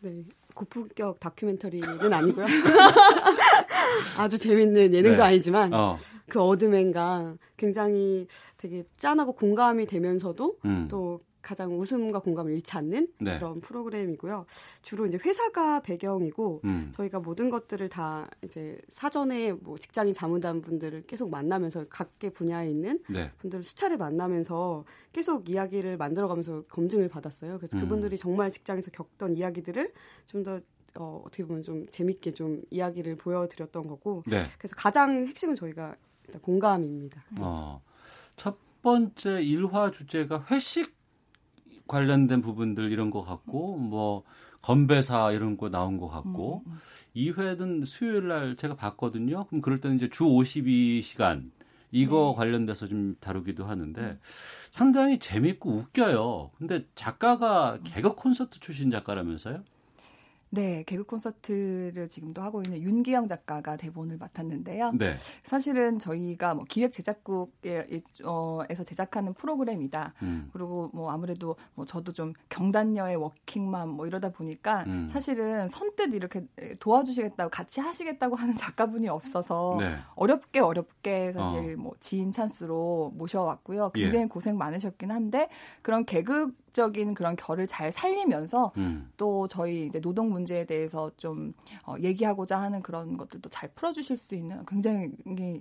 [0.00, 0.22] 네,
[0.54, 2.46] 고품격 다큐멘터리는 아니고요.
[4.16, 5.22] 아주 재밌는 예능도 네.
[5.22, 5.96] 아니지만 어.
[6.28, 8.26] 그 어드맨과 굉장히
[8.56, 10.88] 되게 짠하고 공감이 되면서도 음.
[10.90, 13.38] 또 가장 웃음과 공감을 잃지 않는 네.
[13.38, 14.46] 그런 프로그램이고요.
[14.82, 16.90] 주로 이제 회사가 배경이고 음.
[16.96, 22.98] 저희가 모든 것들을 다 이제 사전에 뭐 직장인 자문단 분들을 계속 만나면서 각계 분야에 있는
[23.08, 23.30] 네.
[23.38, 27.58] 분들을 수차례 만나면서 계속 이야기를 만들어가면서 검증을 받았어요.
[27.58, 27.82] 그래서 음.
[27.82, 29.92] 그분들이 정말 직장에서 겪던 이야기들을
[30.26, 30.60] 좀더
[30.96, 34.42] 어, 어떻게 보면 좀 재밌게 좀 이야기를 보여드렸던 거고 네.
[34.58, 35.94] 그래서 가장 핵심은 저희가
[36.26, 37.22] 일단 공감입니다.
[37.40, 37.82] 어,
[38.36, 40.94] 첫 번째 일화 주제가 회식
[41.86, 44.24] 관련된 부분들 이런 거 같고 뭐
[44.62, 46.78] 건배사 이런 거 나온 거 같고 음, 음.
[47.16, 49.44] 2회는 수요일 날 제가 봤거든요.
[49.46, 51.50] 그럼 그럴 때는 이제 주 52시간
[51.90, 52.38] 이거 네.
[52.38, 54.18] 관련돼서 좀 다루기도 하는데 음.
[54.70, 56.50] 상당히 재밌고 웃겨요.
[56.58, 59.62] 근데 작가가 개그 콘서트 출신 작가라면서요?
[60.54, 64.92] 네, 개그 콘서트를 지금도 하고 있는 윤기영 작가가 대본을 맡았는데요.
[64.92, 65.16] 네.
[65.42, 70.14] 사실은 저희가 뭐 기획 제작국에서 제작하는 프로그램이다.
[70.22, 70.50] 음.
[70.52, 75.08] 그리고 뭐 아무래도 뭐 저도 좀 경단녀의 워킹맘 뭐 이러다 보니까 음.
[75.10, 76.46] 사실은 선뜻 이렇게
[76.78, 79.96] 도와주시겠다고 같이 하시겠다고 하는 작가분이 없어서 네.
[80.14, 81.82] 어렵게 어렵게 사실 어.
[81.82, 83.90] 뭐 지인 찬스로 모셔왔고요.
[83.90, 84.28] 굉장히 예.
[84.28, 85.48] 고생 많으셨긴 한데
[85.82, 89.08] 그런 개그 적인 그런 결을 잘 살리면서 음.
[89.16, 91.52] 또 저희 이제 노동 문제에 대해서 좀
[91.86, 95.12] 어, 얘기하고자 하는 그런 것들도 잘 풀어주실 수 있는 굉장히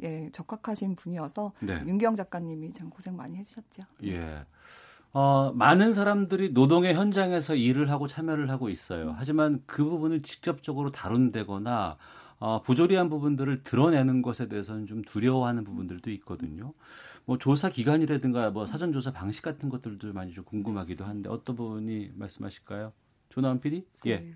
[0.04, 1.82] 예, 적합하신 분이어서 네.
[1.86, 3.84] 윤기영 작가님이 참 고생 많이 해주셨죠.
[4.06, 4.44] 예.
[5.14, 9.10] 어, 많은 사람들이 노동의 현장에서 일을 하고 참여를 하고 있어요.
[9.10, 9.14] 음.
[9.16, 11.98] 하지만 그 부분을 직접적으로 다룬다거나
[12.40, 16.74] 어, 부조리한 부분들을 드러내는 것에 대해서는 좀 두려워하는 부분들도 있거든요.
[17.26, 22.12] 뭐 조사 기간이라든가 뭐 사전 조사 방식 같은 것들도 많이 좀 궁금하기도 한데 어떤 분이
[22.16, 22.92] 말씀하실까요?
[23.30, 23.86] 조나원 PD?
[24.06, 24.20] 예.
[24.20, 24.36] 네.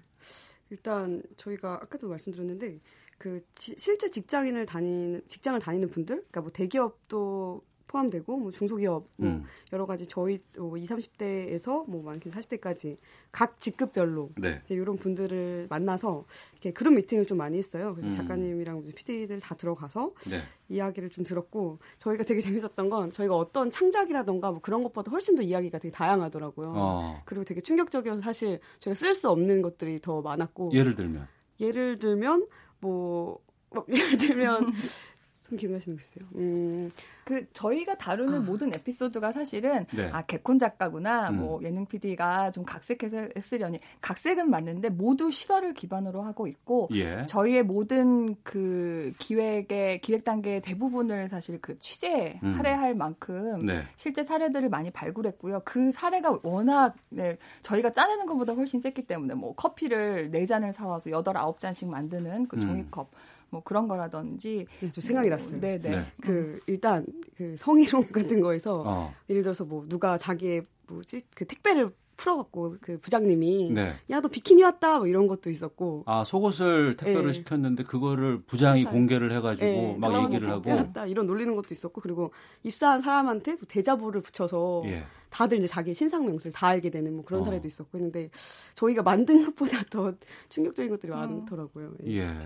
[0.69, 2.79] 일단 저희가 아까도 말씀드렸는데
[3.17, 9.29] 그 지, 실제 직장인을 다니는 직장을 다니는 분들, 그러니까 뭐 대기업도 포함되고 뭐 중소기업 뭐
[9.29, 9.43] 음.
[9.73, 12.97] 여러 가지 저희 뭐 20, 30대에서 뭐 많게는 40대까지
[13.31, 14.61] 각 직급별로 네.
[14.65, 17.93] 이제 이런 분들을 만나서 이렇게 그룹 미팅을 좀 많이 했어요.
[17.95, 18.15] 그래서 음.
[18.15, 20.37] 작가님이랑 PD들 다 들어가서 네.
[20.69, 25.41] 이야기를 좀 들었고 저희가 되게 재밌었던 건 저희가 어떤 창작이라던가 뭐 그런 것보다 훨씬 더
[25.41, 26.73] 이야기가 되게 다양하더라고요.
[26.75, 27.21] 어.
[27.25, 31.27] 그리고 되게 충격적이어서 사실 저희가 쓸 수 없는 것들이 더 많았고 예를 들면
[31.59, 32.45] 예를 들면
[32.79, 34.67] 뭐, 뭐 예를 들면
[35.47, 36.29] 좀 기억나시는 거 있어요?
[36.35, 36.91] 음,
[37.27, 38.41] 그 저희가 다루는 아.
[38.41, 40.09] 모든 에피소드가 사실은 네.
[40.13, 41.39] 아 개콘 작가구나 음.
[41.39, 47.25] 뭐 예능 PD가 좀 각색해서 했으려니 각색은 맞는데 모두 실화를 기반으로 하고 있고 예.
[47.25, 52.53] 저희의 모든 그 기획의 기획 단계의 대부분을 사실 그 취재 음.
[52.53, 53.81] 할애할 만큼 네.
[53.97, 55.63] 실제 사례들을 많이 발굴했고요.
[55.65, 61.11] 그 사례가 워낙 네, 저희가 짜내는 것보다 훨씬 셌기 때문에 뭐 커피를 네 잔을 사와서
[61.11, 63.36] 여덟 아홉 잔씩 만드는 그 종이컵 음.
[63.49, 65.59] 뭐 그런 거라든지 네, 좀 생각이 뭐, 났어요.
[65.59, 66.05] 네, 네.
[66.21, 67.05] 그 일단
[67.37, 69.13] 그 성희롱 같은 거에서 어.
[69.29, 73.95] 예를 들어서 뭐 누가 자기의 뭐지 그 택배를 풀어갖고 그 부장님이 네.
[74.09, 77.33] 야너 비키니 왔다 뭐 이런 것도 있었고 아 속옷을 택배를 네.
[77.33, 78.91] 시켰는데 그거를 부장이 회사에.
[78.91, 79.97] 공개를 해가지고 네.
[79.99, 82.33] 막 얘기를 하고 왔다 이런 놀리는 것도 있었고 그리고
[82.63, 85.03] 입사한 사람한테 뭐 대자보를 붙여서 예.
[85.29, 87.45] 다들 이제 자기 신상 명수를 다 알게 되는 뭐 그런 어.
[87.45, 88.29] 사례도 있었고 했는데
[88.73, 90.13] 저희가 만든 것보다 더
[90.49, 91.15] 충격적인 것들이 어.
[91.15, 91.93] 많더라고요.
[92.07, 92.19] 예.
[92.19, 92.37] 예.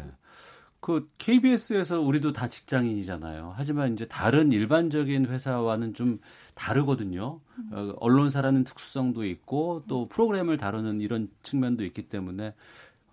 [0.81, 3.53] 그 KBS에서 우리도 다 직장인이잖아요.
[3.55, 6.19] 하지만 이제 다른 일반적인 회사와는 좀
[6.55, 7.39] 다르거든요.
[7.71, 12.55] 어, 언론사라는 특수성도 있고 또 프로그램을 다루는 이런 측면도 있기 때문에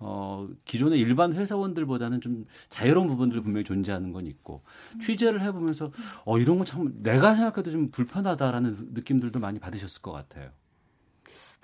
[0.00, 4.62] 어, 기존의 일반 회사원들보다는 좀 자유로운 부분들이 분명히 존재하는 건 있고
[5.02, 5.90] 취재를 해보면서
[6.24, 10.50] 어, 이런 건 참 내가 생각해도 좀 불편하다라는 느낌들도 많이 받으셨을 것 같아요.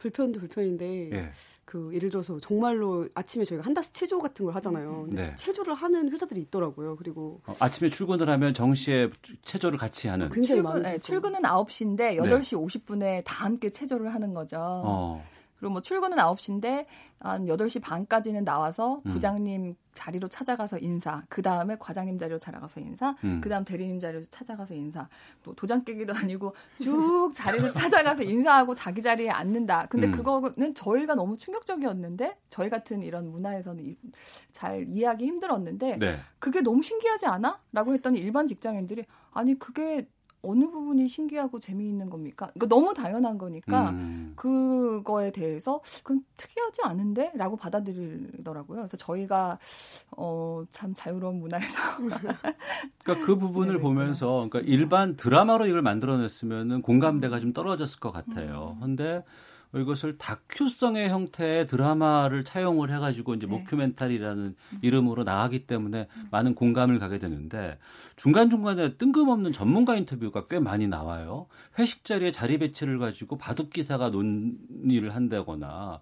[0.04, 1.30] 불편도 불편인데 예.
[1.64, 5.06] 그 예를 들어서 정말로 아침에 저희가 한 다스 체조 같은 걸 하잖아요.
[5.08, 5.34] 네.
[5.36, 6.96] 체조를 하는 회사들이 있더라고요.
[6.96, 9.08] 그리고 어, 아침에 출근을 하면 정시에
[9.46, 12.38] 체조를 같이 하는 굉장히 출근, 네, 출근은 9시인데 8시 네.
[12.38, 14.58] 50분에 다 함께 체조를 하는 거죠.
[14.60, 15.26] 어.
[15.58, 16.86] 그리고 뭐 출근은 9시인데
[17.20, 19.10] 한 8시 반까지는 나와서 음.
[19.10, 19.74] 부장님 음.
[19.94, 21.22] 자리로 찾아가서 인사.
[21.28, 23.14] 그 다음에 과장님 자리로 찾아가서 인사.
[23.24, 23.40] 음.
[23.40, 25.08] 그 다음 대리님 자리로 찾아가서 인사.
[25.42, 29.86] 또 도장 깨기도 아니고 쭉 자리를 찾아가서 인사하고 자기 자리에 앉는다.
[29.86, 30.12] 근데 음.
[30.12, 33.96] 그거는 저희가 너무 충격적이었는데 저희 같은 이런 문화에서는
[34.52, 36.18] 잘 이해하기 힘들었는데 네.
[36.38, 37.60] 그게 너무 신기하지 않아?
[37.72, 40.06] 라고 했더니 일반 직장인들이 아니 그게
[40.44, 42.50] 어느 부분이 신기하고 재미있는 겁니까?
[42.54, 44.32] 그러니까 너무 당연한 거니까 음.
[44.36, 48.78] 그거에 대해서 그건 특이하지 않은데라고 받아들이더라고요.
[48.78, 49.58] 그래서 저희가
[50.16, 51.78] 어, 참 자유로운 문화에서
[53.04, 58.76] 그러니까 그 부분을 네, 보면서 그러니까 일반 드라마로 이걸 만들어냈으면은 공감대가 좀 떨어졌을 것 같아요.
[58.76, 58.80] 음.
[58.80, 59.22] 근데
[59.80, 63.52] 이것을 다큐성의 형태의 드라마를 차용을 해가지고 이제 네.
[63.52, 64.78] 모큐멘터리라는 음.
[64.82, 66.28] 이름으로 나가기 때문에 음.
[66.30, 67.78] 많은 공감을 가게 되는데
[68.16, 71.46] 중간 중간에 뜬금없는 전문가 인터뷰가 꽤 많이 나와요.
[71.78, 76.00] 회식 자리에 자리 배치를 가지고 바둑 기사가 논의를 한다거나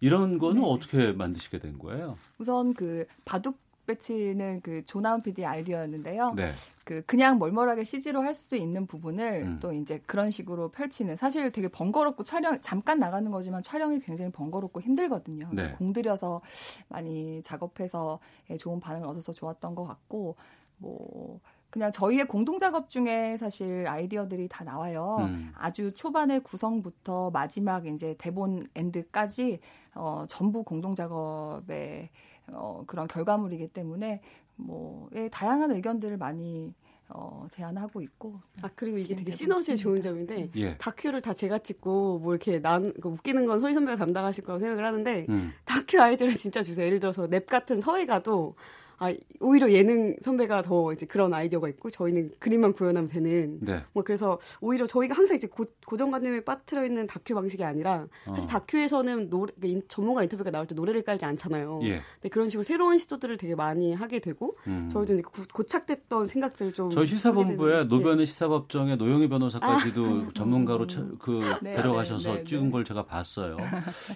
[0.00, 0.68] 이런 거는 네.
[0.68, 2.18] 어떻게 만드시게 된 거예요?
[2.38, 6.34] 우선 그 바둑 배치는 그 조나운 PD 아이디어였는데요.
[6.34, 6.52] 네.
[6.84, 9.58] 그 그냥 멀멀하게 CG로 할 수도 있는 부분을 음.
[9.60, 14.80] 또 이제 그런 식으로 펼치는 사실 되게 번거롭고 촬영 잠깐 나가는 거지만 촬영이 굉장히 번거롭고
[14.80, 15.48] 힘들거든요.
[15.52, 15.72] 네.
[15.72, 16.40] 공들여서
[16.88, 18.18] 많이 작업해서
[18.50, 20.36] 예, 좋은 반응을 얻어서 좋았던 것 같고
[20.78, 21.40] 뭐
[21.72, 25.16] 그냥 저희의 공동 작업 중에 사실 아이디어들이 다 나와요.
[25.20, 25.52] 음.
[25.56, 29.58] 아주 초반의 구성부터 마지막 이제 대본 엔드까지
[29.94, 32.10] 어 전부 공동 작업에
[32.48, 34.20] 어, 그런 결과물이기 때문에
[34.56, 36.74] 뭐 예, 다양한 의견들을 많이
[37.08, 38.40] 어, 제안하고 있고.
[38.62, 40.76] 아 그리고 이게 되게 시너지에 좋은 점인데 예.
[40.78, 45.26] 다큐를 다 제가 찍고 뭐 이렇게 난그 웃기는 건 소희 선배가 담당하실 거라고 생각을 하는데
[45.28, 45.52] 음.
[45.64, 46.86] 다큐 아이디어를 진짜 주세요.
[46.86, 48.54] 예를 들어서 랩 같은 서해가도
[49.02, 53.58] 아, 오히려 예능 선배가 더 이제 그런 아이디어가 있고 저희는 그림만 구현하면 되는.
[53.60, 53.82] 네.
[53.92, 58.46] 뭐 그래서 오히려 저희가 항상 이제 고, 고정관념에 빠뜨려 있는 다큐 방식이 아니라 사실 어.
[58.46, 61.80] 다큐에서는 노래 그러니까 전문가 인터뷰가 나올 때 노래를 깔지 않잖아요.
[61.82, 62.00] 예.
[62.14, 64.88] 근데 그런 식으로 새로운 시도들을 되게 많이 하게 되고 음.
[64.88, 65.22] 저희도 이제
[65.52, 68.24] 고, 착됐던 생각들을 좀 저희 시사본부에 노변의 네.
[68.24, 70.30] 시사법정에 노영희 변호사까지도 아.
[70.34, 71.16] 전문가로 음.
[71.18, 73.56] 그 네, 데려가셔서 네, 네, 찍은 걸 제가 봤어요.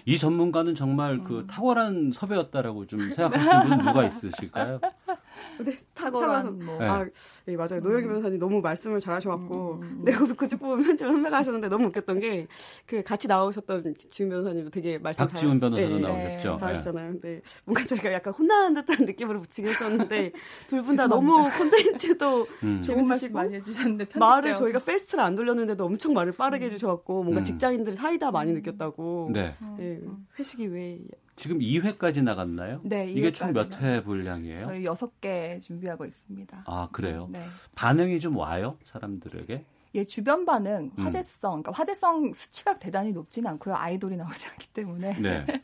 [0.05, 1.47] 이 전문가는 정말 그 음.
[1.47, 4.76] 탁월한 섭외였다라고 좀 생각하시는 분 누가 있으실까요?
[5.63, 6.81] 네, 탁월한 뭐.
[6.81, 7.05] 아,
[7.47, 7.79] 예, 맞아요.
[7.81, 8.07] 노영희 음.
[8.09, 10.05] 변호사님 너무 말씀을 잘하셔갖고 음, 음, 음.
[10.05, 12.47] 내가 그집 보면 편집을 선배가 하셨는데 너무 웃겼던 게
[12.85, 16.53] 그 같이 나오셨던 지훈 변호사님도 되게 말씀 박지훈 변호사도 네, 나오셨죠.
[16.53, 17.11] 네, 잘하시잖아요.
[17.13, 20.31] 근데 뭔가 저희가 약간 혼나는 듯한 느낌으로 붙이긴 했었는데
[20.67, 22.81] 둘 분 다 너무 콘텐츠도 음.
[22.81, 28.31] 재밌으시고 많이 해주셨는데 말을 저희가 fast를 안 돌렸는데도 엄청 말을 빠르게 해주셔갖고 뭔가 직장인들이 사이다
[28.31, 29.31] 많이 느꼈다고.
[29.33, 29.51] 네.
[29.77, 29.99] 네.
[30.39, 30.99] 회식이 왜
[31.37, 32.81] 지금 2회까지 나갔나요?
[32.83, 34.57] 네, 이게 총 몇 회 분량이에요?
[34.57, 36.63] 저희 6개 준비하고 있습니다.
[36.65, 37.29] 아, 그래요?
[37.31, 37.39] 네.
[37.75, 38.77] 반응이 좀 와요?
[38.83, 39.63] 사람들에게?
[39.97, 41.03] 예, 주변 반응, 음.
[41.03, 43.73] 화제성, 그러니까 화제성 수치가 대단히 높지는 않고요.
[43.73, 45.17] 아이돌이 나오지 않기 때문에.
[45.19, 45.43] 네.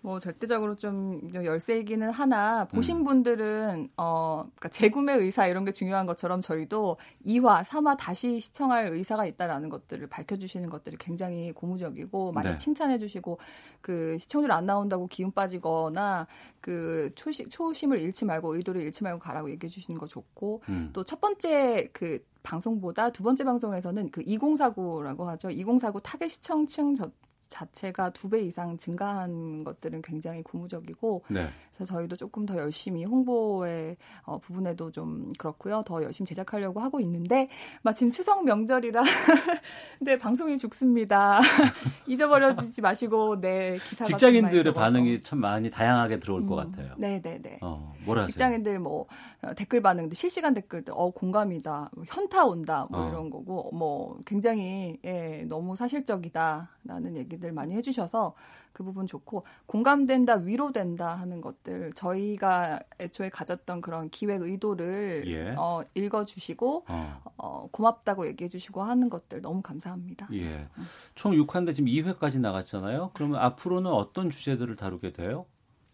[0.00, 3.04] 뭐 절대적으로 좀 열세이기는 하나 보신 음.
[3.04, 9.24] 분들은 어 그러니까 재구매 의사 이런 게 중요한 것처럼 저희도 2화, 3화 다시 시청할 의사가
[9.24, 12.56] 있다라는 것들을 밝혀 주시는 것들이 굉장히 고무적이고 많이 네.
[12.56, 13.38] 칭찬해 주시고
[13.80, 16.26] 그 시청률 안 나온다고 기운 빠지거나
[16.60, 20.90] 그 초시, 초심을 잃지 말고 의도를 잃지 말고 가라고 얘기해 주시는 거 좋고 음.
[20.92, 25.50] 또첫 번째 그 방송보다 두 번째 방송에서는 그 2049라고 하죠.
[25.50, 27.10] 2049 타겟 시청층 저,
[27.48, 31.48] 자체가 두 배 이상 증가한 것들은 굉장히 고무적이고 네.
[31.74, 35.82] 그래서 저희도 조금 더 열심히 홍보의 어, 부분에도 좀 그렇고요.
[35.84, 37.48] 더 열심히 제작하려고 하고 있는데
[37.82, 39.02] 마침 추석 명절이라
[40.00, 41.40] 네 방송이 죽습니다.
[42.06, 46.94] 잊어버려지지 마시고 네 기사가 직장인들의 반응이 참 많이 다양하게 들어올 음, 것 같아요.
[46.96, 47.38] 네 네네.
[47.42, 47.58] 네.
[47.60, 49.06] 어, 뭐라 직장인들 뭐
[49.42, 53.08] 어, 댓글 반응도 실시간 댓글도 어 공감이다, 뭐, 현타 온다 뭐 어.
[53.08, 58.34] 이런 거고 뭐 굉장히 예, 너무 사실적이다라는 얘기들 많이 해 주셔서
[58.74, 65.54] 그 부분 좋고 공감된다, 위로된다 하는 것들 저희가 애초에 가졌던 그런 기획 의도를 예.
[65.56, 67.22] 어, 읽어주시고 어.
[67.38, 70.28] 어, 고맙다고 얘기해주시고 하는 것들 너무 감사합니다.
[70.32, 70.68] 예.
[71.14, 73.12] 총 6화인데 지금 2회까지 나갔잖아요.
[73.14, 75.46] 그러면 앞으로는 어떤 주제들을 다루게 돼요?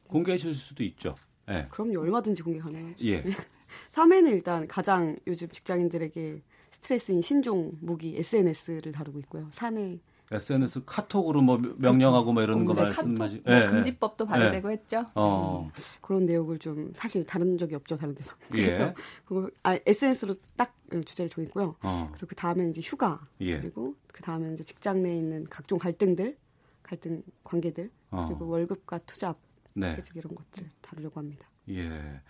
[0.08, 1.14] 공개해 주실 수도 있죠.
[1.50, 1.68] 예.
[1.70, 2.00] 그럼요.
[2.00, 3.06] 얼마든지 공개 가능하죠.
[3.06, 3.24] 예.
[3.92, 9.48] 3회는 일단 가장 요즘 직장인들에게 스트레스인 신종 무기 SNS를 다루고 있고요.
[9.52, 10.00] 사내
[10.30, 13.42] SNS 카톡으로 뭐 명령하고 뭐 이런 거 말씀하시.
[13.44, 14.74] 뭐 예, 예, 금지법도 발의되고 예.
[14.74, 15.04] 했죠.
[15.14, 15.64] 어.
[15.66, 18.32] 음, 그런 내용을 좀 사실 다른 적이 없죠 다른 데서.
[18.48, 18.94] 그래서 예.
[19.24, 20.74] 그걸 아, SNS로 딱
[21.04, 21.76] 주제를 정했고요.
[21.82, 22.08] 어.
[22.12, 23.58] 그리고 그 다음에 이제 휴가 예.
[23.58, 26.36] 그리고 그 다음에 이제 직장 내에 있는 각종 갈등들,
[26.84, 28.26] 갈등 관계들 어.
[28.28, 29.36] 그리고 월급과 투잡,
[29.74, 29.96] 네.
[30.14, 31.48] 이런 것들 다루려고 합니다.
[31.70, 32.20] 예.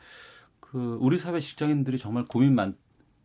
[0.59, 2.77] 그 우리 사회 직장인들이 정말 고민 많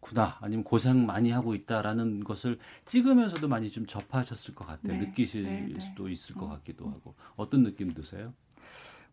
[0.05, 4.99] 있구나 아니면 고생 많이 하고 있다라는 것을 찍으면서도 많이 좀 접하셨을 것 같아요.
[4.99, 5.79] 네, 느끼실 네, 네.
[5.79, 6.51] 수도 있을 것 음.
[6.51, 8.33] 같기도 하고 어떤 느낌 드세요?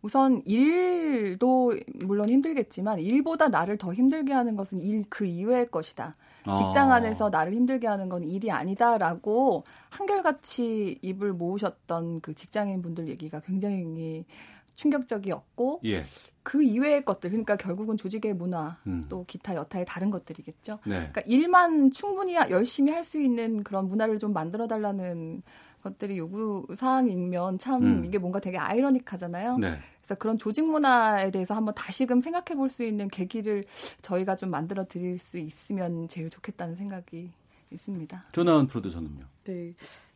[0.03, 1.75] 우선 일도
[2.05, 6.17] 물론 힘들겠지만 일보다 나를 더 힘들게 하는 것은 일 그 이외의 것이다.
[6.59, 6.97] 직장 아.
[6.97, 14.25] 안에서 나를 힘들게 하는 건 일이 아니다라고 한결같이 입을 모으셨던 그 직장인 분들 얘기가 굉장히
[14.75, 16.03] 충격적이었고 예.
[16.43, 19.03] 그 이외의 것들 그러니까 결국은 조직의 문화 음.
[19.09, 20.79] 또 기타 여타의 다른 것들이겠죠.
[20.85, 20.95] 네.
[20.95, 25.43] 그러니까 일만 충분히 열심히 할 수 있는 그런 문화를 좀 만들어 달라는
[25.83, 28.05] 것들이 요구 사항이면 참 음.
[28.05, 29.59] 이게 뭔가 되게 아이러닉하잖아요.
[29.59, 29.77] 네.
[30.01, 33.65] 그래서 그런 조직 문화에 대해서 한번 다시금 생각해 볼 수 있는 계기를
[34.03, 37.31] 저희가 좀 만들어 드릴 수 있으면 제일 좋겠다는 생각이
[37.73, 38.25] 있습니다.
[38.33, 39.25] 조나은 프로듀서는요?
[39.45, 39.75] 네.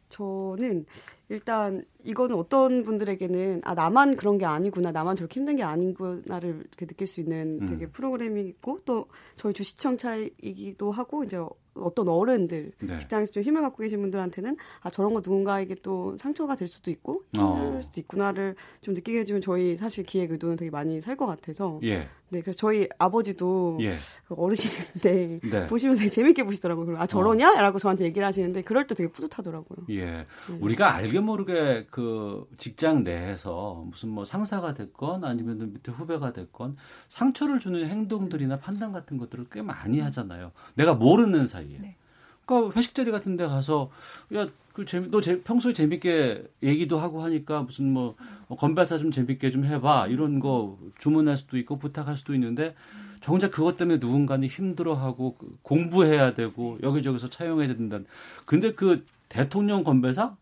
[0.09, 0.87] 저는
[1.29, 6.87] 일단 이거는 어떤 분들에게는 아 나만 그런 게 아니구나 나만 저렇게 힘든 게 아니구나를 이렇게
[6.87, 7.67] 느낄 수 있는 음.
[7.67, 11.39] 되게 프로그램이고 또 저희 주 시청자이기도 하고 이제
[11.75, 12.97] 어떤 어른들 네.
[12.97, 17.25] 직장에서 좀 힘을 갖고 계신 분들한테는 아 저런 거 누군가에게 또 상처가 될 수도 있고
[17.35, 17.81] 힘들 어.
[17.83, 22.09] 수도 있구나를 좀 느끼게 해주면 저희 사실 기획 의도는 되게 많이 살 것 같아서 예.
[22.29, 23.91] 네 그래서 저희 아버지도 예.
[24.27, 25.67] 그 어르신인데 네.
[25.67, 26.99] 보시면 되게 재밌게 보시더라고요.
[26.99, 29.87] 아 저러냐?라고 저한테 얘기를 하시는데 그럴 때 되게 뿌듯하더라고요.
[29.91, 30.27] 예, 네.
[30.61, 36.77] 우리가 알게 모르게 그 직장 내에서 무슨 뭐 상사가 됐건 아니면 밑에 후배가 됐건
[37.09, 40.53] 상처를 주는 행동들이나 판단 같은 것들을 꽤 많이 하잖아요.
[40.75, 41.57] 내가 모르는 사이.
[41.57, 41.79] 사이에.
[41.81, 41.97] 네.
[42.45, 43.91] 그러니까 회식 자리 같은 데 가서
[44.35, 48.15] 야, 그 재미 너 제, 평소에 재밌게 얘기도 하고 하니까 무슨 뭐
[48.49, 52.75] 건배사 좀 재밌게 좀 해 봐 이런 거 주문할 수도 있고 부탁할 수도 있는데
[53.21, 57.99] 정작 그것 때문에 누군가는 힘들어하고 그 공부해야 되고 여기저기서 차용해야 된다.
[58.45, 60.37] 근데 그 대통령 건배사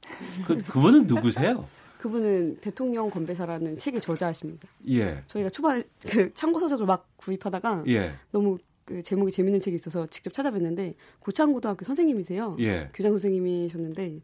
[0.47, 1.65] 그 그분은 누구세요?
[1.99, 4.69] 그분은 대통령 건배사라는 책의 저자십니다.
[4.89, 5.23] 예.
[5.27, 8.13] 저희가 초반에 그 참고 서적을 막 구입하다가 예.
[8.31, 12.57] 너무 그 제목이 재밌는 책이 있어서 직접 찾아뵀는데 고창고등학교 선생님이세요.
[12.61, 12.91] 예.
[12.93, 14.21] 교장 선생님이셨는데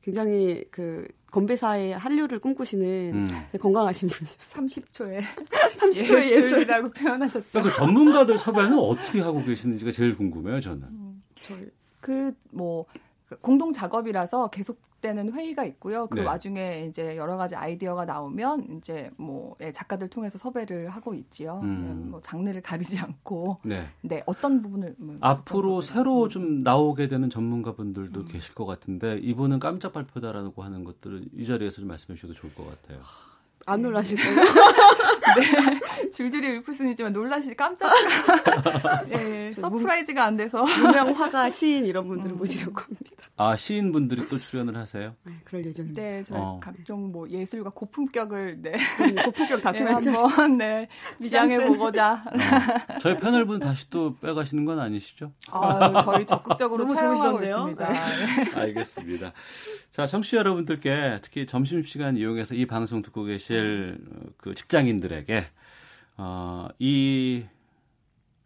[0.00, 3.28] 굉장히 그 건배사의 한류를 꿈꾸시는 음.
[3.60, 4.66] 건강하신 분이셨어요.
[4.66, 5.20] 30초에
[5.76, 7.62] 30초의 예술 이라고 표현하셨죠.
[7.62, 10.82] 그 전문가들 섭외는 어떻게 하고 계시는지가 제일 궁금해요, 저는.
[10.84, 11.22] 음,
[12.00, 12.86] 그뭐
[13.40, 16.08] 공동 작업이라서 계속 되는 회의가 있고요.
[16.08, 16.24] 그 네.
[16.24, 21.60] 와중에 이제 여러 가지 아이디어가 나오면 이제 뭐 예, 작가들 통해서 섭외를 하고 있지요.
[21.62, 21.86] 음.
[21.88, 27.30] 예, 뭐 장르를 가리지 않고 네, 네 어떤 부분을 뭐 앞으로 새로 좀 나오게 되는
[27.30, 28.28] 전문가분들도 음.
[28.28, 32.66] 계실 것 같은데 이분은 깜짝 발표다라고 하는 것들을 이 자리에서 좀 말씀해 주셔도 좋을 것
[32.68, 33.00] 같아요.
[33.66, 34.24] 안 놀라시고요.
[35.34, 36.10] 네.
[36.10, 37.92] 줄줄이 울프슨이지만 놀라시 깜짝
[39.08, 42.38] 네, 서프라이즈가 안 돼서 유명 화가 시인 이런 분들을 음.
[42.38, 43.10] 모시려고 합니다.
[43.36, 45.14] 아 시인 분들이 또 출연을 하세요?
[45.24, 46.02] 네, 그럴 예정입니다.
[46.02, 46.58] 네, 저희 어.
[46.60, 48.72] 각종 뭐 예술과 고품격을 네
[49.24, 50.88] 고품격 다큐멘터리 네, 한번 네
[51.20, 52.24] 지향해 보고자.
[52.26, 52.98] 어.
[53.00, 55.32] 저희 패널 분 다시 또 빼가시는 건 아니시죠?
[55.50, 57.88] 아, 저희 적극적으로 촬영하고 있습니다.
[57.88, 58.54] 네.
[58.54, 59.32] 알겠습니다.
[59.92, 63.98] 자, 청취자 여러분들께 특히 점심 시간 이용해서 이 방송 듣고 계실
[64.36, 65.44] 그 직장인들 에게
[66.16, 67.44] 어, 이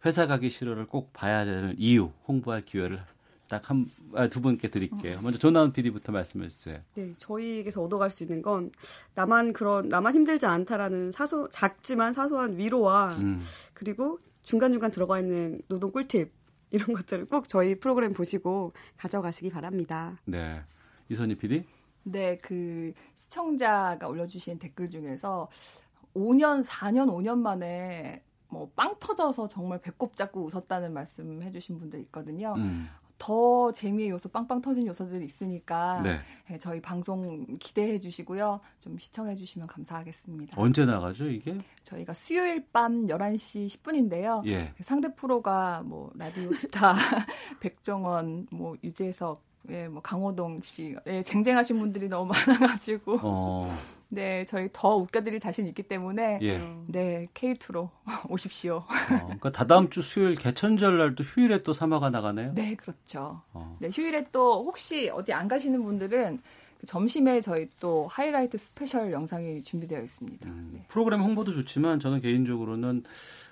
[0.05, 2.99] 회사 가기 싫어를 꼭 봐야 되는 이유 홍보할 기회를
[3.47, 5.19] 딱 한두 아, 분께 드릴게요.
[5.21, 6.79] 먼저 조나은 PD부터 말씀해 주세요.
[6.95, 8.71] 네, 저희에게서 얻어갈 수 있는 건
[9.15, 13.39] 나만 그런 나만 힘들지 않다라는 사소 작지만 사소한 위로와 음.
[13.73, 16.31] 그리고 중간 중간 들어가 있는 노동 꿀팁
[16.71, 20.17] 이런 것들을 꼭 저희 프로그램 보시고 가져가시기 바랍니다.
[20.25, 20.61] 네.
[21.09, 21.63] 이선희 PD?
[22.05, 25.49] 네, 그 시청자가 올려주신 댓글 중에서
[26.15, 32.53] 5년, 4년, 5년 만에 뭐 빵 터져서 정말 배꼽 잡고 웃었다는 말씀 해주신 분들 있거든요.
[32.57, 32.87] 음.
[33.17, 36.19] 더 재미의 요소, 빵빵 터진 요소들이 있으니까 네.
[36.49, 38.59] 네, 저희 방송 기대해 주시고요.
[38.81, 40.55] 좀 시청해 주시면 감사하겠습니다.
[40.59, 41.57] 언제 나가죠, 이게?
[41.83, 44.45] 저희가 수요일 밤 11시 10분인데요.
[44.47, 44.73] 예.
[44.81, 46.93] 상대 프로가 뭐 라디오 스타
[47.61, 53.73] 백종원, 뭐 유재석 예, 뭐 강호동 씨, 예, 쟁쟁하신 분들이 너무 많아가지고, 어.
[54.13, 56.61] 네, 저희 더 웃겨드릴 자신 있기 때문에, 예.
[56.87, 57.89] 네, K2로
[58.29, 58.75] 오십시오.
[58.77, 62.53] 어, 그러니까 다다음 주 수요일 개천절 날도 휴일에 또 사마가 나가네요.
[62.53, 63.41] 네, 그렇죠.
[63.53, 63.77] 어.
[63.79, 66.41] 네, 휴일에 또 혹시 어디 안 가시는 분들은
[66.79, 70.49] 그 점심에 저희 또 하이라이트 special 영상이 준비되어 있습니다.
[70.49, 70.85] 음, 네.
[70.89, 73.03] 프로그램 홍보도 좋지만 저는 개인적으로는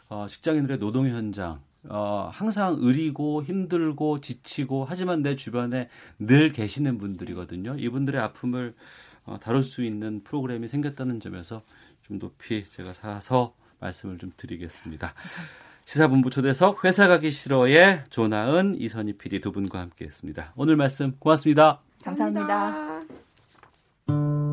[0.09, 5.89] 어, 직장인들의 노동 현장 어, 항상 의리고 힘들고 지치고 하지만 내 주변에
[6.19, 7.75] 늘 계시는 분들이거든요.
[7.77, 8.75] 이분들의 아픔을
[9.25, 11.61] 어, 다룰 수 있는 프로그램이 생겼다는 점에서
[12.01, 15.13] 좀 높이 제가 사서 말씀을 좀 드리겠습니다.
[15.85, 20.53] 시사본부 초대석 회사 가기 싫어의 조나은 이선희 PD 두 분과 함께했습니다.
[20.55, 21.81] 오늘 말씀 고맙습니다.
[22.03, 23.01] 감사합니다.
[24.07, 24.50] 감사합니다.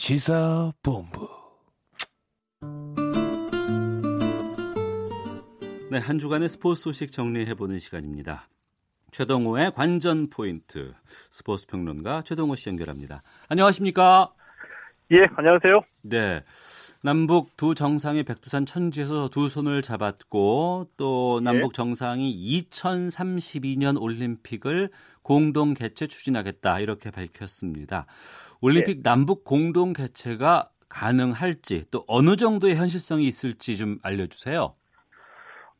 [0.00, 1.28] 시사본부.
[5.90, 8.48] 네, 한 주간의 스포츠 소식 정리해보는 시간입니다.
[9.10, 10.94] 최동호의 관전 포인트
[11.30, 13.20] 스포츠 평론가 최동호 씨 연결합니다.
[13.50, 14.32] 안녕하십니까?
[15.12, 15.82] 예, 안녕하세요.
[16.00, 16.44] 네.
[17.02, 21.76] 남북 두 정상이 백두산 천지에서 두 손을 잡았고 또 남북 예.
[21.76, 24.90] 정상이 2032년 올림픽을
[25.22, 28.06] 공동 개최 추진하겠다 이렇게 밝혔습니다.
[28.60, 29.02] 올림픽 예.
[29.02, 34.74] 남북 공동 개최가 가능할지 또 어느 정도의 현실성이 있을지 좀 알려주세요.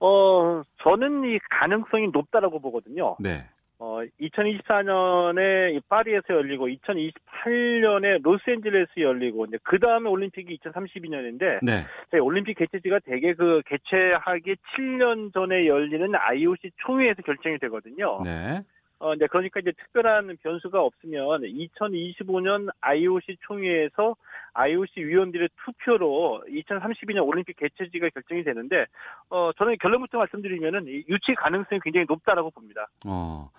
[0.01, 3.17] 어, 저는 이 가능성이 높다라고 보거든요.
[3.21, 3.45] 네.
[3.79, 11.87] 어, 2024년에 파리에서 열리고 2028년에 로스앤젤레스 열리고 이제 그 다음에 올림픽이 2032년인데 네.
[12.19, 18.21] 올림픽 개최지가 대개 그 개최하기 7년 전에 열리는 IOC 총회에서 결정이 되거든요.
[18.23, 18.63] 네.
[19.01, 24.15] 어, 이제 그러니까 이제 특별한 변수가 없으면 2025년 IOC 총회에서
[24.53, 28.87] IOC 위원들의 투표로 2032년 올림픽 개최지가 결정이 되는데,
[29.31, 32.89] 어, 저는 결론부터 말씀드리면은 유치 가능성이 굉장히 높다라고 봅니다.
[33.07, 33.51] 어,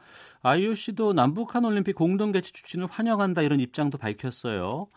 [0.43, 4.87] IOC도 남북한 올림픽 공동 개최 추진을 환영한다 이런 입장도 밝혔어요.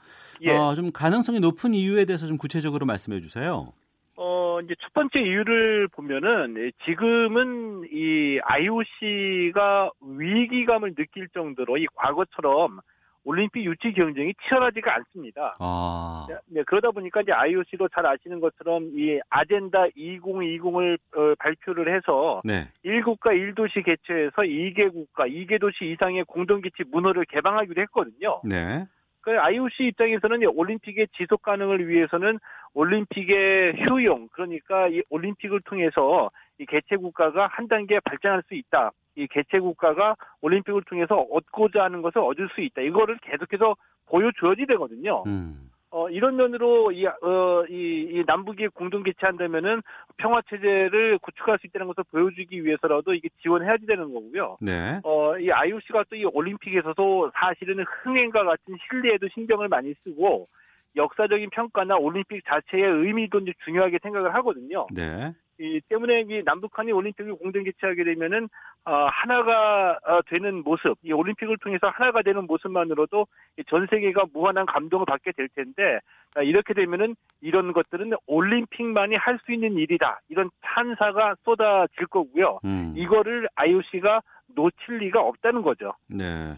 [0.42, 0.50] 예.
[0.50, 3.72] 어, 좀 가능성이 높은 이유에 대해서 좀 구체적으로 말씀해 주세요.
[4.16, 12.80] 어, 이제 첫 번째 이유를 보면은 예, 지금은 이 IOC가 위기감을 느낄 정도로 이 과거처럼
[13.24, 15.56] 올림픽 유치 경쟁이 치열하지가 않습니다.
[15.58, 16.26] 아.
[16.46, 22.68] 네, 그러다 보니까 이제 IOC도 잘 아시는 것처럼 이 아젠다 2020을 어, 발표를 해서 네.
[22.84, 28.40] 1국가 1도시 개최해서 2개 국가, 2개 도시 이상의 공동기치 문호를 개방하기로 했거든요.
[28.44, 28.86] 네.
[29.24, 32.38] 그 IOC 입장에서는 올림픽의 지속 가능을 위해서는
[32.74, 38.90] 올림픽의 효용 그러니까 이 올림픽을 통해서 이 개최 국가가 한 단계 발전할 수 있다.
[39.16, 42.82] 이 개최 국가가 올림픽을 통해서 얻고자 하는 것을 얻을 수 있다.
[42.82, 43.74] 이거를 계속해서
[44.06, 45.22] 보여줘야지 되거든요.
[45.26, 45.70] 음.
[45.94, 49.80] 어, 이런 면으로 이, 어, 이, 이 남북이 공동 개최한다면은
[50.16, 54.56] 평화 체제를 구축할 수 있다는 것을 보여주기 위해서라도 이게 지원해야지 되는 거고요.
[54.60, 54.98] 네.
[55.04, 60.48] 어, 이 IOC가 또 이 올림픽에서도 사실은 흥행과 같은 신뢰에도 신경을 많이 쓰고
[60.96, 64.86] 역사적인 평가나 올림픽 자체의 의미도 이제 중요하게 생각을 하거든요.
[64.92, 65.32] 네.
[65.58, 68.48] 이 때문에 이 남북한이 올림픽을 공동 개최하게 되면은
[68.86, 73.26] 어, 하나가 어, 되는 모습, 이 올림픽을 통해서 하나가 되는 모습만으로도
[73.68, 76.00] 전 세계가 무한한 감동을 받게 될 텐데
[76.34, 82.60] 아, 이렇게 되면은 이런 것들은 올림픽만이 할 수 있는 일이다 이런 찬사가 쏟아질 거고요.
[82.64, 82.94] 음.
[82.96, 84.22] 이거를 IOC가
[84.54, 85.92] 놓칠 리가 없다는 거죠.
[86.08, 86.56] 네.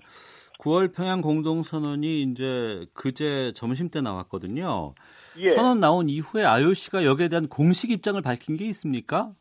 [0.59, 4.95] 9월 평양 공동선언이 이제 그제 점심 때 나왔거든요.
[5.39, 5.49] 예.
[5.49, 9.33] 선언 나온 이후에 IOC가 여기에 대한 공식 입장을 밝힌 게 있습니까?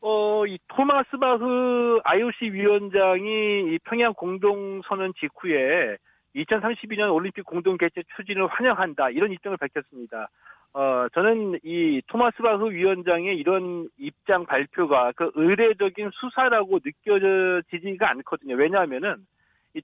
[0.00, 5.98] 어, 이 토마스 바흐 IOC 위원장이 이 평양 공동선언 직후에
[6.34, 10.30] 2032년 올림픽 공동 개최 추진을 환영한다 이런 입장을 밝혔습니다.
[10.72, 18.54] 어, 저는 이 토마스 바흐 위원장의 이런 입장 발표가 그 의례적인 수사라고 느껴지지가 않거든요.
[18.54, 19.26] 왜냐하면은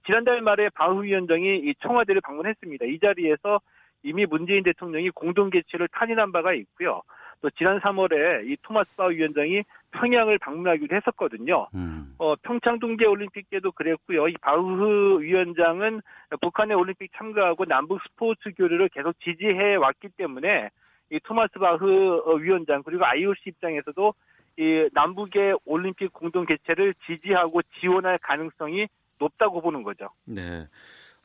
[0.05, 2.87] 지난달 말에 바흐 위원장이 이 청와대를 방문했습니다.
[2.87, 3.61] 이 자리에서
[4.03, 7.03] 이미 문재인 대통령이 공동 개최를 탄인한 바가 있고요.
[7.43, 11.69] 또 지난 3월에 이 토마스 바흐 위원장이 평양을 방문하기로 했었거든요.
[11.75, 12.15] 음.
[12.19, 14.29] 어, 평창 동계 올림픽 때도 그랬고요.
[14.29, 16.01] 이 바흐 위원장은
[16.41, 20.71] 북한의 올림픽 참가하고 남북 스포츠 교류를 계속 지지해 왔기 때문에
[21.11, 24.15] 이 토마스 바흐 어, 위원장 그리고 IOC 입장에서도
[24.59, 28.89] 이 남북의 올림픽 공동 개최를 지지하고 지원할 가능성이
[29.19, 30.09] 높다고 보는 거죠.
[30.25, 30.69] 네.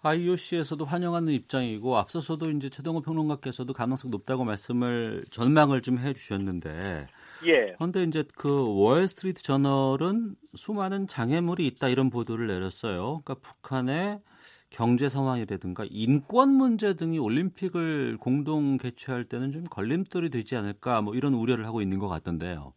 [0.04, 7.06] IOC에서도 환영하는 입장이고 앞서서도 이제 최동호 평론가께서도 가능성 높다고 말씀을 전망을 좀 해주셨는데,
[7.46, 7.74] 예.
[7.76, 13.22] 그런데 이제 그 월스트리트 저널은 수많은 장애물이 있다 이런 보도를 내렸어요.
[13.24, 14.22] 그러니까 북한의
[14.72, 21.34] 경제 상황이라든가 인권 문제 등이 올림픽을 공동 개최할 때는 좀 걸림돌이 되지 않을까 뭐 이런
[21.36, 22.74] 우려를 하고 있는 것 같던데요.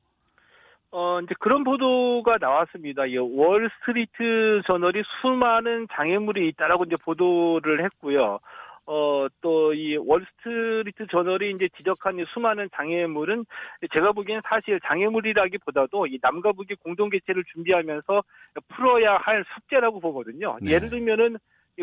[0.97, 3.05] 어, 이제 그런 보도가 나왔습니다.
[3.07, 8.39] 이 월스트리트 저널이 수많은 장애물이 있다라고 이제 보도를 했고요.
[8.87, 13.45] 어, 또 이 월스트리트 저널이 이제 지적한 이 수많은 장애물은
[13.93, 18.23] 제가 보기에는 사실 장애물이라기보다도 이 남과 북이 공동 개최를 준비하면서
[18.69, 20.59] 풀어야 할 숙제라고 보거든요.
[20.63, 20.73] 네.
[20.73, 21.39] 예를 들면은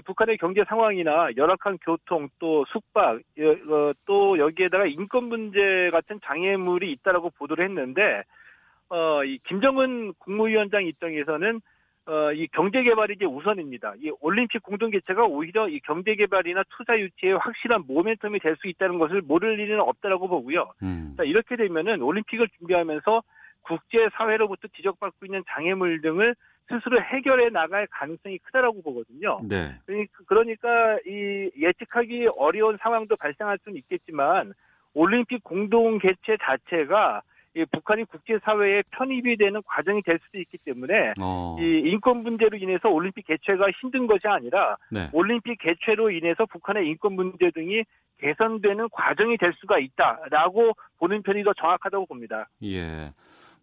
[0.05, 7.31] 북한의 경제 상황이나 열악한 교통 또 숙박 어, 또 여기에다가 인권 문제 같은 장애물이 있다라고
[7.31, 8.23] 보도를 했는데
[8.91, 11.61] 어, 이 김정은 국무위원장 입장에서는
[12.07, 13.93] 어, 이 경제 개발이 이제 우선입니다.
[14.01, 18.99] 이 올림픽 공동 개최가 오히려 이 경제 개발이나 투자 유치에 확실한 모멘텀이 될 수 있다는
[18.99, 20.73] 것을 모를 일은 없다라고 보고요.
[20.83, 21.13] 음.
[21.15, 23.23] 자, 이렇게 되면은 올림픽을 준비하면서
[23.61, 26.35] 국제 사회로부터 지적받고 있는 장애물 등을
[26.67, 29.39] 스스로 해결해 나갈 가능성이 크다라고 보거든요.
[29.47, 29.77] 네.
[30.25, 34.53] 그러니까 이 예측하기 어려운 상황도 발생할 수는 있겠지만
[34.93, 37.21] 올림픽 공동 개최 자체가
[37.53, 41.57] 이 북한이 국제사회에 편입이 되는 과정이 될 수도 있기 때문에 어.
[41.59, 45.09] 이 인권 문제로 인해서 올림픽 개최가 힘든 것이 아니라 네.
[45.11, 47.83] 올림픽 개최로 인해서 북한의 인권 문제 등이
[48.19, 52.47] 개선되는 과정이 될 수가 있다라고 보는 편이 더 정확하다고 봅니다.
[52.63, 53.11] 예.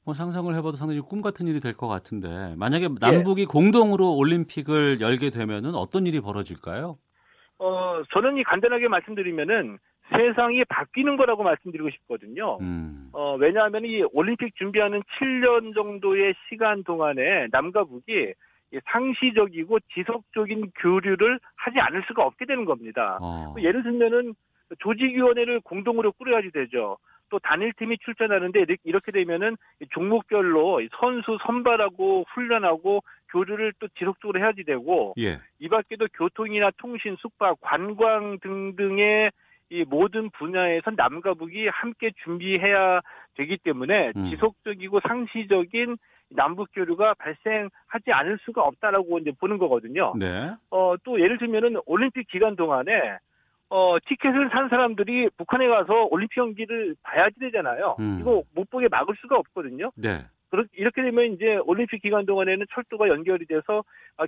[0.05, 3.47] 뭐 상상을 해봐도 상당히 꿈 같은 일이 될 것 같은데 만약에 남북이 예.
[3.47, 6.98] 공동으로 올림픽을 열게 되면은 어떤 일이 벌어질까요?
[7.59, 9.78] 어 저는 이 간단하게 말씀드리면은
[10.10, 12.59] 세상이 바뀌는 거라고 말씀드리고 싶거든요.
[12.60, 13.10] 음.
[13.12, 18.32] 어, 왜냐하면 이 올림픽 준비하는 7년 정도의 시간 동안에 남과 북이
[18.86, 23.18] 상시적이고 지속적인 교류를 하지 않을 수가 없게 되는 겁니다.
[23.20, 23.55] 어.
[23.59, 24.35] 예를 들면은
[24.80, 26.98] 조직위원회를 공동으로 꾸려야지 되죠.
[27.30, 29.56] 또 단일팀이 출전하는데 이렇게 되면은
[29.90, 35.39] 종목별로 선수 선발하고 훈련하고 교류를 또 지속적으로 해야지 되고 예.
[35.59, 39.30] 이 밖에도 교통이나 통신, 숙박, 관광 등등의
[39.70, 43.01] 이 모든 분야에서 남과 북이 함께 준비해야
[43.36, 44.31] 되기 때문에 음.
[44.31, 45.97] 지속적이고 상시적인
[46.31, 50.15] 남북 교류가 발생하지 않을 수가 없다라고 이제 보는 거거든요.
[50.16, 50.53] 네.
[50.70, 53.19] 어, 또 예를 들면은 올림픽 기간 동안에
[53.70, 57.97] 어, 티켓을 산 사람들이 북한에 가서 올림픽 경기를 봐야지 되잖아요.
[57.99, 58.19] 음.
[58.20, 59.90] 이거 못 보게 막을 수가 없거든요.
[59.95, 60.24] 네.
[60.72, 63.84] 이렇게 되면 이제 올림픽 기간 동안에는 철도가 연결이 돼서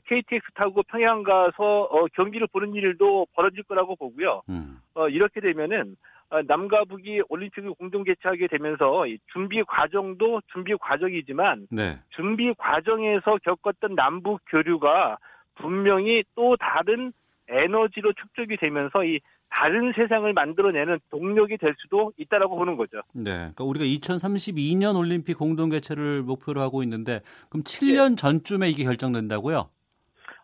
[0.06, 4.42] KTX 아, 타고 평양 가서 어, 경기를 보는 일도 벌어질 거라고 보고요.
[4.48, 4.78] 음.
[4.94, 5.96] 어, 이렇게 되면은
[6.28, 11.98] 아, 남과 북이 올림픽을 공동 개최하게 되면서 준비 과정도 준비 과정이지만 네.
[12.10, 15.18] 준비 과정에서 겪었던 남북 교류가
[15.56, 17.12] 분명히 또 다른
[17.50, 19.20] 에너지로 축적이 되면서 이
[19.50, 23.02] 다른 세상을 만들어내는 동력이 될 수도 있다라고 보는 거죠.
[23.12, 23.32] 네.
[23.32, 28.16] 그러니까 우리가 2032년 올림픽 공동 개최를 목표로 하고 있는데 그럼 7년 예.
[28.16, 29.68] 전쯤에 이게 결정된다고요?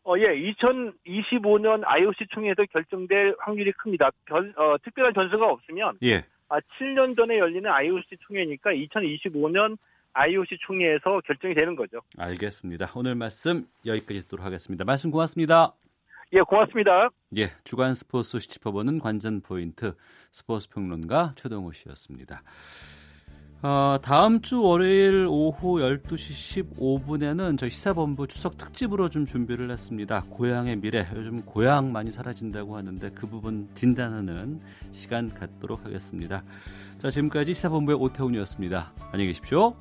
[0.04, 0.52] 어, 예.
[0.52, 4.10] 2025년 IOC 총회에서 결정될 확률이 큽니다.
[4.24, 6.24] 변, 어, 특별한 변수가 없으면 예.
[6.48, 9.76] 아, 7년 전에 열리는 IOC 총회니까 2025년
[10.12, 12.00] IOC 총회에서 결정이 되는 거죠.
[12.16, 12.90] 알겠습니다.
[12.94, 14.84] 오늘 말씀 여기까지 듣도록 하겠습니다.
[14.84, 15.74] 말씀 고맙습니다.
[16.32, 17.08] 예, 고맙습니다.
[17.36, 19.94] 예, 주간 스포츠 소식 짚어보는 관전 포인트
[20.32, 22.42] 스포츠 평론가 최동호 씨였습니다.
[23.62, 30.24] 어, 다음 주 월요일 오후 12시 15분에는 저희 시사본부 추석 특집으로 좀 준비를 했습니다.
[30.28, 34.60] 고향의 미래, 요즘 고향 많이 사라진다고 하는데 그 부분 진단하는
[34.92, 36.44] 시간 갖도록 하겠습니다.
[36.98, 38.92] 자, 지금까지 시사본부의 오태훈이었습니다.
[39.10, 39.74] 안녕히 계십시오.